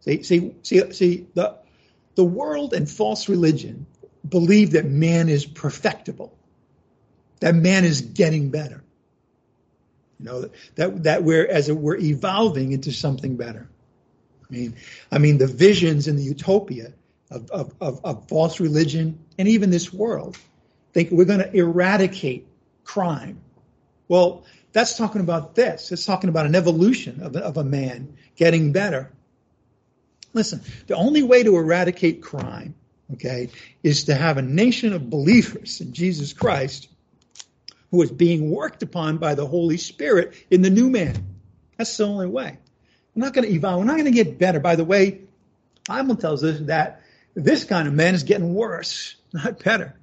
See, 0.00 0.22
see, 0.22 0.54
see, 0.62 0.92
see 0.92 1.26
the 1.32 1.56
the 2.14 2.24
world 2.24 2.74
and 2.74 2.90
false 2.90 3.30
religion 3.30 3.86
believe 4.28 4.72
that 4.72 4.84
man 4.84 5.30
is 5.30 5.46
perfectible, 5.46 6.36
that 7.40 7.54
man 7.54 7.86
is 7.86 8.02
getting 8.02 8.50
better. 8.50 8.84
You 10.18 10.26
know, 10.26 10.50
that, 10.74 11.04
that 11.04 11.22
we're, 11.22 11.46
as 11.46 11.70
it, 11.70 11.76
we're 11.76 11.96
evolving 11.96 12.72
into 12.72 12.92
something 12.92 13.38
better. 13.38 13.66
I 14.46 14.52
mean, 14.52 14.76
I 15.10 15.16
mean, 15.16 15.38
the 15.38 15.46
visions 15.46 16.06
and 16.06 16.18
the 16.18 16.24
utopia 16.24 16.92
of, 17.30 17.50
of, 17.50 17.74
of, 17.80 18.00
of 18.04 18.28
false 18.28 18.60
religion 18.60 19.18
and 19.38 19.48
even 19.48 19.70
this 19.70 19.92
world 19.92 20.36
think 20.92 21.10
we're 21.10 21.24
going 21.24 21.40
to 21.40 21.56
eradicate 21.56 22.46
crime. 22.84 23.40
Well, 24.08 24.44
that's 24.72 24.96
talking 24.96 25.20
about 25.20 25.54
this. 25.54 25.92
It's 25.92 26.04
talking 26.04 26.28
about 26.28 26.46
an 26.46 26.54
evolution 26.54 27.22
of, 27.22 27.36
of 27.36 27.56
a 27.56 27.64
man 27.64 28.16
getting 28.36 28.72
better. 28.72 29.10
Listen, 30.32 30.60
the 30.86 30.96
only 30.96 31.22
way 31.22 31.42
to 31.42 31.56
eradicate 31.56 32.22
crime, 32.22 32.74
okay, 33.14 33.50
is 33.82 34.04
to 34.04 34.14
have 34.14 34.38
a 34.38 34.42
nation 34.42 34.92
of 34.92 35.10
believers 35.10 35.80
in 35.80 35.92
Jesus 35.92 36.32
Christ 36.32 36.88
who 37.90 38.02
is 38.02 38.10
being 38.10 38.50
worked 38.50 38.82
upon 38.82 39.18
by 39.18 39.34
the 39.34 39.46
Holy 39.46 39.76
Spirit 39.76 40.34
in 40.50 40.62
the 40.62 40.70
new 40.70 40.88
man. 40.90 41.26
That's 41.76 41.96
the 41.96 42.06
only 42.06 42.28
way. 42.28 42.58
We're 43.14 43.24
not 43.24 43.34
going 43.34 43.48
to 43.48 43.52
evolve. 43.52 43.78
We're 43.78 43.86
not 43.86 43.96
going 43.96 44.04
to 44.04 44.24
get 44.24 44.38
better. 44.38 44.60
By 44.60 44.76
the 44.76 44.84
way, 44.84 45.22
Bible 45.88 46.14
tells 46.14 46.44
us 46.44 46.60
that 46.66 46.99
this 47.34 47.64
kind 47.64 47.88
of 47.88 47.94
man 47.94 48.14
is 48.14 48.22
getting 48.22 48.54
worse, 48.54 49.16
not 49.32 49.62
better. 49.62 49.94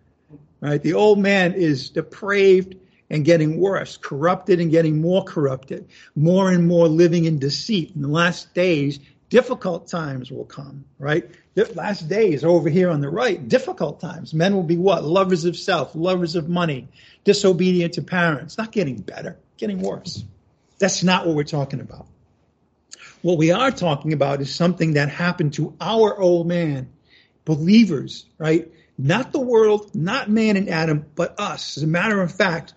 Right? 0.59 0.81
The 0.81 0.93
old 0.93 1.19
man 1.19 1.53
is 1.53 1.89
depraved 1.89 2.75
and 3.09 3.23
getting 3.23 3.59
worse, 3.59 3.97
corrupted 3.97 4.59
and 4.59 4.71
getting 4.71 5.01
more 5.01 5.23
corrupted, 5.23 5.87
more 6.15 6.51
and 6.51 6.67
more 6.67 6.87
living 6.87 7.25
in 7.25 7.39
deceit. 7.39 7.93
In 7.95 8.01
the 8.01 8.07
last 8.07 8.53
days, 8.53 8.99
difficult 9.29 9.87
times 9.87 10.31
will 10.31 10.45
come, 10.45 10.85
right? 10.99 11.29
The 11.53 11.71
last 11.73 12.09
days 12.09 12.43
over 12.43 12.69
here 12.69 12.89
on 12.89 13.01
the 13.01 13.09
right, 13.09 13.47
difficult 13.47 13.99
times. 13.99 14.33
Men 14.33 14.55
will 14.55 14.63
be 14.63 14.77
what? 14.77 15.03
Lovers 15.03 15.45
of 15.45 15.55
self, 15.55 15.95
lovers 15.95 16.35
of 16.35 16.49
money, 16.49 16.87
disobedient 17.23 17.93
to 17.93 18.01
parents. 18.01 18.57
Not 18.57 18.71
getting 18.71 18.97
better, 18.97 19.37
getting 19.57 19.81
worse. 19.81 20.23
That's 20.79 21.03
not 21.03 21.25
what 21.25 21.35
we're 21.35 21.43
talking 21.43 21.79
about. 21.79 22.07
What 23.21 23.37
we 23.37 23.51
are 23.51 23.71
talking 23.71 24.13
about 24.13 24.41
is 24.41 24.53
something 24.53 24.93
that 24.93 25.09
happened 25.09 25.53
to 25.53 25.75
our 25.81 26.19
old 26.19 26.47
man, 26.47 26.89
believers, 27.47 28.25
right? 28.37 28.69
Not 28.97 29.31
the 29.31 29.39
world, 29.39 29.95
not 29.95 30.29
man 30.29 30.57
and 30.57 30.69
Adam, 30.69 31.05
but 31.15 31.39
us. 31.39 31.77
As 31.77 31.83
a 31.83 31.87
matter 31.87 32.21
of 32.21 32.33
fact, 32.33 32.73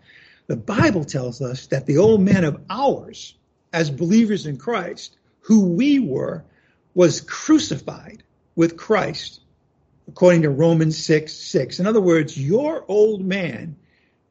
the 0.46 0.56
Bible 0.56 1.04
tells 1.04 1.42
us 1.42 1.66
that 1.66 1.86
the 1.86 1.98
old 1.98 2.20
man 2.20 2.44
of 2.44 2.62
ours, 2.70 3.34
as 3.72 3.90
believers 3.90 4.46
in 4.46 4.58
Christ, 4.58 5.16
who 5.40 5.70
we 5.70 5.98
were, 5.98 6.44
was 6.94 7.20
crucified 7.20 8.22
with 8.54 8.76
Christ, 8.76 9.40
according 10.06 10.42
to 10.42 10.50
Romans 10.50 10.96
6 11.04 11.32
6. 11.32 11.80
In 11.80 11.86
other 11.88 12.00
words, 12.00 12.38
your 12.38 12.84
old 12.86 13.24
man 13.24 13.74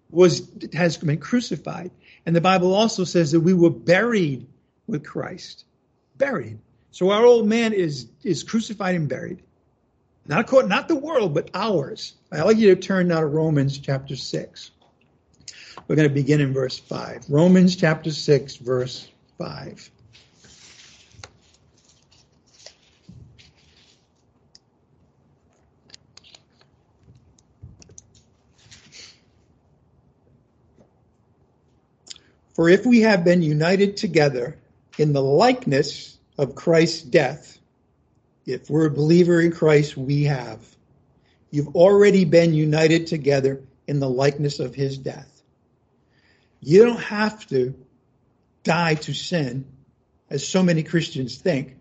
was 0.09 0.49
has 0.71 0.95
been 0.95 1.17
crucified. 1.17 1.91
And 2.25 2.33
the 2.33 2.41
Bible 2.41 2.73
also 2.73 3.03
says 3.03 3.33
that 3.33 3.41
we 3.41 3.53
were 3.53 3.69
buried 3.69 4.47
with 4.87 5.03
Christ. 5.05 5.65
Buried. 6.17 6.59
So 6.91 7.11
our 7.11 7.25
old 7.25 7.45
man 7.45 7.73
is 7.73 8.07
is 8.23 8.43
crucified 8.43 8.95
and 8.95 9.09
buried. 9.09 9.43
Not 10.29 10.67
not 10.67 10.87
the 10.87 10.95
world, 10.95 11.33
but 11.33 11.49
ours. 11.55 12.13
I'd 12.31 12.43
like 12.43 12.57
you 12.57 12.75
to 12.75 12.79
turn 12.79 13.07
now 13.07 13.19
to 13.19 13.25
Romans 13.25 13.79
chapter 13.79 14.15
6. 14.15 14.71
We're 15.87 15.95
going 15.95 16.07
to 16.07 16.13
begin 16.13 16.39
in 16.39 16.53
verse 16.53 16.77
5. 16.77 17.25
Romans 17.29 17.75
chapter 17.75 18.11
6, 18.11 18.57
verse 18.57 19.09
5. 19.39 19.89
For 32.53 32.69
if 32.69 32.85
we 32.85 32.99
have 32.99 33.23
been 33.23 33.41
united 33.41 33.97
together 33.97 34.59
in 34.99 35.13
the 35.13 35.23
likeness 35.23 36.19
of 36.37 36.53
Christ's 36.53 37.01
death, 37.01 37.58
if 38.53 38.69
we're 38.69 38.87
a 38.87 38.91
believer 38.91 39.39
in 39.41 39.51
Christ, 39.51 39.95
we 39.95 40.23
have. 40.23 40.59
You've 41.51 41.75
already 41.75 42.25
been 42.25 42.53
united 42.53 43.07
together 43.07 43.61
in 43.87 43.99
the 43.99 44.09
likeness 44.09 44.59
of 44.59 44.75
his 44.75 44.97
death. 44.97 45.29
You 46.61 46.85
don't 46.85 47.01
have 47.01 47.47
to 47.47 47.73
die 48.63 48.95
to 48.95 49.13
sin, 49.13 49.65
as 50.29 50.47
so 50.47 50.61
many 50.61 50.83
Christians 50.83 51.37
think. 51.37 51.77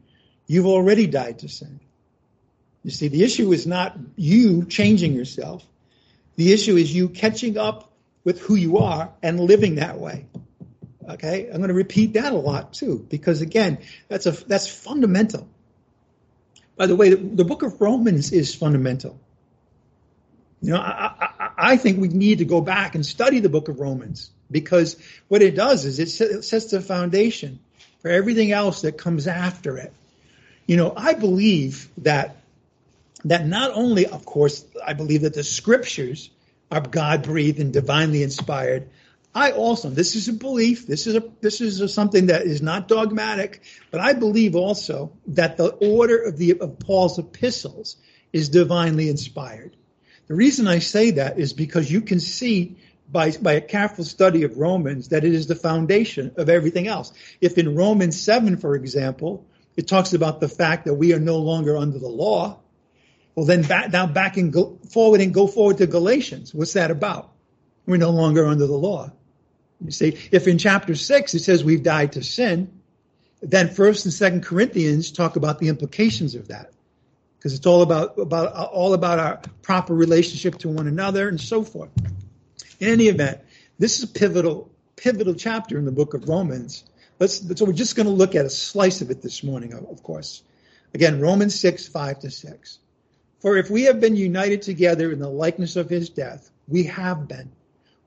You've 0.46 0.66
already 0.66 1.06
died 1.06 1.40
to 1.40 1.48
sin. 1.48 1.80
You 2.82 2.90
see, 2.90 3.08
the 3.08 3.24
issue 3.24 3.52
is 3.52 3.66
not 3.66 3.98
you 4.16 4.64
changing 4.64 5.14
yourself. 5.14 5.66
The 6.36 6.52
issue 6.52 6.76
is 6.76 6.94
you 6.94 7.08
catching 7.08 7.58
up 7.58 7.92
with 8.24 8.40
who 8.40 8.54
you 8.54 8.78
are 8.78 9.10
and 9.22 9.40
living 9.40 9.76
that 9.76 9.98
way. 9.98 10.26
Okay, 11.08 11.48
I'm 11.50 11.56
going 11.56 11.68
to 11.68 11.74
repeat 11.74 12.12
that 12.14 12.32
a 12.32 12.36
lot 12.36 12.74
too, 12.74 13.04
because 13.08 13.40
again, 13.40 13.78
that's 14.08 14.26
a 14.26 14.32
that's 14.32 14.68
fundamental. 14.68 15.48
By 16.78 16.86
the 16.86 16.96
way, 16.96 17.10
the, 17.10 17.16
the 17.16 17.44
book 17.44 17.62
of 17.62 17.80
Romans 17.80 18.32
is 18.32 18.54
fundamental. 18.54 19.18
You 20.62 20.72
know, 20.72 20.78
I, 20.78 21.12
I, 21.38 21.50
I, 21.58 21.76
think 21.76 22.00
we 22.00 22.08
need 22.08 22.38
to 22.38 22.44
go 22.44 22.60
back 22.60 22.94
and 22.94 23.04
study 23.04 23.40
the 23.40 23.48
book 23.48 23.68
of 23.68 23.80
Romans 23.80 24.30
because 24.50 24.96
what 25.26 25.42
it 25.42 25.54
does 25.54 25.84
is 25.84 25.98
it 25.98 26.44
sets 26.44 26.66
the 26.66 26.80
foundation 26.80 27.58
for 28.00 28.10
everything 28.10 28.52
else 28.52 28.82
that 28.82 28.96
comes 28.96 29.26
after 29.26 29.76
it. 29.76 29.92
You 30.66 30.76
know, 30.76 30.92
I 30.96 31.14
believe 31.14 31.88
that 31.98 32.36
that 33.24 33.46
not 33.46 33.72
only, 33.72 34.06
of 34.06 34.24
course, 34.24 34.64
I 34.84 34.92
believe 34.92 35.22
that 35.22 35.34
the 35.34 35.42
scriptures 35.42 36.30
are 36.70 36.80
God 36.80 37.24
breathed 37.24 37.58
and 37.58 37.72
divinely 37.72 38.22
inspired, 38.22 38.88
I 39.38 39.52
also, 39.52 39.88
this 39.88 40.16
is 40.16 40.26
a 40.26 40.32
belief, 40.32 40.88
this 40.88 41.06
is 41.06 41.14
a 41.14 41.22
this 41.40 41.60
is 41.60 41.80
a, 41.80 41.88
something 41.88 42.26
that 42.26 42.42
is 42.42 42.60
not 42.60 42.88
dogmatic, 42.88 43.62
but 43.92 44.00
I 44.00 44.12
believe 44.14 44.56
also 44.56 45.12
that 45.28 45.56
the 45.56 45.68
order 45.68 46.16
of 46.16 46.36
the 46.36 46.58
of 46.58 46.80
Paul's 46.80 47.20
epistles 47.20 47.98
is 48.32 48.48
divinely 48.48 49.08
inspired. 49.08 49.76
The 50.26 50.34
reason 50.34 50.66
I 50.66 50.80
say 50.80 51.12
that 51.12 51.38
is 51.38 51.52
because 51.52 51.88
you 51.88 52.00
can 52.00 52.18
see 52.18 52.78
by 53.08 53.30
by 53.30 53.52
a 53.52 53.60
careful 53.60 54.02
study 54.02 54.42
of 54.42 54.58
Romans 54.58 55.10
that 55.10 55.24
it 55.24 55.32
is 55.32 55.46
the 55.46 55.54
foundation 55.54 56.32
of 56.36 56.48
everything 56.48 56.88
else. 56.88 57.12
If 57.40 57.58
in 57.58 57.76
Romans 57.76 58.20
7, 58.20 58.56
for 58.56 58.74
example, 58.74 59.46
it 59.76 59.86
talks 59.86 60.14
about 60.14 60.40
the 60.40 60.48
fact 60.48 60.86
that 60.86 60.94
we 60.94 61.14
are 61.14 61.20
no 61.20 61.38
longer 61.38 61.76
under 61.76 62.00
the 62.00 62.08
law. 62.08 62.58
Well, 63.36 63.46
then 63.46 63.62
back, 63.62 63.92
now 63.92 64.08
back 64.08 64.36
and 64.36 64.52
go 64.52 64.80
forward 64.90 65.20
and 65.20 65.32
go 65.32 65.46
forward 65.46 65.78
to 65.78 65.86
Galatians. 65.86 66.52
What's 66.52 66.72
that 66.72 66.90
about? 66.90 67.30
We're 67.86 67.98
no 67.98 68.10
longer 68.10 68.44
under 68.44 68.66
the 68.66 68.76
law. 68.76 69.12
You 69.84 69.90
see, 69.90 70.18
if 70.32 70.48
in 70.48 70.58
chapter 70.58 70.94
six 70.94 71.34
it 71.34 71.40
says 71.40 71.62
we've 71.62 71.82
died 71.82 72.12
to 72.12 72.22
sin, 72.22 72.70
then 73.40 73.68
first 73.68 74.04
and 74.04 74.12
second 74.12 74.42
Corinthians 74.42 75.12
talk 75.12 75.36
about 75.36 75.58
the 75.58 75.68
implications 75.68 76.34
of 76.34 76.48
that. 76.48 76.72
Because 77.38 77.54
it's 77.54 77.66
all 77.66 77.82
about, 77.82 78.18
about 78.18 78.52
all 78.52 78.94
about 78.94 79.20
our 79.20 79.40
proper 79.62 79.94
relationship 79.94 80.58
to 80.58 80.68
one 80.68 80.88
another 80.88 81.28
and 81.28 81.40
so 81.40 81.62
forth. 81.62 81.90
In 82.80 82.88
any 82.88 83.06
event, 83.06 83.40
this 83.78 83.98
is 83.98 84.04
a 84.04 84.12
pivotal, 84.12 84.70
pivotal 84.96 85.34
chapter 85.34 85.78
in 85.78 85.84
the 85.84 85.92
book 85.92 86.14
of 86.14 86.28
Romans. 86.28 86.84
Let's, 87.20 87.38
so 87.56 87.64
we're 87.64 87.72
just 87.72 87.94
going 87.94 88.06
to 88.06 88.12
look 88.12 88.34
at 88.34 88.44
a 88.44 88.50
slice 88.50 89.00
of 89.02 89.10
it 89.10 89.22
this 89.22 89.44
morning, 89.44 89.72
of 89.72 90.02
course. 90.02 90.42
Again, 90.94 91.20
Romans 91.20 91.58
6, 91.60 91.86
5 91.86 92.20
to 92.20 92.30
6. 92.30 92.78
For 93.40 93.56
if 93.56 93.70
we 93.70 93.84
have 93.84 94.00
been 94.00 94.16
united 94.16 94.62
together 94.62 95.12
in 95.12 95.20
the 95.20 95.28
likeness 95.28 95.76
of 95.76 95.88
his 95.88 96.10
death, 96.10 96.50
we 96.66 96.84
have 96.84 97.28
been. 97.28 97.50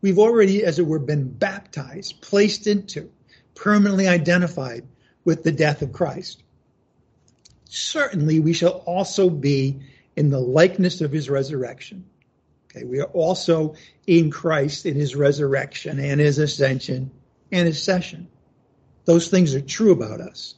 We've 0.01 0.19
already, 0.19 0.63
as 0.63 0.79
it 0.79 0.85
were, 0.85 0.99
been 0.99 1.29
baptized, 1.29 2.21
placed 2.21 2.67
into, 2.67 3.09
permanently 3.55 4.07
identified 4.07 4.85
with 5.23 5.43
the 5.43 5.51
death 5.51 5.81
of 5.81 5.93
Christ. 5.93 6.43
Certainly, 7.65 8.39
we 8.39 8.53
shall 8.53 8.83
also 8.85 9.29
be 9.29 9.79
in 10.15 10.29
the 10.29 10.39
likeness 10.39 11.01
of 11.01 11.11
his 11.11 11.29
resurrection. 11.29 12.05
Okay, 12.69 12.85
we 12.85 12.99
are 12.99 13.11
also 13.13 13.75
in 14.07 14.31
Christ 14.31 14.85
in 14.85 14.95
his 14.95 15.15
resurrection 15.15 15.99
and 15.99 16.19
his 16.19 16.37
ascension 16.37 17.11
and 17.51 17.67
his 17.67 17.81
session. 17.81 18.27
Those 19.05 19.27
things 19.27 19.55
are 19.55 19.61
true 19.61 19.91
about 19.91 20.21
us. 20.21 20.55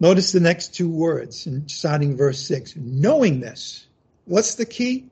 Notice 0.00 0.32
the 0.32 0.40
next 0.40 0.74
two 0.74 0.88
words 0.88 1.46
in 1.46 1.68
starting 1.68 2.16
verse 2.16 2.40
6. 2.40 2.74
Knowing 2.76 3.40
this. 3.40 3.86
What's 4.24 4.54
the 4.54 4.66
key? 4.66 5.10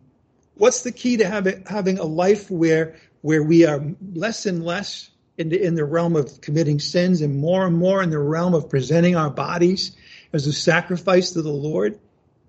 What's 0.54 0.82
the 0.82 0.92
key 0.92 1.16
to 1.18 1.26
having, 1.26 1.64
having 1.66 1.98
a 1.98 2.04
life 2.04 2.50
where, 2.50 2.96
where 3.22 3.42
we 3.42 3.64
are 3.64 3.82
less 4.14 4.46
and 4.46 4.64
less 4.64 5.10
in 5.38 5.48
the, 5.48 5.62
in 5.62 5.74
the 5.74 5.84
realm 5.84 6.14
of 6.16 6.40
committing 6.40 6.78
sins 6.78 7.20
and 7.20 7.38
more 7.38 7.66
and 7.66 7.76
more 7.76 8.02
in 8.02 8.10
the 8.10 8.18
realm 8.18 8.54
of 8.54 8.68
presenting 8.68 9.16
our 9.16 9.30
bodies 9.30 9.96
as 10.32 10.46
a 10.46 10.52
sacrifice 10.52 11.30
to 11.32 11.42
the 11.42 11.50
Lord? 11.50 11.98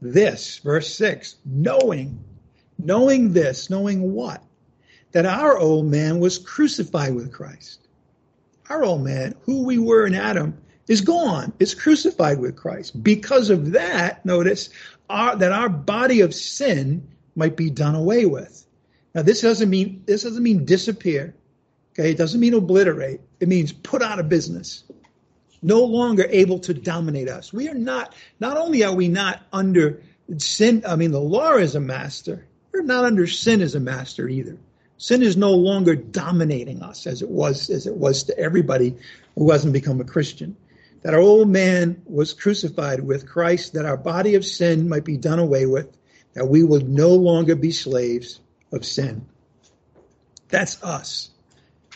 This, 0.01 0.57
verse 0.59 0.93
6, 0.95 1.37
knowing, 1.45 2.21
knowing 2.77 3.31
this, 3.31 3.69
knowing 3.69 4.13
what? 4.13 4.43
That 5.13 5.25
our 5.25 5.57
old 5.57 5.85
man 5.85 6.19
was 6.19 6.37
crucified 6.37 7.15
with 7.15 7.31
Christ. 7.31 7.87
Our 8.69 8.83
old 8.83 9.03
man, 9.03 9.35
who 9.43 9.63
we 9.63 9.77
were 9.77 10.05
in 10.05 10.15
Adam, 10.15 10.57
is 10.87 11.01
gone. 11.01 11.53
It's 11.59 11.73
crucified 11.73 12.39
with 12.39 12.57
Christ. 12.57 13.01
Because 13.01 13.49
of 13.49 13.71
that, 13.71 14.25
notice 14.25 14.69
our, 15.09 15.35
that 15.37 15.51
our 15.51 15.69
body 15.69 16.21
of 16.21 16.33
sin 16.33 17.07
might 17.35 17.55
be 17.55 17.69
done 17.69 17.95
away 17.95 18.25
with. 18.25 18.65
Now, 19.13 19.21
this 19.21 19.41
doesn't 19.41 19.69
mean 19.69 20.03
this 20.05 20.23
doesn't 20.23 20.43
mean 20.43 20.65
disappear. 20.65 21.35
Okay, 21.93 22.11
it 22.11 22.17
doesn't 22.17 22.39
mean 22.39 22.53
obliterate. 22.53 23.21
It 23.39 23.47
means 23.47 23.71
put 23.71 24.01
out 24.01 24.19
of 24.19 24.29
business. 24.29 24.83
No 25.61 25.83
longer 25.83 26.25
able 26.29 26.59
to 26.59 26.73
dominate 26.73 27.29
us. 27.29 27.53
We 27.53 27.69
are 27.69 27.75
not. 27.75 28.13
Not 28.39 28.57
only 28.57 28.83
are 28.83 28.93
we 28.93 29.07
not 29.07 29.41
under 29.53 30.01
sin. 30.37 30.83
I 30.87 30.95
mean, 30.95 31.11
the 31.11 31.21
law 31.21 31.55
is 31.55 31.75
a 31.75 31.79
master. 31.79 32.45
We're 32.71 32.81
not 32.81 33.05
under 33.05 33.27
sin 33.27 33.61
as 33.61 33.75
a 33.75 33.79
master 33.79 34.27
either. 34.27 34.57
Sin 34.97 35.21
is 35.21 35.37
no 35.37 35.51
longer 35.51 35.95
dominating 35.95 36.81
us 36.81 37.05
as 37.05 37.21
it 37.21 37.29
was 37.29 37.69
as 37.69 37.87
it 37.87 37.95
was 37.95 38.23
to 38.23 38.37
everybody 38.37 38.95
who 39.35 39.51
hasn't 39.51 39.73
become 39.73 40.01
a 40.01 40.05
Christian 40.05 40.55
that 41.03 41.13
our 41.13 41.19
old 41.19 41.49
man 41.49 42.01
was 42.05 42.33
crucified 42.33 43.01
with 43.01 43.27
Christ, 43.27 43.73
that 43.73 43.85
our 43.85 43.97
body 43.97 44.35
of 44.35 44.45
sin 44.45 44.89
might 44.89 45.03
be 45.03 45.17
done 45.17 45.39
away 45.39 45.65
with, 45.65 45.95
that 46.33 46.47
we 46.47 46.63
will 46.63 46.81
no 46.81 47.09
longer 47.09 47.55
be 47.55 47.71
slaves 47.71 48.39
of 48.71 48.85
sin. 48.85 49.25
That's 50.49 50.81
us. 50.83 51.29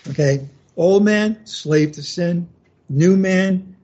Okay? 0.10 0.48
Old 0.76 1.04
man, 1.04 1.46
slave 1.46 1.94
to 1.94 2.04
sin. 2.04 2.50
New 2.90 3.18
man, 3.18 3.76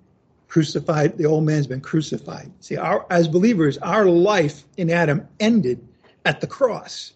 crucified. 0.47 1.17
The 1.17 1.25
old 1.25 1.43
man's 1.43 1.67
been 1.67 1.81
crucified. 1.81 2.51
See, 2.59 2.77
our, 2.77 3.05
as 3.09 3.27
believers, 3.27 3.77
our 3.79 4.05
life 4.05 4.63
in 4.77 4.89
Adam 4.89 5.27
ended 5.39 5.87
at 6.25 6.41
the 6.41 6.47
cross. 6.47 7.13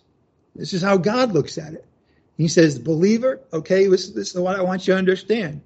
This 0.56 0.74
is 0.74 0.82
how 0.82 0.98
God 0.98 1.32
looks 1.32 1.58
at 1.58 1.74
it. 1.74 1.86
He 2.36 2.48
says, 2.48 2.78
believer, 2.78 3.42
okay, 3.54 3.88
this, 3.88 4.10
this 4.10 4.36
is 4.36 4.40
what 4.40 4.60
I 4.60 4.64
want 4.64 4.88
you 4.88 4.94
to 4.94 4.98
understand 4.98 5.62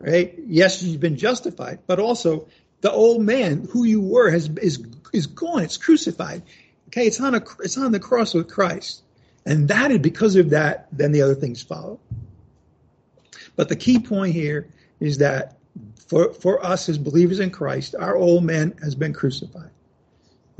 right? 0.00 0.34
Yes, 0.46 0.82
you've 0.82 1.00
been 1.00 1.16
justified, 1.16 1.80
but 1.86 2.00
also 2.00 2.48
the 2.80 2.90
old 2.90 3.22
man 3.22 3.68
who 3.70 3.84
you 3.84 4.00
were 4.00 4.30
has 4.30 4.48
is 4.48 4.84
is 5.12 5.26
gone. 5.26 5.62
It's 5.62 5.76
crucified. 5.76 6.42
Okay, 6.90 7.06
it's 7.06 7.20
on 7.20 7.34
a 7.36 7.44
it's 7.60 7.78
on 7.78 7.92
the 7.92 8.00
cross 8.00 8.34
with 8.34 8.50
Christ, 8.50 9.02
and 9.46 9.68
that 9.68 9.92
is 9.92 9.98
because 9.98 10.34
of 10.36 10.50
that. 10.50 10.88
Then 10.92 11.12
the 11.12 11.22
other 11.22 11.36
things 11.36 11.62
follow. 11.62 12.00
But 13.54 13.68
the 13.68 13.76
key 13.76 14.00
point 14.00 14.34
here 14.34 14.68
is 14.98 15.18
that 15.18 15.56
for 16.08 16.32
for 16.34 16.64
us 16.64 16.88
as 16.88 16.98
believers 16.98 17.38
in 17.38 17.50
Christ, 17.50 17.94
our 17.94 18.16
old 18.16 18.44
man 18.44 18.74
has 18.82 18.94
been 18.94 19.12
crucified. 19.12 19.70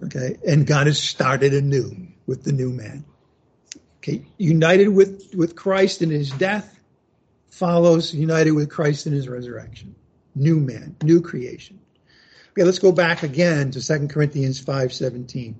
Okay, 0.05 0.37
and 0.47 0.66
God 0.66 0.87
has 0.87 0.99
started 0.99 1.53
anew 1.53 2.07
with 2.26 2.45
the 2.45 2.53
new 2.53 2.70
man. 2.70 3.05
Okay, 3.99 4.24
united 4.39 4.89
with 4.89 5.35
with 5.35 5.57
Christ 5.57 6.01
in 6.01 6.11
His 6.11 6.31
death 6.31 6.81
follows 7.51 8.14
united 8.14 8.53
with 8.53 8.70
Christ 8.70 9.07
in 9.07 9.12
his 9.12 9.28
resurrection. 9.28 9.95
New 10.35 10.59
man, 10.61 10.97
new 11.03 11.20
creation. 11.20 11.78
Okay, 12.53 12.64
let's 12.64 12.78
go 12.78 12.93
back 12.93 13.22
again 13.22 13.70
to 13.72 13.83
2 13.83 14.09
Corinthians 14.09 14.64
5:17. 14.64 15.55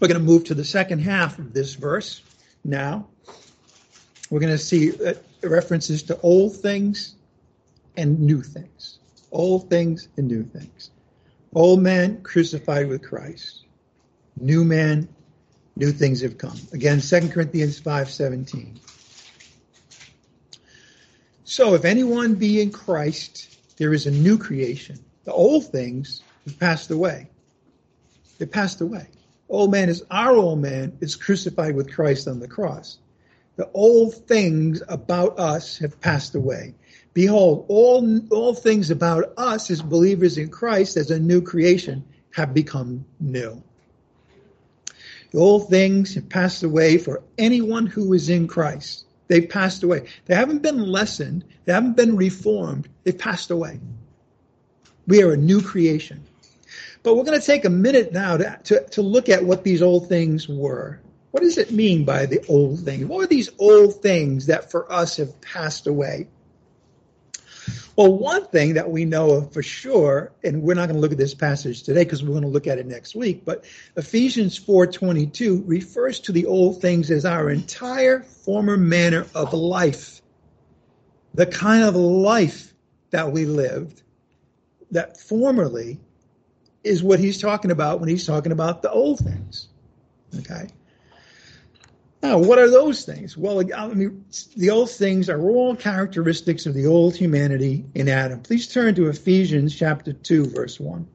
We're 0.00 0.08
going 0.08 0.20
to 0.20 0.26
move 0.26 0.44
to 0.44 0.54
the 0.54 0.64
second 0.64 0.98
half 0.98 1.38
of 1.38 1.54
this 1.54 1.74
verse 1.74 2.22
now. 2.64 3.06
We're 4.28 4.40
going 4.40 4.52
to 4.52 4.58
see 4.58 4.92
uh, 5.02 5.14
references 5.42 6.02
to 6.04 6.20
old 6.20 6.56
things 6.56 7.14
and 7.96 8.20
new 8.20 8.42
things. 8.42 8.98
Old 9.32 9.70
things 9.70 10.08
and 10.18 10.28
new 10.28 10.44
things. 10.44 10.90
Old 11.54 11.80
man 11.80 12.22
crucified 12.22 12.88
with 12.88 13.02
Christ. 13.02 13.64
New 14.38 14.64
man, 14.64 15.08
new 15.76 15.92
things 15.92 16.20
have 16.20 16.36
come. 16.36 16.58
Again, 16.72 17.00
2 17.00 17.30
Corinthians 17.30 17.80
5:17. 17.80 18.78
So 21.44 21.74
if 21.74 21.86
anyone 21.86 22.34
be 22.34 22.60
in 22.60 22.70
Christ, 22.70 23.56
there 23.78 23.94
is 23.94 24.06
a 24.06 24.10
new 24.10 24.36
creation. 24.36 24.98
The 25.24 25.32
old 25.32 25.66
things 25.70 26.22
have 26.44 26.58
passed 26.58 26.90
away. 26.90 27.30
They 28.38 28.46
passed 28.46 28.82
away. 28.82 29.06
Old 29.48 29.70
man 29.70 29.88
is 29.88 30.04
our 30.10 30.34
old 30.34 30.60
man 30.60 30.96
is 31.00 31.14
crucified 31.14 31.76
with 31.76 31.92
Christ 31.92 32.26
on 32.26 32.40
the 32.40 32.48
cross. 32.48 32.98
The 33.56 33.70
old 33.72 34.14
things 34.26 34.82
about 34.88 35.38
us 35.38 35.78
have 35.78 36.00
passed 36.00 36.34
away. 36.34 36.74
Behold, 37.14 37.64
all, 37.68 38.20
all 38.30 38.54
things 38.54 38.90
about 38.90 39.32
us 39.38 39.70
as 39.70 39.80
believers 39.80 40.36
in 40.36 40.50
Christ 40.50 40.96
as 40.96 41.10
a 41.10 41.18
new 41.18 41.40
creation 41.40 42.04
have 42.32 42.52
become 42.52 43.06
new. 43.18 43.62
The 45.30 45.38
old 45.38 45.70
things 45.70 46.14
have 46.14 46.28
passed 46.28 46.62
away 46.62 46.98
for 46.98 47.22
anyone 47.38 47.86
who 47.86 48.12
is 48.12 48.28
in 48.28 48.46
Christ. 48.46 49.06
They've 49.28 49.48
passed 49.48 49.82
away. 49.82 50.06
They 50.26 50.34
haven't 50.34 50.62
been 50.62 50.80
lessened. 50.80 51.44
They 51.64 51.72
haven't 51.72 51.96
been 51.96 52.16
reformed. 52.16 52.88
They've 53.04 53.18
passed 53.18 53.50
away. 53.50 53.80
We 55.06 55.22
are 55.22 55.32
a 55.32 55.36
new 55.36 55.62
creation. 55.62 56.22
But 57.06 57.14
we're 57.14 57.22
going 57.22 57.38
to 57.38 57.46
take 57.46 57.64
a 57.64 57.70
minute 57.70 58.12
now 58.12 58.36
to, 58.36 58.58
to, 58.64 58.84
to 58.90 59.00
look 59.00 59.28
at 59.28 59.44
what 59.44 59.62
these 59.62 59.80
old 59.80 60.08
things 60.08 60.48
were. 60.48 61.00
What 61.30 61.44
does 61.44 61.56
it 61.56 61.70
mean 61.70 62.04
by 62.04 62.26
the 62.26 62.44
old 62.48 62.80
things? 62.80 63.06
What 63.06 63.22
are 63.22 63.28
these 63.28 63.48
old 63.60 64.02
things 64.02 64.46
that 64.46 64.72
for 64.72 64.90
us 64.92 65.18
have 65.18 65.40
passed 65.40 65.86
away? 65.86 66.26
Well, 67.94 68.12
one 68.12 68.46
thing 68.46 68.74
that 68.74 68.90
we 68.90 69.04
know 69.04 69.30
of 69.30 69.52
for 69.52 69.62
sure, 69.62 70.32
and 70.42 70.62
we're 70.62 70.74
not 70.74 70.86
going 70.86 70.96
to 70.96 71.00
look 71.00 71.12
at 71.12 71.16
this 71.16 71.32
passage 71.32 71.84
today 71.84 72.02
because 72.02 72.24
we're 72.24 72.30
going 72.30 72.42
to 72.42 72.48
look 72.48 72.66
at 72.66 72.78
it 72.78 72.86
next 72.86 73.14
week, 73.14 73.44
but 73.44 73.64
Ephesians 73.96 74.58
4:22 74.58 75.62
refers 75.64 76.18
to 76.18 76.32
the 76.32 76.46
old 76.46 76.82
things 76.82 77.12
as 77.12 77.24
our 77.24 77.50
entire 77.50 78.24
former 78.24 78.76
manner 78.76 79.28
of 79.32 79.52
life. 79.52 80.22
The 81.34 81.46
kind 81.46 81.84
of 81.84 81.94
life 81.94 82.74
that 83.10 83.30
we 83.30 83.44
lived 83.44 84.02
that 84.90 85.20
formerly 85.20 86.00
is 86.86 87.02
what 87.02 87.18
he's 87.18 87.40
talking 87.40 87.70
about 87.70 88.00
when 88.00 88.08
he's 88.08 88.26
talking 88.26 88.52
about 88.52 88.82
the 88.82 88.90
old 88.90 89.18
things. 89.18 89.68
Okay? 90.38 90.68
Now, 92.22 92.38
what 92.38 92.58
are 92.58 92.70
those 92.70 93.04
things? 93.04 93.36
Well, 93.36 93.62
I 93.74 93.88
mean, 93.88 94.24
the 94.56 94.70
old 94.70 94.90
things 94.90 95.28
are 95.28 95.40
all 95.40 95.76
characteristics 95.76 96.66
of 96.66 96.74
the 96.74 96.86
old 96.86 97.14
humanity 97.14 97.84
in 97.94 98.08
Adam. 98.08 98.40
Please 98.40 98.66
turn 98.66 98.94
to 98.96 99.08
Ephesians 99.08 99.74
chapter 99.74 100.12
2, 100.12 100.46
verse 100.46 100.80
1. 100.80 101.06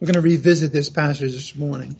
We're 0.00 0.06
going 0.06 0.14
to 0.14 0.20
revisit 0.22 0.72
this 0.72 0.88
passage 0.88 1.32
this 1.32 1.54
morning. 1.54 1.96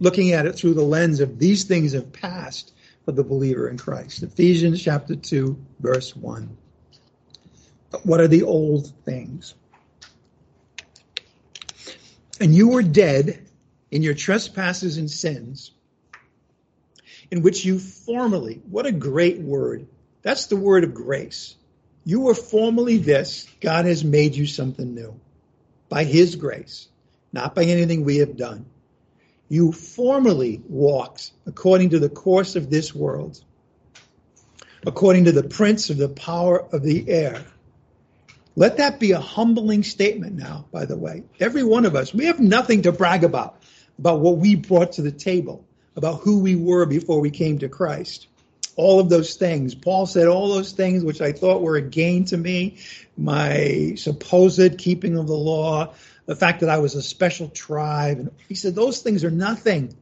looking 0.00 0.32
at 0.32 0.46
it 0.46 0.54
through 0.54 0.74
the 0.74 0.82
lens 0.82 1.20
of 1.20 1.38
these 1.38 1.64
things 1.64 1.92
have 1.92 2.12
passed 2.12 2.72
for 3.04 3.12
the 3.12 3.24
believer 3.24 3.68
in 3.68 3.78
Christ. 3.78 4.22
Ephesians 4.22 4.82
chapter 4.82 5.14
2, 5.14 5.56
verse 5.80 6.16
1. 6.16 6.56
What 8.02 8.20
are 8.20 8.28
the 8.28 8.42
old 8.42 8.92
things? 9.04 9.54
And 12.44 12.54
you 12.54 12.68
were 12.68 12.82
dead 12.82 13.40
in 13.90 14.02
your 14.02 14.12
trespasses 14.12 14.98
and 14.98 15.10
sins, 15.10 15.70
in 17.30 17.40
which 17.40 17.64
you 17.64 17.78
formerly, 17.78 18.60
what 18.68 18.84
a 18.84 18.92
great 18.92 19.38
word. 19.38 19.86
That's 20.20 20.44
the 20.48 20.56
word 20.56 20.84
of 20.84 20.92
grace. 20.92 21.56
You 22.04 22.20
were 22.20 22.34
formerly 22.34 22.98
this, 22.98 23.48
God 23.62 23.86
has 23.86 24.04
made 24.04 24.34
you 24.34 24.46
something 24.46 24.94
new 24.94 25.18
by 25.88 26.04
His 26.04 26.36
grace, 26.36 26.86
not 27.32 27.54
by 27.54 27.64
anything 27.64 28.04
we 28.04 28.18
have 28.18 28.36
done. 28.36 28.66
You 29.48 29.72
formerly 29.72 30.60
walked 30.68 31.30
according 31.46 31.90
to 31.90 31.98
the 31.98 32.10
course 32.10 32.56
of 32.56 32.68
this 32.68 32.94
world, 32.94 33.42
according 34.86 35.24
to 35.24 35.32
the 35.32 35.48
prince 35.48 35.88
of 35.88 35.96
the 35.96 36.10
power 36.10 36.62
of 36.62 36.82
the 36.82 37.08
air. 37.08 37.42
Let 38.56 38.76
that 38.76 39.00
be 39.00 39.12
a 39.12 39.20
humbling 39.20 39.82
statement 39.82 40.34
now, 40.34 40.66
by 40.70 40.84
the 40.84 40.96
way. 40.96 41.24
Every 41.40 41.64
one 41.64 41.84
of 41.86 41.96
us, 41.96 42.14
we 42.14 42.26
have 42.26 42.40
nothing 42.40 42.82
to 42.82 42.92
brag 42.92 43.24
about, 43.24 43.62
about 43.98 44.20
what 44.20 44.36
we 44.36 44.54
brought 44.54 44.92
to 44.92 45.02
the 45.02 45.10
table, 45.10 45.64
about 45.96 46.20
who 46.20 46.38
we 46.38 46.54
were 46.54 46.86
before 46.86 47.20
we 47.20 47.30
came 47.30 47.58
to 47.58 47.68
Christ 47.68 48.28
all 48.76 49.00
of 49.00 49.08
those 49.08 49.36
things. 49.36 49.74
Paul 49.74 50.06
said 50.06 50.26
all 50.26 50.48
those 50.48 50.72
things 50.72 51.04
which 51.04 51.20
I 51.20 51.32
thought 51.32 51.62
were 51.62 51.76
a 51.76 51.82
gain 51.82 52.24
to 52.26 52.36
me, 52.36 52.78
my 53.16 53.94
supposed 53.96 54.78
keeping 54.78 55.16
of 55.16 55.26
the 55.26 55.36
law, 55.36 55.94
the 56.26 56.36
fact 56.36 56.60
that 56.60 56.70
I 56.70 56.78
was 56.78 56.94
a 56.94 57.02
special 57.02 57.48
tribe. 57.48 58.18
And 58.18 58.30
he 58.48 58.54
said 58.54 58.74
those 58.74 59.02
things 59.02 59.24
are 59.24 59.30
nothing. 59.30 59.94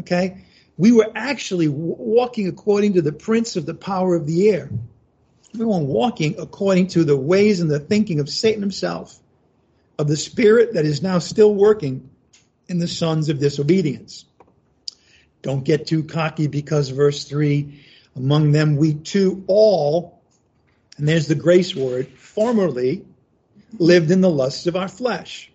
Okay? 0.00 0.44
We 0.76 0.92
were 0.92 1.10
actually 1.14 1.68
walking 1.68 2.48
according 2.48 2.94
to 2.94 3.02
the 3.02 3.12
prince 3.12 3.56
of 3.56 3.66
the 3.66 3.74
power 3.74 4.14
of 4.14 4.26
the 4.26 4.50
air. 4.50 4.70
We 5.54 5.64
were 5.64 5.78
walking 5.78 6.36
according 6.38 6.88
to 6.88 7.04
the 7.04 7.16
ways 7.16 7.60
and 7.60 7.70
the 7.70 7.80
thinking 7.80 8.20
of 8.20 8.28
Satan 8.28 8.60
himself, 8.60 9.18
of 9.98 10.08
the 10.08 10.16
spirit 10.16 10.74
that 10.74 10.84
is 10.84 11.02
now 11.02 11.18
still 11.18 11.54
working 11.54 12.10
in 12.68 12.78
the 12.78 12.88
sons 12.88 13.28
of 13.28 13.38
disobedience. 13.38 14.24
Don't 15.42 15.64
get 15.64 15.86
too 15.86 16.02
cocky 16.02 16.46
because 16.46 16.88
verse 16.88 17.24
3 17.24 17.82
among 18.16 18.52
them, 18.52 18.76
we 18.76 18.94
too 18.94 19.44
all, 19.46 20.22
and 20.96 21.06
there's 21.06 21.28
the 21.28 21.34
grace 21.34 21.76
word, 21.76 22.08
formerly 22.08 23.04
lived 23.78 24.10
in 24.10 24.22
the 24.22 24.30
lusts 24.30 24.66
of 24.66 24.74
our 24.74 24.88
flesh. 24.88 25.52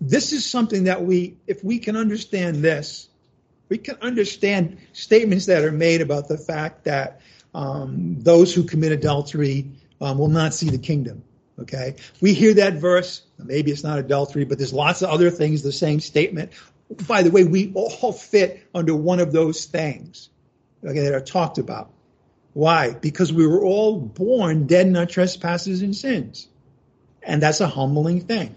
This 0.00 0.32
is 0.32 0.46
something 0.46 0.84
that 0.84 1.04
we, 1.04 1.36
if 1.46 1.62
we 1.62 1.78
can 1.78 1.96
understand 1.96 2.56
this, 2.56 3.08
we 3.68 3.76
can 3.76 3.96
understand 4.00 4.78
statements 4.94 5.46
that 5.46 5.64
are 5.64 5.72
made 5.72 6.00
about 6.00 6.28
the 6.28 6.38
fact 6.38 6.84
that 6.84 7.20
um, 7.54 8.16
those 8.20 8.54
who 8.54 8.64
commit 8.64 8.92
adultery 8.92 9.70
um, 10.00 10.18
will 10.18 10.28
not 10.28 10.54
see 10.54 10.70
the 10.70 10.78
kingdom. 10.78 11.24
Okay, 11.58 11.96
we 12.20 12.32
hear 12.32 12.54
that 12.54 12.74
verse. 12.74 13.22
Maybe 13.38 13.70
it's 13.70 13.84
not 13.84 13.98
adultery, 13.98 14.44
but 14.44 14.58
there's 14.58 14.72
lots 14.72 15.02
of 15.02 15.10
other 15.10 15.30
things. 15.30 15.62
The 15.62 15.72
same 15.72 16.00
statement. 16.00 16.52
By 17.06 17.22
the 17.22 17.30
way, 17.30 17.44
we 17.44 17.72
all 17.74 18.12
fit 18.12 18.66
under 18.74 18.96
one 18.96 19.20
of 19.20 19.32
those 19.32 19.66
things 19.66 20.30
okay, 20.84 21.00
that 21.00 21.14
are 21.14 21.20
talked 21.20 21.58
about. 21.58 21.92
Why? 22.52 22.92
Because 22.94 23.32
we 23.32 23.46
were 23.46 23.64
all 23.64 24.00
born 24.00 24.66
dead 24.66 24.86
in 24.86 24.96
our 24.96 25.06
trespasses 25.06 25.82
and 25.82 25.94
sins. 25.94 26.48
And 27.22 27.42
that's 27.42 27.60
a 27.60 27.68
humbling 27.68 28.22
thing. 28.22 28.56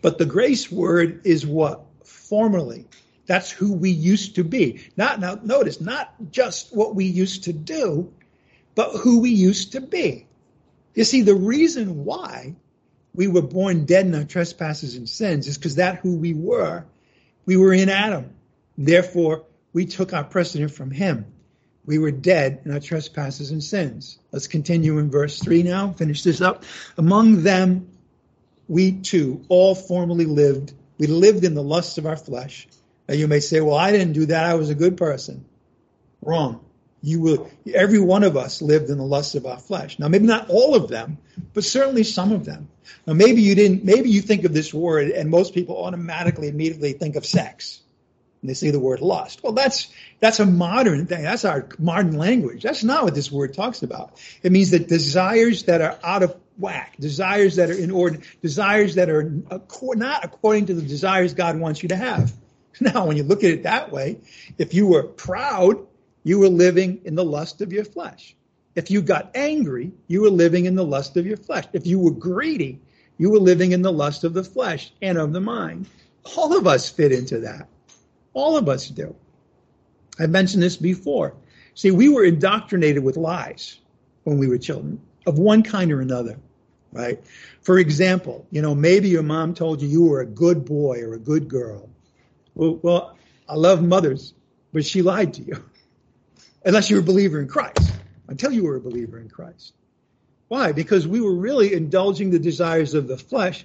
But 0.00 0.18
the 0.18 0.26
grace 0.26 0.70
word 0.70 1.22
is 1.24 1.44
what? 1.44 1.82
Formerly. 2.04 2.86
That's 3.28 3.50
who 3.50 3.74
we 3.74 3.90
used 3.90 4.36
to 4.36 4.42
be. 4.42 4.90
Not 4.96 5.20
now 5.20 5.38
notice, 5.44 5.82
not 5.82 6.14
just 6.32 6.74
what 6.74 6.94
we 6.94 7.04
used 7.04 7.44
to 7.44 7.52
do, 7.52 8.10
but 8.74 8.96
who 8.96 9.20
we 9.20 9.30
used 9.30 9.72
to 9.72 9.82
be. 9.82 10.26
You 10.94 11.04
see, 11.04 11.20
the 11.20 11.34
reason 11.34 12.04
why 12.06 12.56
we 13.14 13.28
were 13.28 13.42
born 13.42 13.84
dead 13.84 14.06
in 14.06 14.14
our 14.14 14.24
trespasses 14.24 14.96
and 14.96 15.06
sins 15.06 15.46
is 15.46 15.58
because 15.58 15.74
that 15.74 15.98
who 15.98 16.16
we 16.16 16.32
were, 16.32 16.86
we 17.44 17.58
were 17.58 17.74
in 17.74 17.90
Adam. 17.90 18.34
Therefore, 18.78 19.44
we 19.74 19.84
took 19.84 20.14
our 20.14 20.24
precedent 20.24 20.72
from 20.72 20.90
him. 20.90 21.26
We 21.84 21.98
were 21.98 22.10
dead 22.10 22.62
in 22.64 22.72
our 22.72 22.80
trespasses 22.80 23.50
and 23.50 23.62
sins. 23.62 24.18
Let's 24.32 24.46
continue 24.46 24.98
in 24.98 25.10
verse 25.10 25.38
3 25.38 25.64
now, 25.64 25.92
finish 25.92 26.22
this 26.22 26.40
up. 26.40 26.64
Among 26.96 27.42
them, 27.42 27.90
we 28.68 28.92
too 28.92 29.44
all 29.48 29.74
formerly 29.74 30.26
lived. 30.26 30.72
We 30.96 31.08
lived 31.08 31.44
in 31.44 31.54
the 31.54 31.62
lusts 31.62 31.98
of 31.98 32.06
our 32.06 32.16
flesh. 32.16 32.66
Now 33.08 33.14
you 33.14 33.28
may 33.28 33.40
say, 33.40 33.60
well, 33.60 33.76
I 33.76 33.92
didn't 33.92 34.12
do 34.12 34.26
that. 34.26 34.44
I 34.44 34.54
was 34.54 34.70
a 34.70 34.74
good 34.74 34.96
person. 34.96 35.44
Wrong. 36.22 36.64
You 37.00 37.20
will, 37.20 37.50
every 37.72 38.00
one 38.00 38.24
of 38.24 38.36
us 38.36 38.60
lived 38.60 38.90
in 38.90 38.98
the 38.98 39.04
lust 39.04 39.36
of 39.36 39.46
our 39.46 39.58
flesh. 39.58 39.98
Now, 39.98 40.08
maybe 40.08 40.26
not 40.26 40.50
all 40.50 40.74
of 40.74 40.88
them, 40.88 41.18
but 41.54 41.64
certainly 41.64 42.02
some 42.02 42.32
of 42.32 42.44
them. 42.44 42.68
Now, 43.06 43.12
maybe 43.14 43.40
you 43.40 43.54
didn't, 43.54 43.84
maybe 43.84 44.10
you 44.10 44.20
think 44.20 44.44
of 44.44 44.52
this 44.52 44.74
word 44.74 45.10
and 45.10 45.30
most 45.30 45.54
people 45.54 45.76
automatically 45.84 46.48
immediately 46.48 46.92
think 46.92 47.14
of 47.14 47.24
sex 47.24 47.80
and 48.40 48.48
they 48.48 48.54
say 48.54 48.70
the 48.70 48.78
word 48.78 49.00
lust. 49.00 49.42
Well, 49.42 49.52
that's 49.52 49.88
that's 50.20 50.40
a 50.40 50.46
modern 50.46 51.06
thing. 51.06 51.22
That's 51.22 51.44
our 51.44 51.68
modern 51.78 52.16
language. 52.16 52.62
That's 52.62 52.84
not 52.84 53.04
what 53.04 53.14
this 53.14 53.32
word 53.32 53.54
talks 53.54 53.82
about. 53.82 54.20
It 54.42 54.52
means 54.52 54.70
that 54.70 54.88
desires 54.88 55.64
that 55.64 55.80
are 55.80 55.98
out 56.02 56.22
of 56.22 56.36
whack, 56.56 56.96
desires 56.98 57.56
that 57.56 57.70
are 57.70 57.78
in 57.78 57.90
order, 57.90 58.18
desires 58.42 58.96
that 58.96 59.10
are 59.10 59.32
uh, 59.50 59.58
not 59.94 60.24
according 60.24 60.66
to 60.66 60.74
the 60.74 60.82
desires 60.82 61.34
God 61.34 61.58
wants 61.58 61.82
you 61.82 61.88
to 61.90 61.96
have. 61.96 62.32
Now, 62.80 63.06
when 63.06 63.16
you 63.16 63.24
look 63.24 63.42
at 63.42 63.50
it 63.50 63.62
that 63.64 63.90
way, 63.90 64.20
if 64.56 64.72
you 64.72 64.86
were 64.86 65.02
proud, 65.02 65.84
you 66.22 66.38
were 66.38 66.48
living 66.48 67.00
in 67.04 67.14
the 67.14 67.24
lust 67.24 67.60
of 67.60 67.72
your 67.72 67.84
flesh. 67.84 68.36
If 68.74 68.90
you 68.90 69.02
got 69.02 69.32
angry, 69.34 69.90
you 70.06 70.22
were 70.22 70.30
living 70.30 70.66
in 70.66 70.76
the 70.76 70.84
lust 70.84 71.16
of 71.16 71.26
your 71.26 71.36
flesh. 71.36 71.64
If 71.72 71.86
you 71.86 71.98
were 71.98 72.12
greedy, 72.12 72.78
you 73.16 73.30
were 73.30 73.40
living 73.40 73.72
in 73.72 73.82
the 73.82 73.92
lust 73.92 74.22
of 74.22 74.34
the 74.34 74.44
flesh 74.44 74.92
and 75.02 75.18
of 75.18 75.32
the 75.32 75.40
mind. 75.40 75.86
All 76.36 76.56
of 76.56 76.66
us 76.66 76.88
fit 76.88 77.10
into 77.10 77.40
that. 77.40 77.66
All 78.34 78.56
of 78.56 78.68
us 78.68 78.88
do. 78.88 79.16
I've 80.18 80.30
mentioned 80.30 80.62
this 80.62 80.76
before. 80.76 81.34
See, 81.74 81.90
we 81.90 82.08
were 82.08 82.24
indoctrinated 82.24 83.02
with 83.02 83.16
lies 83.16 83.78
when 84.24 84.38
we 84.38 84.46
were 84.46 84.58
children 84.58 85.00
of 85.26 85.38
one 85.38 85.62
kind 85.62 85.92
or 85.92 86.00
another, 86.00 86.38
right? 86.92 87.22
For 87.62 87.78
example, 87.78 88.46
you 88.50 88.62
know, 88.62 88.74
maybe 88.74 89.08
your 89.08 89.22
mom 89.22 89.54
told 89.54 89.82
you 89.82 89.88
you 89.88 90.04
were 90.04 90.20
a 90.20 90.26
good 90.26 90.64
boy 90.64 91.02
or 91.02 91.14
a 91.14 91.18
good 91.18 91.48
girl. 91.48 91.88
Well, 92.58 92.78
well 92.82 93.16
I 93.48 93.54
love 93.54 93.82
mothers, 93.82 94.34
but 94.74 94.84
she 94.84 95.00
lied 95.00 95.34
to 95.34 95.42
you. 95.42 95.64
Unless 96.64 96.90
you 96.90 96.96
were 96.96 97.02
a 97.02 97.04
believer 97.04 97.40
in 97.40 97.48
Christ. 97.48 97.90
Until 98.26 98.52
you 98.52 98.64
were 98.64 98.76
a 98.76 98.80
believer 98.80 99.18
in 99.18 99.30
Christ. 99.30 99.72
Why? 100.48 100.72
Because 100.72 101.06
we 101.06 101.20
were 101.20 101.34
really 101.34 101.72
indulging 101.72 102.30
the 102.30 102.38
desires 102.38 102.92
of 102.94 103.06
the 103.06 103.16
flesh 103.16 103.64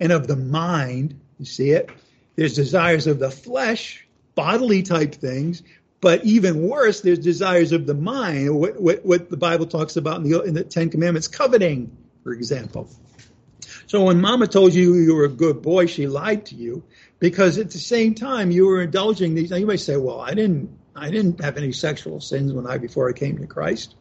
and 0.00 0.10
of 0.10 0.26
the 0.26 0.36
mind. 0.36 1.20
You 1.38 1.44
see 1.44 1.70
it? 1.70 1.90
There's 2.34 2.54
desires 2.54 3.06
of 3.06 3.18
the 3.18 3.30
flesh, 3.30 4.06
bodily 4.34 4.82
type 4.82 5.14
things, 5.14 5.62
but 6.00 6.24
even 6.24 6.68
worse, 6.68 7.00
there's 7.00 7.18
desires 7.18 7.72
of 7.72 7.86
the 7.86 7.94
mind, 7.94 8.54
what, 8.54 8.80
what, 8.80 9.04
what 9.04 9.30
the 9.30 9.36
Bible 9.36 9.66
talks 9.66 9.96
about 9.96 10.18
in 10.18 10.30
the, 10.30 10.42
in 10.42 10.54
the 10.54 10.64
Ten 10.64 10.90
Commandments, 10.90 11.28
coveting, 11.28 11.96
for 12.22 12.32
example. 12.32 12.88
So 13.86 14.04
when 14.04 14.20
mama 14.20 14.46
told 14.46 14.74
you 14.74 14.94
you 14.94 15.14
were 15.14 15.24
a 15.24 15.30
good 15.30 15.62
boy, 15.62 15.86
she 15.86 16.06
lied 16.06 16.46
to 16.46 16.54
you 16.54 16.84
because 17.18 17.58
at 17.58 17.70
the 17.70 17.78
same 17.78 18.14
time 18.14 18.50
you 18.50 18.66
were 18.66 18.82
indulging 18.82 19.34
these. 19.34 19.50
Now 19.50 19.56
you 19.56 19.66
may 19.66 19.76
say, 19.76 19.96
well, 19.96 20.20
I 20.20 20.34
didn't, 20.34 20.70
I 20.94 21.10
didn't 21.10 21.42
have 21.42 21.56
any 21.56 21.72
sexual 21.72 22.20
sins 22.20 22.52
when 22.52 22.66
I, 22.66 22.78
before 22.78 23.08
I 23.08 23.12
came 23.12 23.38
to 23.38 23.46
Christ. 23.46 23.94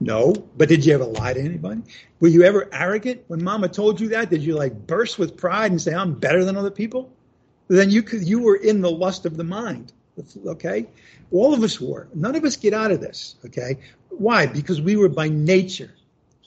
No, 0.00 0.32
but 0.56 0.68
did 0.68 0.84
you 0.84 0.94
ever 0.94 1.04
lie 1.04 1.34
to 1.34 1.40
anybody? 1.40 1.82
Were 2.20 2.28
you 2.28 2.42
ever 2.44 2.68
arrogant 2.72 3.22
when 3.28 3.44
mama 3.44 3.68
told 3.68 4.00
you 4.00 4.08
that? 4.10 4.30
Did 4.30 4.42
you 4.42 4.54
like 4.54 4.86
burst 4.86 5.18
with 5.18 5.36
pride 5.36 5.70
and 5.70 5.80
say, 5.80 5.92
I'm 5.92 6.14
better 6.14 6.44
than 6.44 6.56
other 6.56 6.70
people? 6.70 7.12
then 7.68 7.88
you 7.88 8.02
could, 8.02 8.26
you 8.26 8.40
were 8.40 8.56
in 8.56 8.80
the 8.80 8.90
lust 8.90 9.26
of 9.26 9.36
the 9.36 9.44
mind. 9.44 9.92
Okay? 10.44 10.86
All 11.30 11.54
of 11.54 11.62
us 11.62 11.80
were. 11.80 12.08
None 12.14 12.34
of 12.34 12.44
us 12.44 12.56
get 12.56 12.74
out 12.74 12.90
of 12.90 13.00
this. 13.00 13.36
Okay? 13.46 13.78
Why? 14.08 14.46
Because 14.46 14.80
we 14.80 14.96
were 14.96 15.08
by 15.08 15.28
nature 15.28 15.94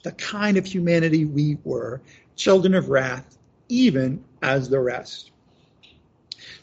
the 0.04 0.12
kind 0.12 0.58
of 0.58 0.66
humanity 0.66 1.24
we 1.24 1.56
were, 1.64 2.00
children 2.36 2.74
of 2.74 2.90
wrath, 2.90 3.38
even 3.70 4.22
as 4.42 4.68
the 4.68 4.78
rest. 4.78 5.30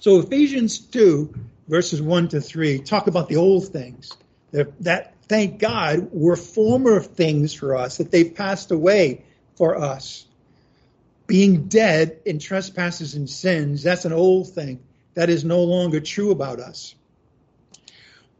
So 0.02 0.20
Ephesians 0.20 0.80
2, 0.80 1.34
verses 1.70 2.02
1 2.02 2.30
to 2.30 2.41
3, 2.41 2.80
talk 2.80 3.08
about 3.08 3.30
the 3.30 3.38
old 3.38 3.70
things. 3.70 4.12
That, 4.52 4.84
that 4.84 5.14
thank 5.30 5.60
God, 5.60 6.10
were 6.12 6.36
former 6.36 6.99
things 6.99 7.54
for 7.54 7.76
us, 7.76 7.97
that 7.99 8.12
they've 8.12 8.36
passed 8.36 8.72
away 8.72 9.24
for 9.56 9.78
us 9.78 10.26
being 11.32 11.70
dead 11.70 12.20
in 12.26 12.39
trespasses 12.39 13.16
and 13.16 13.30
sins, 13.30 13.84
that's 13.84 14.04
an 14.04 14.12
old 14.12 14.49
thing. 14.49 14.82
That 15.14 15.30
is 15.30 15.45
no 15.45 15.64
longer 15.64 16.02
true 16.02 16.32
about 16.32 16.60
us. 16.60 16.93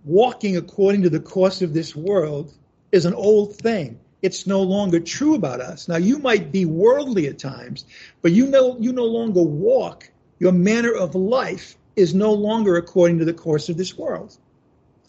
Walking 0.04 0.58
according 0.58 1.04
to 1.04 1.10
the 1.10 1.22
course 1.22 1.62
of 1.62 1.74
this 1.74 1.96
world 1.96 2.54
is 2.92 3.06
an 3.06 3.14
old 3.14 3.56
thing. 3.56 3.98
It's 4.22 4.46
no 4.46 4.64
longer 4.64 5.00
true 5.00 5.36
about 5.36 5.62
us. 5.62 5.88
Now 5.88 5.96
you 5.96 6.18
might 6.18 6.52
be 6.52 6.66
worldly 6.66 7.28
at 7.28 7.40
times, 7.40 7.86
but 8.22 8.34
you 8.34 8.48
know 8.48 8.78
you 8.78 8.92
no 8.92 9.06
longer 9.06 9.42
walk 9.42 10.10
your 10.42 10.52
manner 10.52 10.92
of 10.92 11.14
life 11.14 11.78
is 11.96 12.16
no 12.16 12.34
longer 12.34 12.76
according 12.76 13.20
to 13.20 13.26
the 13.26 13.34
course 13.34 13.70
of 13.70 13.78
this 13.78 13.96
world. 13.96 14.36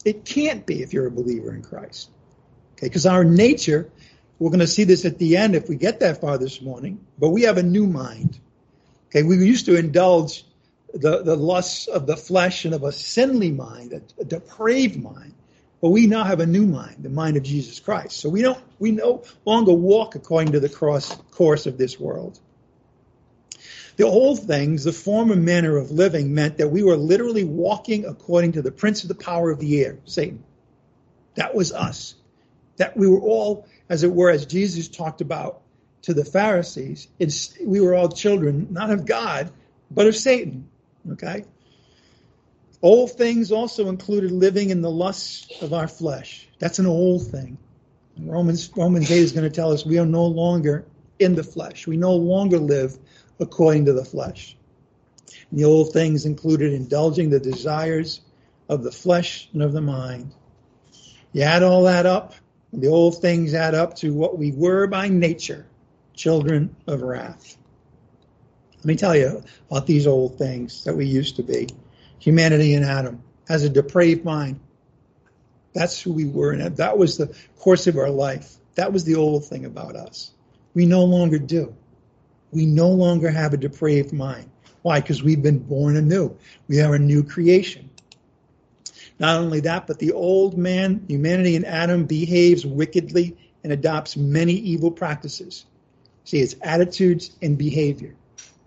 It 0.05 0.25
can't 0.25 0.63
be 0.63 0.83
if 0.83 0.93
you're 0.93 1.07
a 1.07 1.11
believer 1.11 1.55
in 1.55 1.63
Christ. 1.63 2.11
Okay, 2.73 2.85
because 2.85 3.07
our 3.07 3.23
nature, 3.23 3.89
we're 4.37 4.51
going 4.51 4.59
to 4.59 4.67
see 4.67 4.83
this 4.83 5.05
at 5.05 5.17
the 5.17 5.37
end 5.37 5.55
if 5.55 5.67
we 5.67 5.75
get 5.75 6.01
that 6.01 6.21
far 6.21 6.37
this 6.37 6.61
morning, 6.61 7.03
but 7.17 7.29
we 7.29 7.41
have 7.43 7.57
a 7.57 7.63
new 7.63 7.87
mind. 7.87 8.37
Okay, 9.07 9.23
we 9.23 9.43
used 9.43 9.65
to 9.65 9.75
indulge 9.75 10.45
the, 10.93 11.23
the 11.23 11.35
lusts 11.35 11.87
of 11.87 12.05
the 12.05 12.15
flesh 12.15 12.65
and 12.65 12.75
of 12.75 12.83
a 12.83 12.91
sinly 12.91 13.49
mind, 13.49 13.93
a, 13.93 14.21
a 14.21 14.25
depraved 14.25 15.01
mind. 15.01 15.33
But 15.81 15.89
we 15.89 16.05
now 16.05 16.25
have 16.25 16.41
a 16.41 16.45
new 16.45 16.67
mind, 16.67 16.97
the 16.99 17.09
mind 17.09 17.37
of 17.37 17.43
Jesus 17.43 17.79
Christ. 17.79 18.17
So 18.17 18.29
we 18.29 18.43
don't 18.43 18.63
we 18.77 18.91
no 18.91 19.23
longer 19.45 19.73
walk 19.73 20.13
according 20.13 20.51
to 20.51 20.59
the 20.59 20.69
cross 20.69 21.15
course 21.31 21.65
of 21.65 21.79
this 21.79 21.99
world. 21.99 22.39
The 23.95 24.05
old 24.05 24.39
things, 24.39 24.83
the 24.83 24.93
former 24.93 25.35
manner 25.35 25.77
of 25.77 25.91
living 25.91 26.33
meant 26.33 26.57
that 26.57 26.69
we 26.69 26.83
were 26.83 26.97
literally 26.97 27.43
walking 27.43 28.05
according 28.05 28.53
to 28.53 28.61
the 28.61 28.71
prince 28.71 29.03
of 29.03 29.07
the 29.07 29.15
power 29.15 29.51
of 29.51 29.59
the 29.59 29.83
air, 29.83 29.99
Satan. 30.05 30.43
That 31.35 31.53
was 31.53 31.71
us. 31.71 32.15
That 32.77 32.97
we 32.97 33.07
were 33.07 33.19
all, 33.19 33.67
as 33.89 34.03
it 34.03 34.11
were, 34.11 34.31
as 34.31 34.45
Jesus 34.45 34.87
talked 34.87 35.21
about 35.21 35.61
to 36.03 36.13
the 36.13 36.25
Pharisees, 36.25 37.07
we 37.63 37.81
were 37.81 37.93
all 37.93 38.09
children, 38.09 38.67
not 38.71 38.89
of 38.89 39.05
God, 39.05 39.51
but 39.91 40.07
of 40.07 40.15
Satan. 40.15 40.69
Okay? 41.11 41.45
Old 42.81 43.11
things 43.11 43.51
also 43.51 43.89
included 43.89 44.31
living 44.31 44.69
in 44.69 44.81
the 44.81 44.91
lusts 44.91 45.61
of 45.61 45.71
our 45.71 45.87
flesh. 45.87 46.47
That's 46.59 46.79
an 46.79 46.85
old 46.85 47.27
thing. 47.27 47.57
Romans 48.19 48.69
Romans 48.75 49.09
8 49.09 49.17
is 49.17 49.31
going 49.31 49.49
to 49.49 49.55
tell 49.55 49.71
us 49.71 49.85
we 49.85 49.97
are 49.97 50.05
no 50.05 50.25
longer 50.25 50.85
in 51.17 51.35
the 51.35 51.43
flesh. 51.43 51.87
We 51.87 51.97
no 51.97 52.13
longer 52.13 52.59
live 52.59 52.97
according 53.39 53.85
to 53.85 53.93
the 53.93 54.05
flesh. 54.05 54.55
And 55.49 55.59
the 55.59 55.65
old 55.65 55.93
things 55.93 56.25
included 56.25 56.73
indulging 56.73 57.29
the 57.29 57.39
desires 57.39 58.21
of 58.69 58.83
the 58.83 58.91
flesh 58.91 59.49
and 59.53 59.61
of 59.61 59.73
the 59.73 59.81
mind. 59.81 60.33
You 61.31 61.43
add 61.43 61.63
all 61.63 61.83
that 61.83 62.05
up, 62.05 62.35
the 62.71 62.87
old 62.87 63.21
things 63.21 63.53
add 63.53 63.75
up 63.75 63.95
to 63.97 64.13
what 64.13 64.37
we 64.37 64.51
were 64.51 64.87
by 64.87 65.09
nature, 65.09 65.65
children 66.13 66.75
of 66.87 67.01
wrath. 67.01 67.57
Let 68.77 68.85
me 68.85 68.95
tell 68.95 69.15
you 69.15 69.43
about 69.69 69.87
these 69.87 70.07
old 70.07 70.37
things 70.37 70.83
that 70.83 70.95
we 70.95 71.05
used 71.05 71.37
to 71.37 71.43
be. 71.43 71.69
Humanity 72.19 72.73
in 72.73 72.83
Adam 72.83 73.23
has 73.47 73.63
a 73.63 73.69
depraved 73.69 74.25
mind. 74.25 74.59
That's 75.73 76.01
who 76.01 76.13
we 76.13 76.25
were, 76.25 76.51
and 76.51 76.77
that 76.77 76.97
was 76.97 77.17
the 77.17 77.35
course 77.57 77.87
of 77.87 77.97
our 77.97 78.09
life. 78.09 78.55
That 78.75 78.93
was 78.93 79.03
the 79.03 79.15
old 79.15 79.45
thing 79.45 79.65
about 79.65 79.95
us. 79.95 80.31
We 80.73 80.85
no 80.85 81.03
longer 81.03 81.39
do. 81.39 81.75
We 82.53 82.65
no 82.65 82.89
longer 82.89 83.29
have 83.29 83.53
a 83.53 83.57
depraved 83.57 84.13
mind. 84.13 84.49
Why? 84.81 84.99
Because 84.99 85.23
we've 85.23 85.41
been 85.41 85.59
born 85.59 85.95
anew. 85.95 86.37
We 86.67 86.81
are 86.81 86.95
a 86.95 86.99
new 86.99 87.23
creation. 87.23 87.89
Not 89.19 89.39
only 89.39 89.61
that, 89.61 89.87
but 89.87 89.99
the 89.99 90.11
old 90.11 90.57
man, 90.57 91.05
humanity 91.07 91.55
in 91.55 91.65
Adam, 91.65 92.05
behaves 92.05 92.65
wickedly 92.65 93.37
and 93.63 93.71
adopts 93.71 94.17
many 94.17 94.53
evil 94.53 94.91
practices. 94.91 95.65
See, 96.25 96.39
it's 96.39 96.55
attitudes 96.61 97.31
and 97.41 97.57
behavior. 97.57 98.15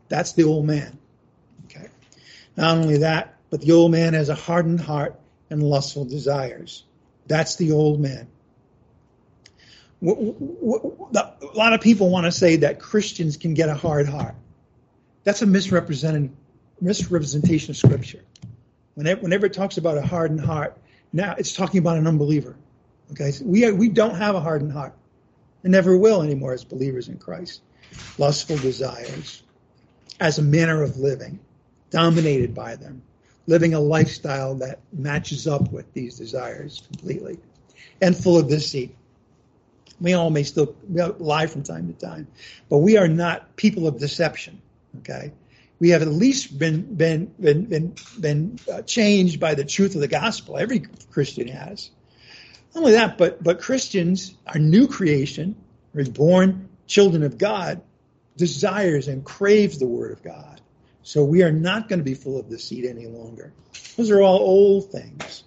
That's 0.08 0.32
the 0.32 0.44
old 0.44 0.66
man. 0.66 0.98
Okay. 1.64 1.88
Not 2.56 2.78
only 2.78 2.98
that, 2.98 3.36
but 3.50 3.60
the 3.60 3.72
old 3.72 3.92
man 3.92 4.14
has 4.14 4.28
a 4.28 4.34
hardened 4.34 4.80
heart 4.80 5.18
and 5.50 5.62
lustful 5.62 6.04
desires. 6.04 6.84
That's 7.26 7.56
the 7.56 7.72
old 7.72 8.00
man. 8.00 8.28
A 10.02 11.54
lot 11.54 11.72
of 11.72 11.80
people 11.80 12.10
want 12.10 12.26
to 12.26 12.32
say 12.32 12.56
that 12.56 12.78
Christians 12.78 13.36
can 13.36 13.54
get 13.54 13.68
a 13.68 13.74
hard 13.74 14.08
heart. 14.08 14.34
That's 15.24 15.42
a 15.42 15.46
misrepresentation 15.46 17.70
of 17.70 17.76
Scripture. 17.76 18.22
Whenever, 18.94 19.20
whenever 19.22 19.46
it 19.46 19.52
talks 19.52 19.78
about 19.78 19.98
a 19.98 20.02
hardened 20.02 20.40
heart, 20.40 20.78
now 21.12 21.34
it's 21.38 21.54
talking 21.54 21.78
about 21.78 21.98
an 21.98 22.06
unbeliever. 22.06 22.56
Okay, 23.12 23.30
so 23.30 23.44
we 23.44 23.64
are, 23.64 23.74
we 23.74 23.88
don't 23.88 24.16
have 24.16 24.34
a 24.34 24.40
hardened 24.40 24.72
heart, 24.72 24.94
and 25.62 25.72
never 25.72 25.96
will 25.96 26.22
anymore 26.22 26.52
as 26.52 26.64
believers 26.64 27.08
in 27.08 27.18
Christ. 27.18 27.62
Lustful 28.18 28.58
desires, 28.58 29.42
as 30.18 30.38
a 30.38 30.42
manner 30.42 30.82
of 30.82 30.98
living, 30.98 31.38
dominated 31.90 32.54
by 32.54 32.76
them, 32.76 33.02
living 33.46 33.74
a 33.74 33.80
lifestyle 33.80 34.54
that 34.56 34.80
matches 34.92 35.46
up 35.46 35.72
with 35.72 35.92
these 35.92 36.18
desires 36.18 36.82
completely, 36.86 37.38
and 38.02 38.16
full 38.16 38.38
of 38.38 38.48
deceit. 38.48 38.94
We 40.00 40.12
all 40.12 40.30
may 40.30 40.42
still 40.42 40.76
lie 40.88 41.46
from 41.46 41.62
time 41.62 41.92
to 41.92 41.94
time, 41.94 42.26
but 42.68 42.78
we 42.78 42.96
are 42.98 43.08
not 43.08 43.56
people 43.56 43.86
of 43.86 43.98
deception. 43.98 44.60
Okay, 44.98 45.32
we 45.78 45.90
have 45.90 46.02
at 46.02 46.08
least 46.08 46.58
been 46.58 46.94
been 46.94 47.32
been 47.40 47.64
been, 47.64 47.94
been 48.20 48.58
uh, 48.72 48.82
changed 48.82 49.40
by 49.40 49.54
the 49.54 49.64
truth 49.64 49.94
of 49.94 50.00
the 50.00 50.08
gospel. 50.08 50.58
Every 50.58 50.84
Christian 51.10 51.48
has. 51.48 51.90
Not 52.74 52.82
only 52.82 52.92
that, 52.92 53.16
but 53.16 53.42
but 53.42 53.60
Christians 53.60 54.34
are 54.46 54.58
new 54.58 54.86
creation, 54.86 55.56
reborn 55.92 56.68
children 56.86 57.22
of 57.22 57.38
God, 57.38 57.80
desires 58.36 59.08
and 59.08 59.24
craves 59.24 59.78
the 59.78 59.86
word 59.86 60.12
of 60.12 60.22
God. 60.22 60.60
So 61.02 61.24
we 61.24 61.42
are 61.42 61.52
not 61.52 61.88
going 61.88 62.00
to 62.00 62.04
be 62.04 62.14
full 62.14 62.38
of 62.38 62.48
deceit 62.48 62.84
any 62.84 63.06
longer. 63.06 63.52
Those 63.96 64.10
are 64.10 64.20
all 64.20 64.38
old 64.38 64.90
things. 64.90 65.44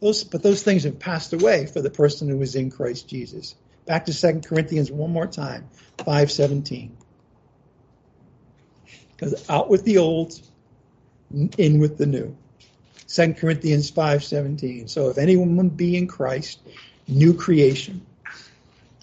Those, 0.00 0.24
but 0.24 0.42
those 0.42 0.62
things 0.62 0.84
have 0.84 0.98
passed 0.98 1.32
away 1.32 1.66
for 1.66 1.82
the 1.82 1.90
person 1.90 2.28
who 2.28 2.40
is 2.42 2.54
in 2.54 2.70
Christ 2.70 3.08
Jesus. 3.08 3.54
Back 3.86 4.06
to 4.06 4.18
2 4.18 4.40
Corinthians 4.40 4.90
one 4.90 5.10
more 5.10 5.26
time, 5.26 5.68
517. 5.98 6.96
Because 9.16 9.48
out 9.48 9.68
with 9.68 9.84
the 9.84 9.98
old, 9.98 10.40
in 11.58 11.78
with 11.78 11.98
the 11.98 12.06
new. 12.06 12.36
2 13.08 13.34
Corinthians 13.34 13.90
5:17. 13.90 14.88
So 14.88 15.08
if 15.08 15.18
anyone 15.18 15.68
be 15.68 15.96
in 15.96 16.06
Christ, 16.06 16.60
new 17.06 17.34
creation. 17.34 18.04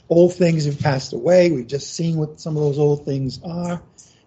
Old 0.09 0.33
things 0.33 0.65
have 0.65 0.79
passed 0.79 1.13
away. 1.13 1.51
We've 1.51 1.67
just 1.67 1.93
seen 1.93 2.17
what 2.17 2.41
some 2.41 2.57
of 2.57 2.63
those 2.63 2.79
old 2.79 3.05
things 3.05 3.39
are. 3.43 3.81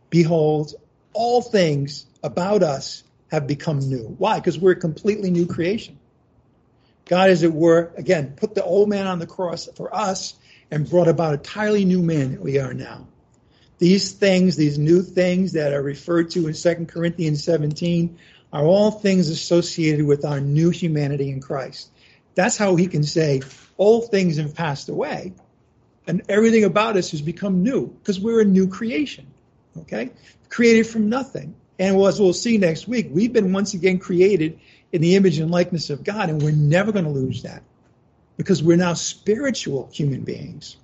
Behold, 0.09 0.75
all 1.13 1.43
things 1.43 2.07
about 2.23 2.63
us 2.63 3.05
have 3.31 3.47
become 3.47 3.81
new. 3.81 4.15
Why? 4.17 4.39
Because 4.39 4.59
we're 4.59 4.73
a 4.73 4.77
completely 4.77 5.31
new 5.31 5.47
creation. 5.47 5.99
God, 7.05 7.29
as 7.29 7.43
it 7.43 7.53
were, 7.53 7.93
again, 7.97 8.33
put 8.37 8.55
the 8.55 8.65
old 8.65 8.89
man 8.89 9.07
on 9.07 9.19
the 9.19 9.27
cross 9.27 9.69
for 9.77 9.95
us 9.95 10.35
and 10.71 10.89
brought 10.89 11.09
about 11.09 11.35
a 11.35 11.39
entirely 11.39 11.85
new 11.85 12.03
man 12.03 12.33
that 12.33 12.41
we 12.41 12.59
are 12.59 12.75
now. 12.75 13.07
These 13.79 14.13
things, 14.13 14.57
these 14.57 14.79
new 14.79 15.03
things 15.03 15.53
that 15.53 15.73
are 15.73 15.83
referred 15.83 16.31
to 16.31 16.47
in 16.47 16.55
2 16.55 16.87
Corinthians 16.87 17.45
17, 17.45 18.19
are 18.53 18.65
all 18.65 18.91
things 18.91 19.29
associated 19.29 20.07
with 20.07 20.25
our 20.25 20.41
new 20.41 20.71
humanity 20.71 21.31
in 21.31 21.41
Christ. 21.41 21.91
That's 22.35 22.57
how 22.57 22.77
he 22.77 22.87
can 22.87 23.03
say, 23.03 23.43
Old 23.77 24.11
things 24.11 24.37
have 24.37 24.55
passed 24.55 24.89
away 24.89 25.35
and 26.07 26.23
everything 26.29 26.65
about 26.65 26.97
us 26.97 27.11
has 27.13 27.23
become 27.23 27.63
new 27.63 27.89
because 27.89 28.21
we're 28.21 28.41
a 28.41 28.45
new 28.45 28.69
creation. 28.69 29.27
Okay? 29.79 30.11
Created 30.49 30.87
from 30.87 31.09
nothing. 31.09 31.55
And 31.79 32.01
as 32.01 32.21
we'll 32.21 32.33
see 32.33 32.59
next 32.59 32.87
week, 32.87 33.09
we've 33.11 33.33
been 33.33 33.53
once 33.53 33.75
again 33.75 33.99
created 33.99 34.61
in 34.93 35.03
the 35.03 35.17
image 35.17 35.39
and 35.39 35.51
likeness 35.51 35.91
of 35.91 36.05
God, 36.05 36.31
and 36.31 36.41
we're 36.41 36.53
never 36.53 36.93
going 36.93 37.05
to 37.05 37.11
lose 37.11 37.43
that 37.43 37.63
because 38.37 38.63
we're 38.63 38.77
now 38.77 38.95
spiritual 38.95 39.89
human 39.93 40.23
beings. 40.23 40.77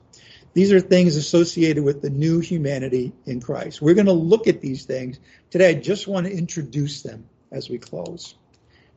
These 0.52 0.72
are 0.72 0.80
things 0.80 1.16
associated 1.16 1.84
with 1.84 2.02
the 2.02 2.10
new 2.10 2.40
humanity 2.40 3.12
in 3.26 3.40
Christ. 3.40 3.80
We're 3.80 3.94
going 3.94 4.06
to 4.06 4.12
look 4.12 4.48
at 4.48 4.60
these 4.60 4.84
things 4.84 5.20
today. 5.50 5.70
I 5.70 5.74
just 5.74 6.08
want 6.08 6.26
to 6.26 6.32
introduce 6.32 7.02
them 7.02 7.28
as 7.52 7.70
we 7.70 7.78
close. 7.78 8.34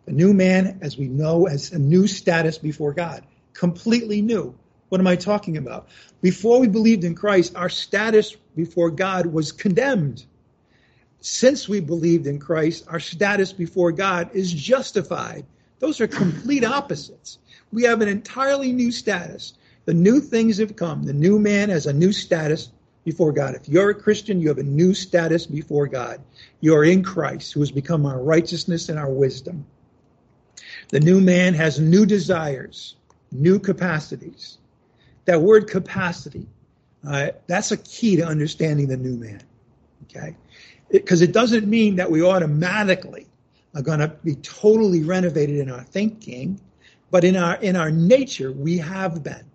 The 0.05 0.11
new 0.11 0.33
man, 0.33 0.79
as 0.81 0.97
we 0.97 1.07
know, 1.07 1.45
has 1.45 1.71
a 1.71 1.79
new 1.79 2.07
status 2.07 2.57
before 2.57 2.93
God, 2.93 3.23
completely 3.53 4.21
new. 4.21 4.55
What 4.89 4.99
am 4.99 5.07
I 5.07 5.15
talking 5.15 5.57
about? 5.57 5.87
Before 6.21 6.59
we 6.59 6.67
believed 6.67 7.03
in 7.03 7.15
Christ, 7.15 7.55
our 7.55 7.69
status 7.69 8.35
before 8.55 8.91
God 8.91 9.27
was 9.27 9.51
condemned. 9.51 10.25
Since 11.19 11.69
we 11.69 11.79
believed 11.79 12.27
in 12.27 12.37
Christ, 12.39 12.85
our 12.87 12.99
status 12.99 13.53
before 13.53 13.91
God 13.91 14.31
is 14.33 14.51
justified. 14.51 15.45
Those 15.79 16.01
are 16.01 16.07
complete 16.07 16.63
opposites. 16.63 17.39
We 17.74 17.84
have 17.84 18.01
an 18.01 18.07
entirely 18.07 18.71
new 18.71 18.91
status. 18.91 19.53
The 19.86 19.93
new 19.93 20.21
things 20.21 20.59
have 20.59 20.76
come. 20.76 21.03
The 21.03 21.13
new 21.13 21.39
man 21.39 21.69
has 21.69 21.88
a 21.88 21.93
new 21.93 22.13
status 22.13 22.71
before 23.03 23.32
God. 23.32 23.55
If 23.55 23.67
you're 23.67 23.89
a 23.89 23.95
Christian, 23.95 24.39
you 24.39 24.47
have 24.49 24.59
a 24.59 24.63
new 24.63 24.93
status 24.93 25.47
before 25.47 25.88
God. 25.88 26.21
You 26.61 26.76
are 26.76 26.86
in 26.86 27.03
Christ, 27.03 27.51
who 27.51 27.59
has 27.61 27.71
become 27.71 28.05
our 28.05 28.21
righteousness 28.21 28.89
and 28.89 28.99
our 28.99 29.09
wisdom. 29.09 29.65
The 30.89 30.99
new 30.99 31.19
man 31.19 31.55
has 31.55 31.80
new 31.80 32.05
desires, 32.05 32.95
new 33.32 33.59
capacities. 33.59 34.59
That 35.26 35.41
word 35.41 35.67
capacity, 35.67 36.45
uh, 37.07 37.30
that's 37.47 37.71
a 37.71 37.78
key 37.78 38.17
to 38.17 38.26
understanding 38.26 38.88
the 38.88 38.97
new 38.97 39.15
man. 39.15 39.41
Okay? 40.03 40.36
Because 40.91 41.21
it, 41.21 41.32
it 41.32 41.34
doesn't 41.34 41.67
mean 41.67 41.95
that 41.95 42.11
we 42.11 42.21
automatically 42.21 43.28
are 43.74 43.82
going 43.82 43.99
to 43.99 44.09
be 44.24 44.36
totally 44.36 45.03
renovated 45.03 45.57
in 45.57 45.71
our 45.71 45.84
thinking, 45.84 46.59
but 47.14 47.24
in 47.24 47.38
our 47.38 47.57
in 47.57 47.76
our 47.76 47.91
nature 47.91 48.51
we 48.51 48.80
have 48.80 49.22
been. 49.22 49.45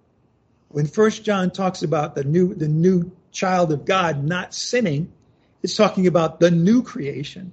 When 0.68 0.86
First 0.86 1.24
John 1.24 1.50
talks 1.50 1.82
about 1.82 2.14
the 2.14 2.22
new 2.22 2.54
the 2.54 2.68
new 2.68 3.10
child 3.32 3.72
of 3.72 3.84
God 3.84 4.22
not 4.22 4.54
sinning, 4.54 5.12
it's 5.64 5.74
talking 5.74 6.06
about 6.06 6.38
the 6.38 6.52
new 6.52 6.84
creation. 6.84 7.50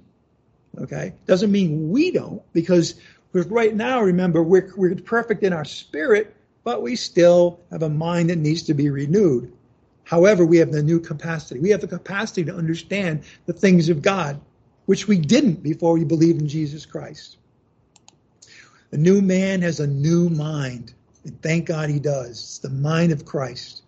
Okay? 0.78 1.14
Doesn't 1.26 1.50
mean 1.50 1.90
we 1.90 2.12
don't, 2.12 2.40
because 2.52 2.94
right 3.32 3.74
now, 3.74 4.00
remember, 4.00 4.44
we're, 4.44 4.72
we're 4.76 4.94
perfect 4.94 5.42
in 5.42 5.52
our 5.52 5.64
spirit, 5.64 6.36
but 6.62 6.82
we 6.82 6.94
still 6.94 7.58
have 7.72 7.82
a 7.82 7.88
mind 7.88 8.30
that 8.30 8.38
needs 8.38 8.62
to 8.64 8.74
be 8.74 8.90
renewed. 8.90 9.52
However, 10.04 10.46
we 10.46 10.58
have 10.58 10.70
the 10.70 10.84
new 10.84 11.00
capacity. 11.00 11.58
We 11.58 11.70
have 11.70 11.80
the 11.80 11.88
capacity 11.88 12.44
to 12.44 12.54
understand 12.54 13.24
the 13.46 13.52
things 13.52 13.88
of 13.88 14.02
God, 14.02 14.40
which 14.84 15.08
we 15.08 15.18
didn't 15.18 15.64
before 15.64 15.94
we 15.94 16.04
believed 16.04 16.40
in 16.40 16.46
Jesus 16.46 16.86
Christ. 16.86 17.38
A 18.92 18.96
new 18.96 19.20
man 19.20 19.62
has 19.62 19.80
a 19.80 19.86
new 19.86 20.28
mind. 20.28 20.94
And 21.24 21.40
thank 21.42 21.66
God 21.66 21.90
he 21.90 21.98
does. 21.98 22.30
It's 22.30 22.58
the 22.58 22.70
mind 22.70 23.12
of 23.12 23.24
Christ. 23.24 23.82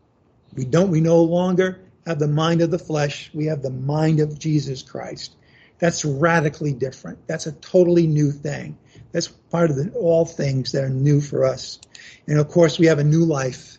We 0.55 0.65
don't, 0.65 0.91
we 0.91 1.01
no 1.01 1.23
longer 1.23 1.81
have 2.07 2.19
the 2.19 2.29
mind 2.29 2.63
of 2.63 2.71
the 2.71 2.79
flesh. 2.79 3.31
We 3.33 3.47
have 3.47 3.63
the 3.63 3.71
mind 3.71 4.21
of 4.21 4.39
Jesus 4.39 4.83
Christ. 4.83 5.37
That's 5.79 6.05
radically 6.05 6.73
different. 6.73 7.25
That's 7.29 7.47
a 7.47 7.53
totally 7.53 8.07
new 8.07 8.33
thing. 8.33 8.77
That's 9.13 9.29
part 9.29 9.71
of 9.71 9.77
the, 9.77 9.91
all 9.93 10.25
things 10.25 10.73
that 10.73 10.83
are 10.83 10.91
new 10.91 11.21
for 11.21 11.45
us. 11.45 11.79
And 12.27 12.39
of 12.39 12.49
course, 12.49 12.79
we 12.79 12.87
have 12.87 12.99
a 12.99 13.05
new 13.05 13.25
life. 13.25 13.79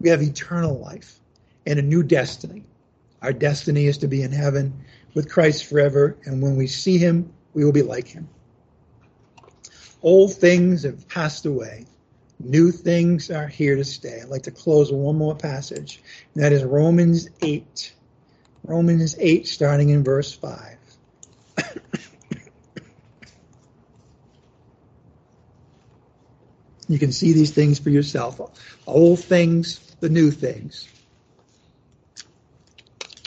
We 0.00 0.08
have 0.08 0.22
eternal 0.22 0.78
life 0.78 1.20
and 1.66 1.78
a 1.78 1.82
new 1.82 2.02
destiny. 2.02 2.64
Our 3.22 3.32
destiny 3.32 3.86
is 3.86 3.98
to 3.98 4.08
be 4.08 4.22
in 4.22 4.32
heaven 4.32 4.84
with 5.14 5.30
Christ 5.30 5.66
forever. 5.66 6.16
And 6.24 6.42
when 6.42 6.56
we 6.56 6.66
see 6.66 6.98
him, 6.98 7.32
we 7.54 7.64
will 7.64 7.72
be 7.72 7.82
like 7.82 8.08
him. 8.08 8.28
Old 10.06 10.32
things 10.34 10.84
have 10.84 11.08
passed 11.08 11.44
away. 11.46 11.84
New 12.38 12.70
things 12.70 13.28
are 13.28 13.48
here 13.48 13.74
to 13.74 13.82
stay. 13.82 14.20
I'd 14.22 14.28
like 14.28 14.44
to 14.44 14.52
close 14.52 14.92
with 14.92 15.00
one 15.00 15.16
more 15.16 15.34
passage, 15.34 16.00
and 16.32 16.44
that 16.44 16.52
is 16.52 16.62
Romans 16.62 17.28
8. 17.42 17.92
Romans 18.62 19.16
8, 19.18 19.48
starting 19.48 19.88
in 19.88 20.04
verse 20.04 20.32
5. 20.32 20.76
you 26.88 27.00
can 27.00 27.10
see 27.10 27.32
these 27.32 27.50
things 27.50 27.80
for 27.80 27.90
yourself. 27.90 28.40
Old 28.86 29.18
things, 29.18 29.96
the 29.98 30.08
new 30.08 30.30
things. 30.30 30.86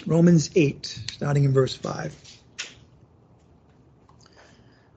Romans 0.06 0.50
8, 0.56 0.86
starting 1.12 1.44
in 1.44 1.52
verse 1.52 1.76
5. 1.76 2.29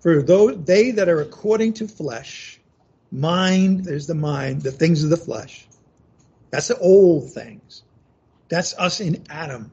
For 0.03 0.20
those 0.20 0.64
they 0.64 0.90
that 0.90 1.09
are 1.09 1.20
according 1.20 1.74
to 1.74 1.86
flesh, 1.86 2.61
mind, 3.12 3.84
there's 3.84 4.09
the 4.09 4.16
mind, 4.16 4.62
the 4.62 4.72
things 4.72 5.05
of 5.05 5.11
the 5.11 5.16
flesh. 5.16 5.66
That's 6.50 6.68
the 6.68 6.78
old 6.78 7.32
things. 7.32 7.84
That's 8.48 8.76
us 8.76 9.00
in 9.00 9.24
Adam. 9.30 9.70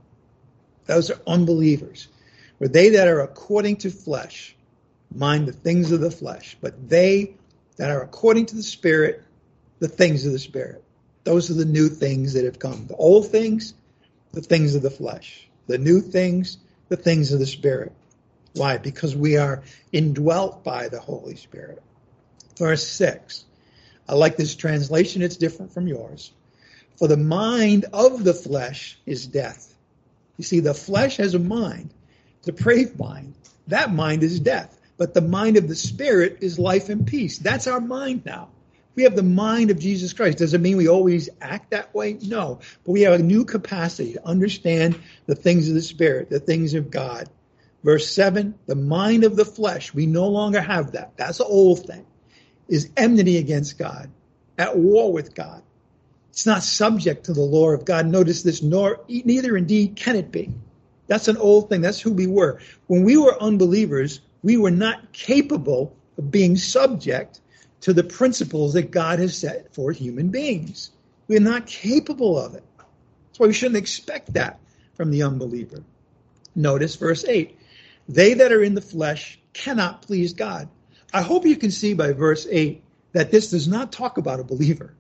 Those 0.86 1.10
are 1.10 1.20
unbelievers. 1.26 2.08
For 2.60 2.68
they 2.68 2.90
that 2.90 3.08
are 3.08 3.22
according 3.22 3.78
to 3.78 3.90
flesh, 3.90 4.56
mind 5.14 5.48
the 5.48 5.54
things 5.54 5.92
of 5.92 6.00
the 6.00 6.12
flesh, 6.12 6.56
but 6.62 6.90
they 6.90 7.36
that 7.78 7.90
are 7.90 8.04
according 8.04 8.46
to 8.48 8.56
the 8.56 8.64
Spirit, 8.64 9.24
the 9.80 9.88
things 9.88 10.26
of 10.28 10.32
the 10.32 10.40
Spirit. 10.40 10.84
Those 11.24 11.50
are 11.50 11.56
the 11.56 11.66
new 11.66 11.90
things 11.90 12.34
that 12.34 12.46
have 12.46 12.60
come. 12.60 12.86
The 12.88 12.96
old 12.96 13.30
things, 13.30 13.74
the 14.32 14.42
things 14.42 14.76
of 14.76 14.84
the 14.84 14.92
flesh. 14.92 15.48
The 15.68 15.78
new 15.78 16.02
things, 16.02 16.58
the 16.88 16.98
things 16.98 17.34
of 17.34 17.40
the 17.40 17.48
Spirit. 17.48 17.94
Why? 18.54 18.78
Because 18.78 19.16
we 19.16 19.38
are 19.38 19.64
indwelt 19.92 20.64
by 20.64 20.90
the 20.90 21.00
Holy 21.00 21.36
Spirit. 21.36 21.82
Verse 22.58 22.86
6. 22.88 23.46
I 24.08 24.16
like 24.16 24.38
this 24.38 24.56
translation, 24.56 25.22
it's 25.22 25.38
different 25.38 25.72
from 25.72 25.88
yours. 25.88 26.32
For 26.98 27.08
the 27.08 27.18
mind 27.18 27.86
of 27.94 28.24
the 28.24 28.34
flesh 28.34 28.98
is 29.06 29.28
death. 29.28 29.74
You 30.38 30.44
see, 30.44 30.60
the 30.60 30.74
flesh 30.74 31.18
has 31.18 31.34
a 31.36 31.40
mind, 31.40 31.94
depraved 32.44 33.00
mind. 33.00 33.36
That 33.68 33.94
mind 33.94 34.24
is 34.24 34.40
death. 34.40 34.80
But 34.98 35.14
the 35.14 35.22
mind 35.22 35.56
of 35.56 35.68
the 35.68 35.76
Spirit 35.76 36.40
is 36.42 36.60
life 36.60 36.90
and 36.90 37.08
peace. 37.08 37.38
That's 37.38 37.68
our 37.68 37.80
mind 37.80 38.26
now. 38.26 38.50
We 38.96 39.04
have 39.04 39.16
the 39.16 39.24
mind 39.24 39.72
of 39.72 39.80
Jesus 39.80 40.12
Christ. 40.12 40.40
Does 40.40 40.54
it 40.54 40.60
mean 40.60 40.76
we 40.76 40.90
always 40.90 41.30
act 41.40 41.72
that 41.72 41.94
way? 41.96 42.18
No. 42.22 42.60
But 42.84 42.92
we 42.92 43.02
have 43.02 43.14
a 43.14 43.24
new 43.24 43.46
capacity 43.46 44.14
to 44.14 44.28
understand 44.28 45.00
the 45.26 45.36
things 45.36 45.70
of 45.70 45.76
the 45.76 45.82
Spirit, 45.82 46.30
the 46.30 46.42
things 46.42 46.74
of 46.74 46.92
God. 46.92 47.30
Verse 47.84 48.10
7 48.10 48.56
the 48.66 48.76
mind 48.76 49.24
of 49.24 49.36
the 49.36 49.46
flesh, 49.46 49.94
we 49.94 50.06
no 50.06 50.28
longer 50.28 50.62
have 50.62 50.92
that. 50.94 51.14
That's 51.18 51.40
an 51.40 51.48
old 51.50 51.86
thing, 51.86 52.06
is 52.68 52.92
enmity 52.98 53.38
against 53.38 53.78
God, 53.78 54.10
at 54.58 54.78
war 54.78 55.12
with 55.12 55.34
God. 55.34 55.62
It's 56.32 56.46
not 56.46 56.64
subject 56.64 57.26
to 57.26 57.34
the 57.34 57.42
law 57.42 57.72
of 57.72 57.86
God. 57.86 58.06
Notice 58.06 58.44
this, 58.44 58.62
nor 58.62 59.02
neither 59.08 59.58
indeed 59.58 59.96
can 59.96 60.16
it 60.16 60.32
be. 60.32 60.54
That's 61.08 61.28
an 61.28 61.38
old 61.38 61.70
thing. 61.70 61.82
That's 61.82 62.00
who 62.00 62.14
we 62.14 62.28
were. 62.28 62.60
When 62.88 63.04
we 63.04 63.18
were 63.18 63.42
unbelievers, 63.42 64.22
we 64.44 64.58
were 64.58 64.72
not 64.72 65.12
capable 65.12 65.96
of 66.18 66.32
being 66.32 66.56
subject 66.56 67.42
to 67.82 67.94
the 67.94 68.04
principles 68.04 68.74
that 68.74 68.92
God 68.92 69.20
has 69.20 69.36
set 69.36 69.74
for 69.74 69.92
human 69.92 70.30
beings. 70.30 70.92
We're 71.28 71.40
not 71.40 71.66
capable 71.66 72.38
of 72.38 72.56
it. 72.56 72.64
That's 72.78 73.40
why 73.40 73.48
we 73.48 73.54
shouldn't 73.54 73.78
expect 73.78 74.34
that 74.34 74.60
from 74.96 75.12
the 75.12 75.24
unbeliever. 75.24 75.84
Notice 76.56 76.96
verse 76.96 77.26
8 77.26 77.58
they 78.10 78.34
that 78.34 78.52
are 78.52 78.64
in 78.64 78.74
the 78.74 78.82
flesh 78.82 79.40
cannot 79.54 80.02
please 80.02 80.34
God. 80.34 80.68
I 81.14 81.22
hope 81.22 81.46
you 81.46 81.56
can 81.56 81.70
see 81.70 81.94
by 81.94 82.12
verse 82.12 82.48
8 82.50 82.84
that 83.14 83.32
this 83.32 83.52
does 83.52 83.68
not 83.68 83.92
talk 83.92 84.18
about 84.18 84.40
a 84.40 84.44
believer. 84.44 84.94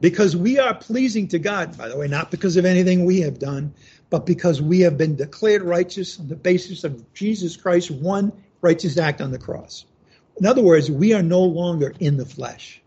Because 0.00 0.36
we 0.36 0.58
are 0.58 0.74
pleasing 0.74 1.28
to 1.28 1.38
God, 1.38 1.78
by 1.78 1.88
the 1.88 1.96
way, 1.96 2.08
not 2.08 2.32
because 2.32 2.56
of 2.56 2.64
anything 2.64 3.04
we 3.04 3.20
have 3.20 3.38
done, 3.38 3.72
but 4.10 4.26
because 4.26 4.60
we 4.60 4.80
have 4.80 4.98
been 4.98 5.14
declared 5.14 5.62
righteous 5.62 6.18
on 6.18 6.26
the 6.26 6.34
basis 6.34 6.82
of 6.82 7.14
Jesus 7.14 7.56
Christ's 7.56 7.92
one 7.92 8.32
righteous 8.60 8.98
act 8.98 9.20
on 9.20 9.30
the 9.30 9.38
cross. 9.38 9.84
In 10.38 10.46
other 10.46 10.62
words, 10.62 10.90
we 10.90 11.12
are 11.12 11.22
no 11.22 11.42
longer 11.42 11.94
in 12.00 12.16
the 12.16 12.26
flesh. 12.26 12.82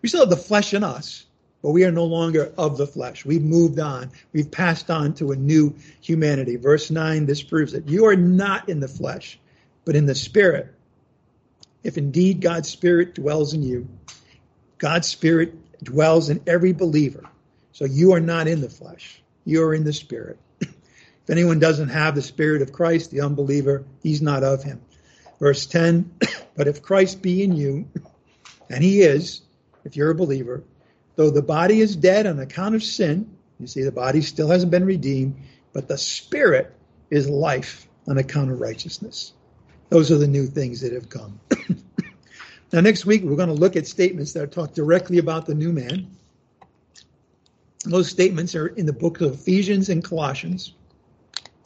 We 0.00 0.08
still 0.08 0.20
have 0.20 0.30
the 0.30 0.36
flesh 0.36 0.72
in 0.72 0.82
us, 0.82 1.26
but 1.62 1.70
we 1.70 1.84
are 1.84 1.92
no 1.92 2.04
longer 2.04 2.52
of 2.56 2.76
the 2.76 2.86
flesh. 2.86 3.24
We've 3.24 3.42
moved 3.42 3.78
on. 3.78 4.10
We've 4.32 4.50
passed 4.50 4.90
on 4.90 5.14
to 5.14 5.32
a 5.32 5.36
new 5.36 5.74
humanity. 6.00 6.56
Verse 6.56 6.90
9, 6.90 7.26
this 7.26 7.42
proves 7.42 7.74
it. 7.74 7.86
You 7.86 8.06
are 8.06 8.16
not 8.16 8.68
in 8.68 8.80
the 8.80 8.88
flesh, 8.88 9.38
but 9.84 9.96
in 9.96 10.06
the 10.06 10.14
spirit. 10.14 10.74
If 11.82 11.98
indeed 11.98 12.40
God's 12.40 12.68
spirit 12.68 13.14
dwells 13.14 13.54
in 13.54 13.62
you, 13.62 13.88
God's 14.78 15.08
spirit 15.08 15.54
dwells 15.84 16.30
in 16.30 16.42
every 16.46 16.72
believer. 16.72 17.24
So 17.72 17.84
you 17.84 18.12
are 18.12 18.20
not 18.20 18.48
in 18.48 18.60
the 18.60 18.68
flesh. 18.68 19.22
You 19.44 19.62
are 19.64 19.74
in 19.74 19.84
the 19.84 19.92
spirit. 19.92 20.38
if 20.60 21.30
anyone 21.30 21.58
doesn't 21.58 21.88
have 21.88 22.14
the 22.14 22.22
spirit 22.22 22.62
of 22.62 22.72
Christ, 22.72 23.10
the 23.10 23.20
unbeliever, 23.20 23.84
he's 24.02 24.22
not 24.22 24.42
of 24.42 24.62
him. 24.62 24.80
Verse 25.38 25.66
10, 25.66 26.10
but 26.56 26.68
if 26.68 26.82
Christ 26.82 27.22
be 27.22 27.42
in 27.42 27.52
you, 27.52 27.88
and 28.70 28.82
he 28.82 29.02
is, 29.02 29.42
if 29.84 29.96
you're 29.96 30.10
a 30.10 30.14
believer, 30.14 30.62
Though 31.20 31.28
the 31.28 31.42
body 31.42 31.80
is 31.82 31.96
dead 31.96 32.26
on 32.26 32.38
account 32.38 32.74
of 32.74 32.82
sin, 32.82 33.36
you 33.58 33.66
see, 33.66 33.82
the 33.82 33.92
body 33.92 34.22
still 34.22 34.48
hasn't 34.48 34.70
been 34.70 34.86
redeemed, 34.86 35.36
but 35.74 35.86
the 35.86 35.98
spirit 35.98 36.74
is 37.10 37.28
life 37.28 37.86
on 38.08 38.16
account 38.16 38.50
of 38.50 38.58
righteousness. 38.58 39.34
Those 39.90 40.10
are 40.10 40.16
the 40.16 40.26
new 40.26 40.46
things 40.46 40.80
that 40.80 40.94
have 40.94 41.10
come. 41.10 41.38
now, 42.72 42.80
next 42.80 43.04
week, 43.04 43.22
we're 43.22 43.36
going 43.36 43.50
to 43.50 43.54
look 43.54 43.76
at 43.76 43.86
statements 43.86 44.32
that 44.32 44.50
talk 44.50 44.72
directly 44.72 45.18
about 45.18 45.44
the 45.44 45.54
new 45.54 45.74
man. 45.74 46.10
Those 47.84 48.08
statements 48.08 48.54
are 48.54 48.68
in 48.68 48.86
the 48.86 48.94
book 48.94 49.20
of 49.20 49.34
Ephesians 49.34 49.90
and 49.90 50.02
Colossians. 50.02 50.72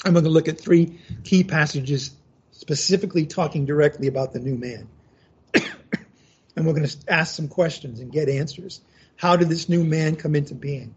I'm 0.05 0.15
going 0.15 0.25
to 0.25 0.31
look 0.31 0.49
at 0.49 0.61
three 0.61 0.99
key 1.23 1.45
passages 1.45 2.11
specifically 2.51 3.25
talking 3.25 3.67
directly 3.67 4.09
about 4.09 4.33
the 4.33 4.41
new 4.41 4.57
man. 4.57 4.89
and 5.55 6.67
we're 6.67 6.75
going 6.75 6.89
to 6.89 6.97
ask 7.07 7.37
some 7.37 7.47
questions 7.47 8.01
and 8.01 8.11
get 8.11 8.29
answers. 8.29 8.81
How 9.17 9.37
did 9.37 9.49
this 9.49 9.69
new 9.69 9.85
man 9.85 10.17
come 10.17 10.35
into 10.35 10.55
being? 10.55 10.95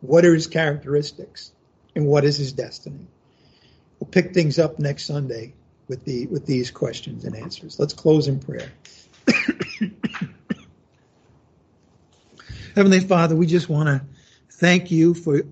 What 0.00 0.24
are 0.24 0.34
his 0.34 0.46
characteristics? 0.46 1.52
And 1.94 2.06
what 2.06 2.24
is 2.24 2.38
his 2.38 2.52
destiny? 2.52 3.06
We'll 3.98 4.08
pick 4.08 4.34
things 4.34 4.58
up 4.58 4.78
next 4.78 5.04
Sunday 5.04 5.54
with 5.88 6.04
the 6.04 6.26
with 6.26 6.46
these 6.46 6.70
questions 6.70 7.24
and 7.24 7.36
answers. 7.36 7.78
Let's 7.78 7.92
close 7.92 8.28
in 8.28 8.40
prayer. 8.40 8.72
Heavenly 12.74 13.00
Father, 13.00 13.36
we 13.36 13.46
just 13.46 13.68
want 13.68 13.88
to 13.88 14.02
thank 14.50 14.90
you 14.90 15.12
for 15.12 15.42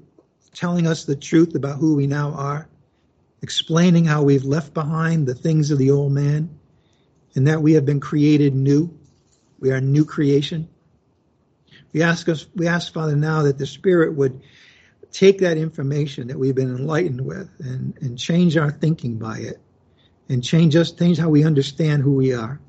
telling 0.55 0.86
us 0.86 1.05
the 1.05 1.14
truth 1.14 1.55
about 1.55 1.78
who 1.78 1.94
we 1.94 2.07
now 2.07 2.32
are, 2.32 2.66
explaining 3.42 4.07
how 4.07 4.22
we've 4.22 4.44
left 4.44 4.72
behind 4.72 5.26
the 5.26 5.34
things 5.34 5.70
of 5.70 5.78
the 5.78 5.90
old 5.90 6.12
man, 6.12 6.59
and 7.34 7.46
that 7.46 7.61
we 7.61 7.74
have 7.74 7.84
been 7.84 8.01
created 8.01 8.55
new. 8.55 8.98
We 9.59 9.70
are 9.70 9.76
a 9.76 9.80
new 9.82 10.07
creation. 10.07 10.68
We 11.93 12.03
ask 12.03 12.28
us, 12.28 12.47
we 12.55 12.66
ask 12.68 12.93
Father 12.93 13.16
now 13.16 13.43
that 13.43 13.59
the 13.59 13.66
Spirit 13.66 14.14
would 14.14 14.41
take 15.12 15.38
that 15.38 15.57
information 15.57 16.28
that 16.28 16.38
we've 16.38 16.55
been 16.55 16.74
enlightened 16.76 17.20
with 17.20 17.51
and, 17.59 17.97
and 18.01 18.18
change 18.18 18.57
our 18.57 18.70
thinking 18.70 19.18
by 19.18 19.38
it 19.38 19.61
and 20.28 20.45
change 20.45 20.76
us, 20.76 20.93
change 20.93 21.18
how 21.18 21.28
we 21.28 21.45
understand 21.45 22.03
who 22.03 22.14
we 22.14 22.32
are. 22.32 22.61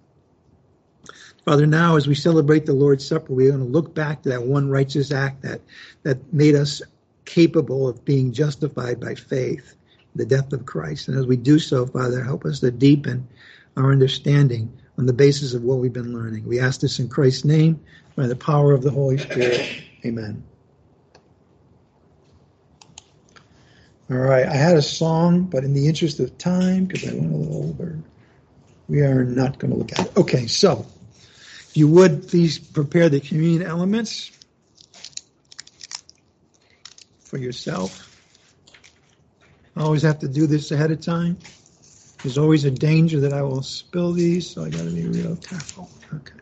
Father, 1.46 1.66
now 1.66 1.96
as 1.96 2.08
we 2.08 2.16
celebrate 2.16 2.66
the 2.66 2.74
Lord's 2.74 3.06
Supper, 3.06 3.34
we're 3.34 3.52
going 3.52 3.66
to 3.66 3.72
look 3.72 3.94
back 3.94 4.24
to 4.24 4.30
that 4.30 4.44
one 4.44 4.70
righteous 4.70 5.12
act 5.12 5.44
that, 5.44 5.62
that 6.04 6.34
made 6.34 6.56
us 6.56 6.82
capable 7.26 7.88
of 7.88 8.04
being 8.06 8.32
justified 8.32 9.00
by 9.00 9.16
faith. 9.16 9.76
the 10.16 10.26
death 10.26 10.52
of 10.54 10.66
Christ. 10.66 11.08
And 11.08 11.18
as 11.18 11.26
we 11.26 11.38
do 11.38 11.60
so, 11.60 11.86
Father, 11.86 12.24
help 12.24 12.46
us 12.46 12.60
to 12.60 12.72
deepen 12.72 13.28
our 13.78 13.92
understanding 13.92 14.78
on 14.98 15.06
the 15.06 15.14
basis 15.14 15.54
of 15.54 15.64
what 15.64 15.78
we've 15.78 15.94
been 15.94 16.14
learning. 16.14 16.46
We 16.46 16.60
ask 16.60 16.82
this 16.82 17.00
in 17.00 17.08
Christ's 17.08 17.46
name 17.46 17.80
by 18.16 18.28
the 18.28 18.36
power 18.36 18.74
of 18.74 18.82
the 18.82 18.92
Holy 18.92 19.18
Spirit. 19.18 19.84
Amen. 20.06 20.44
All 24.10 24.18
right, 24.18 24.46
I 24.46 24.54
had 24.54 24.76
a 24.76 24.82
song, 24.82 25.44
but 25.44 25.64
in 25.64 25.74
the 25.74 25.88
interest 25.88 26.20
of 26.20 26.38
time, 26.38 26.86
because 26.86 27.08
I 27.08 27.14
went 27.14 27.32
a 27.32 27.36
little 27.36 27.70
over, 27.70 27.98
we 28.90 29.02
are 29.02 29.24
not 29.24 29.58
going 29.58 29.72
to 29.72 29.78
look 29.78 29.98
at 29.98 30.08
it. 30.08 30.18
Okay, 30.18 30.48
so 30.48 30.86
if 31.70 31.78
you 31.78 31.88
would 31.88 32.28
please 32.28 32.60
prepare 32.60 33.08
the 33.08 33.22
communion 33.22 33.62
elements 33.64 34.32
for 37.32 37.38
yourself. 37.38 38.10
I 39.78 39.84
always 39.84 40.02
have 40.02 40.20
to 40.20 40.28
do 40.28 40.46
this 40.46 40.72
ahead 40.72 40.92
of 40.92 41.00
time. 41.00 41.38
There's 42.22 42.38
always 42.38 42.66
a 42.66 42.72
danger 42.72 43.22
that 43.22 43.32
I 43.32 43.42
will 43.42 43.64
spill 43.64 44.12
these, 44.12 44.50
so 44.50 44.66
I 44.66 44.70
got 44.70 44.84
to 44.84 44.90
be 44.92 45.08
real 45.08 45.38
careful. 45.38 45.90
Okay. 46.14 46.41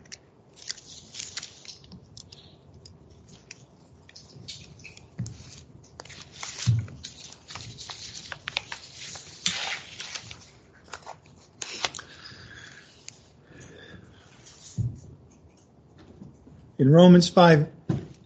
In 16.80 16.90
Romans 16.90 17.28
5 17.28 17.68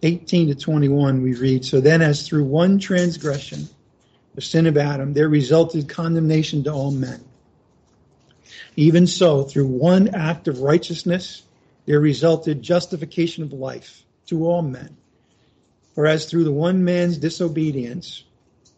18 0.04 0.48
to 0.48 0.54
21, 0.54 1.22
we 1.22 1.34
read 1.34 1.64
So 1.64 1.80
then, 1.80 2.00
as 2.00 2.28
through 2.28 2.44
one 2.44 2.78
transgression, 2.78 3.68
the 4.36 4.40
sin 4.40 4.66
of 4.66 4.76
Adam, 4.76 5.12
there 5.12 5.28
resulted 5.28 5.88
condemnation 5.88 6.62
to 6.64 6.70
all 6.70 6.92
men. 6.92 7.24
Even 8.76 9.08
so, 9.08 9.42
through 9.42 9.66
one 9.66 10.14
act 10.14 10.46
of 10.46 10.60
righteousness, 10.60 11.42
there 11.86 11.98
resulted 11.98 12.62
justification 12.62 13.42
of 13.42 13.52
life 13.52 14.04
to 14.26 14.46
all 14.46 14.62
men. 14.62 14.96
For 15.96 16.06
as 16.06 16.26
through 16.26 16.44
the 16.44 16.52
one 16.52 16.84
man's 16.84 17.18
disobedience, 17.18 18.22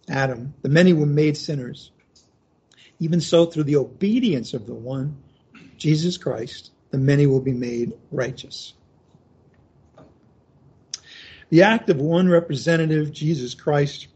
Adam, 0.08 0.54
the 0.62 0.70
many 0.70 0.94
were 0.94 1.06
made 1.06 1.36
sinners. 1.36 1.90
Even 2.98 3.20
so, 3.20 3.44
through 3.44 3.64
the 3.64 3.76
obedience 3.76 4.54
of 4.54 4.66
the 4.66 4.74
one, 4.74 5.16
Jesus 5.76 6.16
Christ, 6.16 6.70
the 6.92 6.98
many 6.98 7.26
will 7.26 7.40
be 7.40 7.52
made 7.52 7.92
righteous. 8.10 8.72
The 11.50 11.62
act 11.62 11.90
of 11.90 11.98
one 11.98 12.28
representative, 12.28 13.12
Jesus 13.12 13.54
Christ 13.54 14.08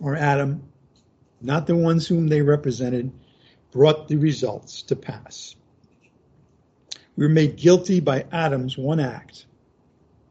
or 0.00 0.14
Adam, 0.16 0.62
not 1.40 1.66
the 1.66 1.76
ones 1.76 2.06
whom 2.06 2.28
they 2.28 2.42
represented, 2.42 3.12
brought 3.72 4.08
the 4.08 4.16
results 4.16 4.82
to 4.82 4.96
pass. 4.96 5.56
We 7.16 7.24
were 7.24 7.32
made 7.32 7.56
guilty 7.56 8.00
by 8.00 8.26
Adam's 8.30 8.78
one 8.78 9.00
act. 9.00 9.46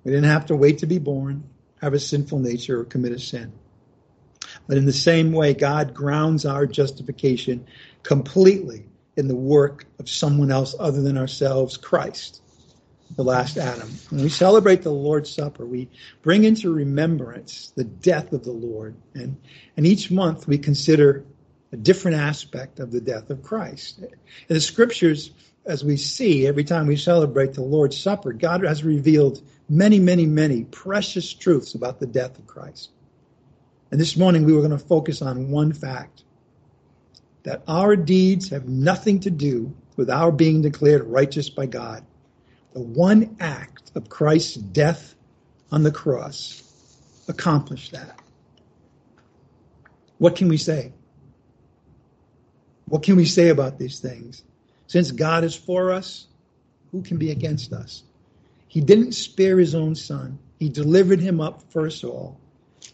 We 0.03 0.11
didn't 0.11 0.29
have 0.29 0.45
to 0.47 0.55
wait 0.55 0.79
to 0.79 0.85
be 0.85 0.99
born, 0.99 1.43
have 1.81 1.93
a 1.93 1.99
sinful 1.99 2.39
nature, 2.39 2.81
or 2.81 2.85
commit 2.85 3.11
a 3.11 3.19
sin. 3.19 3.51
But 4.67 4.77
in 4.77 4.85
the 4.85 4.93
same 4.93 5.31
way, 5.31 5.53
God 5.53 5.93
grounds 5.93 6.45
our 6.45 6.65
justification 6.65 7.65
completely 8.03 8.85
in 9.17 9.27
the 9.27 9.35
work 9.35 9.85
of 9.99 10.09
someone 10.09 10.51
else 10.51 10.75
other 10.79 11.01
than 11.01 11.17
ourselves, 11.17 11.75
Christ 11.75 12.41
the 13.15 13.23
last 13.23 13.57
Adam. 13.57 13.89
When 14.09 14.23
we 14.23 14.29
celebrate 14.29 14.81
the 14.81 14.91
Lord's 14.91 15.29
Supper, 15.29 15.65
we 15.65 15.89
bring 16.21 16.43
into 16.43 16.73
remembrance 16.73 17.71
the 17.75 17.83
death 17.83 18.33
of 18.33 18.43
the 18.43 18.51
Lord. 18.51 18.95
And, 19.13 19.37
and 19.77 19.85
each 19.85 20.11
month 20.11 20.47
we 20.47 20.57
consider 20.57 21.23
a 21.71 21.77
different 21.77 22.17
aspect 22.17 22.79
of 22.79 22.91
the 22.91 23.01
death 23.01 23.29
of 23.29 23.43
Christ. 23.43 23.99
In 23.99 24.09
the 24.47 24.61
scriptures, 24.61 25.31
as 25.65 25.83
we 25.83 25.97
see 25.97 26.47
every 26.47 26.63
time 26.63 26.87
we 26.87 26.95
celebrate 26.95 27.53
the 27.53 27.61
Lord's 27.61 27.97
Supper, 27.97 28.33
God 28.33 28.63
has 28.63 28.83
revealed 28.83 29.41
many, 29.69 29.99
many, 29.99 30.25
many 30.25 30.63
precious 30.65 31.33
truths 31.33 31.73
about 31.73 31.99
the 31.99 32.07
death 32.07 32.37
of 32.37 32.47
Christ. 32.47 32.89
And 33.91 33.99
this 33.99 34.17
morning 34.17 34.45
we 34.45 34.53
were 34.53 34.61
going 34.61 34.71
to 34.71 34.77
focus 34.77 35.21
on 35.21 35.49
one 35.49 35.73
fact 35.73 36.23
that 37.43 37.63
our 37.67 37.95
deeds 37.95 38.49
have 38.49 38.67
nothing 38.67 39.19
to 39.21 39.31
do 39.31 39.73
with 39.95 40.09
our 40.09 40.31
being 40.31 40.61
declared 40.61 41.03
righteous 41.03 41.49
by 41.49 41.67
God 41.67 42.05
the 42.75 42.81
one 42.81 43.37
act 43.39 43.93
of 43.95 44.09
Christ's 44.09 44.55
death 44.55 45.15
on 45.71 45.83
the 45.83 45.91
cross 45.91 46.61
accomplished 47.29 47.93
that. 47.93 48.19
What 50.17 50.35
can 50.35 50.49
we 50.49 50.57
say? 50.57 50.91
What 52.89 53.01
can 53.01 53.15
we 53.15 53.23
say 53.23 53.47
about 53.47 53.79
these 53.79 54.01
things? 54.01 54.43
Since 54.87 55.11
God 55.11 55.45
is 55.45 55.55
for 55.55 55.93
us, 55.93 56.27
who 56.91 57.01
can 57.01 57.17
be 57.17 57.31
against 57.31 57.71
us? 57.71 58.03
He 58.67 58.81
didn't 58.81 59.13
spare 59.13 59.57
his 59.57 59.73
own 59.73 59.95
son. 59.95 60.37
He 60.59 60.67
delivered 60.67 61.21
him 61.21 61.39
up 61.39 61.63
first 61.71 62.03
of 62.03 62.09
all. 62.09 62.37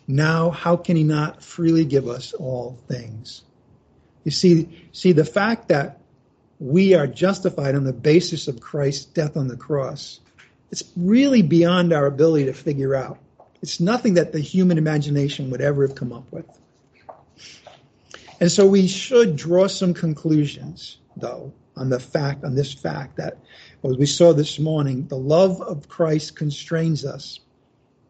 Now, 0.07 0.51
how 0.51 0.77
can 0.77 0.95
he 0.95 1.03
not 1.03 1.41
freely 1.41 1.85
give 1.85 2.07
us 2.07 2.33
all 2.33 2.77
things? 2.87 3.41
You 4.25 4.31
see, 4.31 4.87
see 4.91 5.11
the 5.11 5.25
fact 5.25 5.69
that 5.69 6.00
we 6.61 6.93
are 6.93 7.07
justified 7.07 7.73
on 7.73 7.85
the 7.85 7.91
basis 7.91 8.47
of 8.47 8.61
Christ's 8.61 9.05
death 9.05 9.35
on 9.35 9.47
the 9.47 9.57
cross. 9.57 10.19
It's 10.69 10.83
really 10.95 11.41
beyond 11.41 11.91
our 11.91 12.05
ability 12.05 12.45
to 12.45 12.53
figure 12.53 12.93
out. 12.93 13.17
It's 13.63 13.79
nothing 13.79 14.13
that 14.13 14.31
the 14.31 14.39
human 14.39 14.77
imagination 14.77 15.49
would 15.49 15.61
ever 15.61 15.87
have 15.87 15.95
come 15.95 16.13
up 16.13 16.31
with. 16.31 16.45
And 18.39 18.51
so 18.51 18.67
we 18.67 18.87
should 18.87 19.35
draw 19.35 19.65
some 19.65 19.95
conclusions, 19.95 20.99
though, 21.17 21.51
on 21.75 21.89
the 21.89 21.99
fact, 21.99 22.43
on 22.43 22.53
this 22.53 22.71
fact 22.71 23.17
that, 23.17 23.39
as 23.83 23.97
we 23.97 24.05
saw 24.05 24.31
this 24.31 24.59
morning, 24.59 25.07
the 25.07 25.17
love 25.17 25.59
of 25.61 25.89
Christ 25.89 26.35
constrains 26.35 27.05
us, 27.05 27.39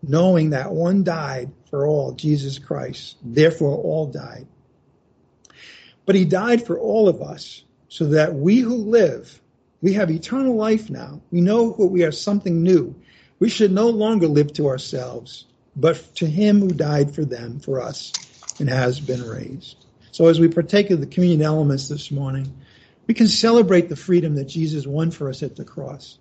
knowing 0.04 0.49
that 0.49 0.74
one 0.74 1.06
died 1.06 1.52
for 1.70 1.88
all, 1.88 2.12
Jesus 2.12 2.60
Christ, 2.60 3.16
therefore 3.24 3.78
all 3.78 4.08
died. 4.08 4.45
But 6.06 6.16
he 6.16 6.26
died 6.26 6.66
for 6.68 6.78
all 6.78 7.08
of 7.08 7.22
us 7.22 7.64
so 7.92 8.06
that 8.06 8.34
we 8.34 8.60
who 8.60 8.78
live, 8.78 9.42
we 9.82 9.92
have 9.92 10.10
eternal 10.10 10.56
life 10.56 10.89
now. 10.89 11.20
We 11.30 11.42
know 11.42 11.74
that 11.74 11.88
we 11.88 12.06
are 12.06 12.12
something 12.14 12.64
new. 12.64 12.96
We 13.39 13.50
should 13.50 13.74
no 13.74 13.89
longer 13.89 14.30
live 14.30 14.54
to 14.54 14.70
ourselves, 14.70 15.44
but 15.76 16.16
to 16.16 16.26
him 16.26 16.62
who 16.62 16.70
died 16.70 17.14
for 17.14 17.26
them, 17.26 17.60
for 17.60 17.82
us, 17.82 18.14
and 18.60 18.70
has 18.70 19.02
been 19.02 19.22
raised. 19.22 19.88
So 20.12 20.28
as 20.28 20.39
we 20.39 20.48
partake 20.48 20.89
of 20.89 21.02
the 21.02 21.06
communion 21.06 21.42
elements 21.42 21.89
this 21.89 22.12
morning, 22.12 22.58
we 23.08 23.14
can 23.14 23.28
celebrate 23.28 23.89
the 23.89 23.98
freedom 23.98 24.36
that 24.36 24.46
Jesus 24.46 24.88
won 24.88 25.12
for 25.12 25.28
us 25.28 25.44
at 25.44 25.58
the 25.58 25.66
cross. 25.66 26.18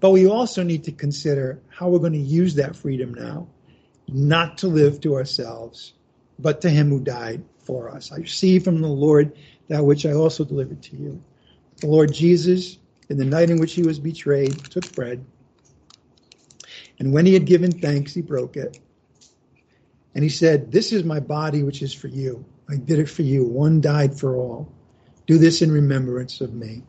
But 0.00 0.10
we 0.10 0.26
also 0.26 0.64
need 0.64 0.82
to 0.84 0.92
consider 0.92 1.60
how 1.68 1.88
we're 1.88 2.00
going 2.00 2.14
to 2.14 2.18
use 2.18 2.56
that 2.56 2.74
freedom 2.74 3.14
now, 3.14 3.46
not 4.08 4.58
to 4.58 4.66
live 4.66 5.00
to 5.02 5.14
ourselves, 5.14 5.92
but 6.40 6.60
to 6.62 6.68
him 6.68 6.88
who 6.88 6.98
died 6.98 7.44
for 7.60 7.88
us. 7.88 8.10
I 8.10 8.16
receive 8.16 8.64
from 8.64 8.80
the 8.80 8.88
Lord 8.88 9.36
that 9.72 9.86
which 9.86 10.04
I 10.04 10.12
also 10.12 10.44
delivered 10.44 10.82
to 10.82 10.96
you. 10.96 11.24
The 11.78 11.86
Lord 11.86 12.12
Jesus, 12.12 12.76
in 13.08 13.16
the 13.16 13.24
night 13.24 13.48
in 13.48 13.58
which 13.58 13.72
he 13.72 13.82
was 13.82 13.98
betrayed, 13.98 14.52
took 14.70 14.94
bread, 14.94 15.24
and 16.98 17.10
when 17.10 17.24
he 17.24 17.32
had 17.32 17.46
given 17.46 17.72
thanks, 17.72 18.12
he 18.12 18.20
broke 18.20 18.58
it. 18.58 18.78
And 20.14 20.22
he 20.22 20.28
said, 20.28 20.70
This 20.70 20.92
is 20.92 21.04
my 21.04 21.20
body, 21.20 21.62
which 21.62 21.80
is 21.80 21.94
for 21.94 22.08
you. 22.08 22.44
I 22.68 22.76
did 22.76 22.98
it 22.98 23.08
for 23.08 23.22
you. 23.22 23.46
One 23.46 23.80
died 23.80 24.14
for 24.20 24.36
all. 24.36 24.70
Do 25.26 25.38
this 25.38 25.62
in 25.62 25.72
remembrance 25.72 26.42
of 26.42 26.52
me. 26.52 26.82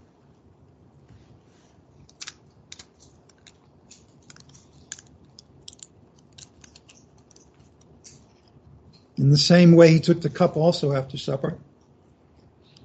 In 9.15 9.29
the 9.29 9.37
same 9.37 9.71
way, 9.71 9.89
he 9.89 10.01
took 10.01 10.19
the 10.19 10.29
cup 10.29 10.57
also 10.57 10.91
after 10.91 11.17
supper 11.17 11.57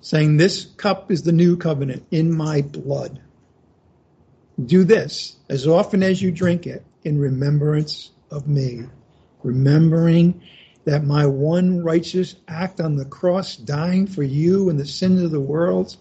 saying, 0.09 0.39
This 0.39 0.65
cup 0.65 1.13
is 1.13 1.23
the 1.23 1.33
new 1.33 1.55
covenant 1.55 2.03
in 2.11 2.35
my 2.35 2.63
blood. 2.63 3.21
Do 4.65 4.83
this 4.83 5.37
as 5.51 5.67
often 5.67 6.03
as 6.03 6.23
you 6.23 6.33
drink 6.33 6.67
it 6.67 6.83
in 7.05 7.19
remembrance 7.19 8.13
of 8.31 8.49
me, 8.49 8.85
remembering 9.43 10.41
that 10.87 11.05
my 11.05 11.27
one 11.27 11.85
righteous 11.85 12.37
act 12.49 12.81
on 12.81 12.97
the 12.97 13.05
cross, 13.05 13.57
dying 13.57 14.07
for 14.07 14.23
you 14.23 14.71
and 14.71 14.81
the 14.81 14.87
sins 14.87 15.21
of 15.21 15.31
the 15.31 15.43
world, 15.43 15.95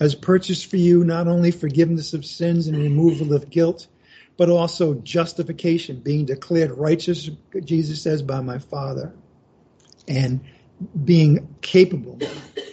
has 0.00 0.14
purchased 0.14 0.66
for 0.66 0.76
you 0.76 1.02
not 1.02 1.26
only 1.26 1.50
forgiveness 1.50 2.12
of 2.12 2.26
sins 2.26 2.66
and 2.66 2.76
removal 2.76 3.32
of 3.32 3.48
guilt, 3.48 3.86
but 4.36 4.50
also 4.50 4.92
justification, 4.96 6.00
being 6.00 6.26
declared 6.26 6.72
righteous, 6.72 7.30
Jesus 7.64 8.02
says, 8.02 8.20
by 8.20 8.42
my 8.42 8.58
Father, 8.58 9.14
and 10.06 10.40
being 11.06 11.48
capable 11.62 12.18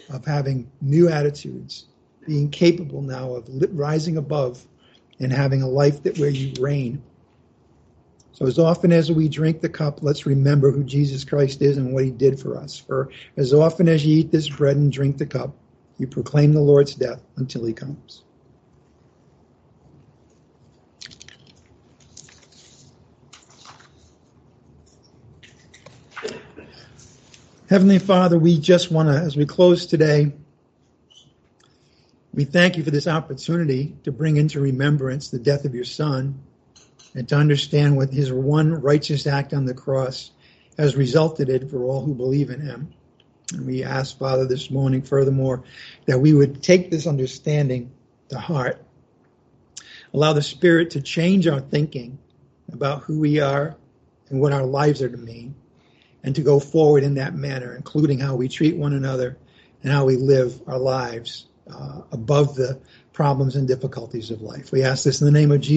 of 0.10 0.26
having 0.26 0.70
new 0.82 1.10
attitudes, 1.10 1.86
being 2.26 2.50
capable 2.50 3.02
now 3.02 3.34
of 3.34 3.48
rising 3.72 4.18
above 4.18 4.66
and 5.20 5.32
having 5.32 5.62
a 5.62 5.68
life 5.68 6.04
that 6.04 6.18
where 6.18 6.30
you 6.30 6.54
reign. 6.62 7.02
So 8.34 8.46
as 8.46 8.60
often 8.60 8.92
as 8.92 9.12
we 9.12 9.28
drink 9.28 9.62
the 9.62 9.70
cup, 9.70 10.04
let's 10.04 10.28
remember 10.28 10.72
who 10.72 10.84
Jesus 10.84 11.24
Christ 11.24 11.62
is 11.62 11.78
and 11.78 11.92
what 11.92 12.04
he 12.04 12.12
did 12.12 12.40
for 12.40 12.56
us. 12.56 12.78
For 12.78 13.10
as 13.36 13.52
often 13.54 13.90
as 13.90 14.06
you 14.06 14.20
eat 14.20 14.32
this 14.32 14.48
bread 14.48 14.78
and 14.78 14.92
drink 14.92 15.18
the 15.18 15.26
cup, 15.26 15.56
you 15.98 16.06
proclaim 16.06 16.54
the 16.54 16.62
Lord's 16.62 16.94
death 16.94 17.22
until 17.38 17.66
he 17.66 17.74
comes. 17.74 18.24
Heavenly 27.70 28.00
Father, 28.00 28.40
we 28.40 28.58
just 28.58 28.92
want 28.92 29.10
to, 29.10 29.16
as 29.16 29.36
we 29.36 29.46
close 29.46 29.86
today, 29.86 30.32
we 32.34 32.46
thank 32.46 32.78
you 32.78 32.84
for 32.84 32.92
this 32.92 33.08
opportunity 33.08 33.94
to 34.06 34.12
bring 34.14 34.38
into 34.38 34.62
remembrance 34.62 35.28
the 35.28 35.40
death 35.40 35.66
of 35.66 35.76
your 35.76 35.84
Son 35.84 36.42
and 37.14 37.28
to 37.28 37.36
understand 37.36 37.98
what 37.98 38.10
his 38.10 38.32
one 38.32 38.74
righteous 38.74 39.28
act 39.28 39.54
on 39.54 39.66
the 39.66 39.74
cross 39.74 40.32
has 40.78 40.96
resulted 40.96 41.50
in 41.50 41.68
for 41.68 41.84
all 41.84 42.06
who 42.06 42.16
believe 42.16 42.52
in 42.52 42.62
him. 42.62 42.94
And 43.52 43.66
we 43.66 43.84
ask, 43.84 44.18
Father, 44.18 44.46
this 44.46 44.72
morning, 44.72 45.02
furthermore, 45.02 45.66
that 46.06 46.20
we 46.20 46.34
would 46.34 46.64
take 46.64 46.90
this 46.90 47.06
understanding 47.06 47.92
to 48.30 48.40
heart, 48.40 48.82
allow 50.14 50.32
the 50.32 50.42
Spirit 50.42 50.92
to 50.92 51.02
change 51.02 51.48
our 51.48 51.60
thinking 51.60 52.18
about 52.72 53.04
who 53.04 53.20
we 53.20 53.42
are 53.42 53.76
and 54.30 54.40
what 54.40 54.54
our 54.54 54.66
lives 54.66 55.02
are 55.02 55.10
to 55.10 55.18
mean 55.18 55.54
and 56.28 56.36
to 56.36 56.42
go 56.42 56.60
forward 56.60 57.06
in 57.06 57.14
that 57.14 57.34
manner, 57.36 57.74
including 57.74 58.20
how 58.20 58.36
we 58.36 58.50
treat 58.50 58.76
one 58.76 58.92
another 58.92 59.38
and 59.82 59.94
how 59.94 60.04
we 60.04 60.18
live 60.18 60.62
our 60.68 60.78
lives 60.78 61.46
uh, 61.74 62.02
above 62.12 62.54
the 62.54 62.78
problems 63.14 63.56
and 63.56 63.66
difficulties 63.66 64.30
of 64.30 64.42
life. 64.42 64.74
We 64.74 64.84
ask 64.84 65.06
this 65.06 65.22
in 65.22 65.26
the 65.26 65.32
name 65.32 65.54
of 65.54 65.62
Jesus. 65.62 65.76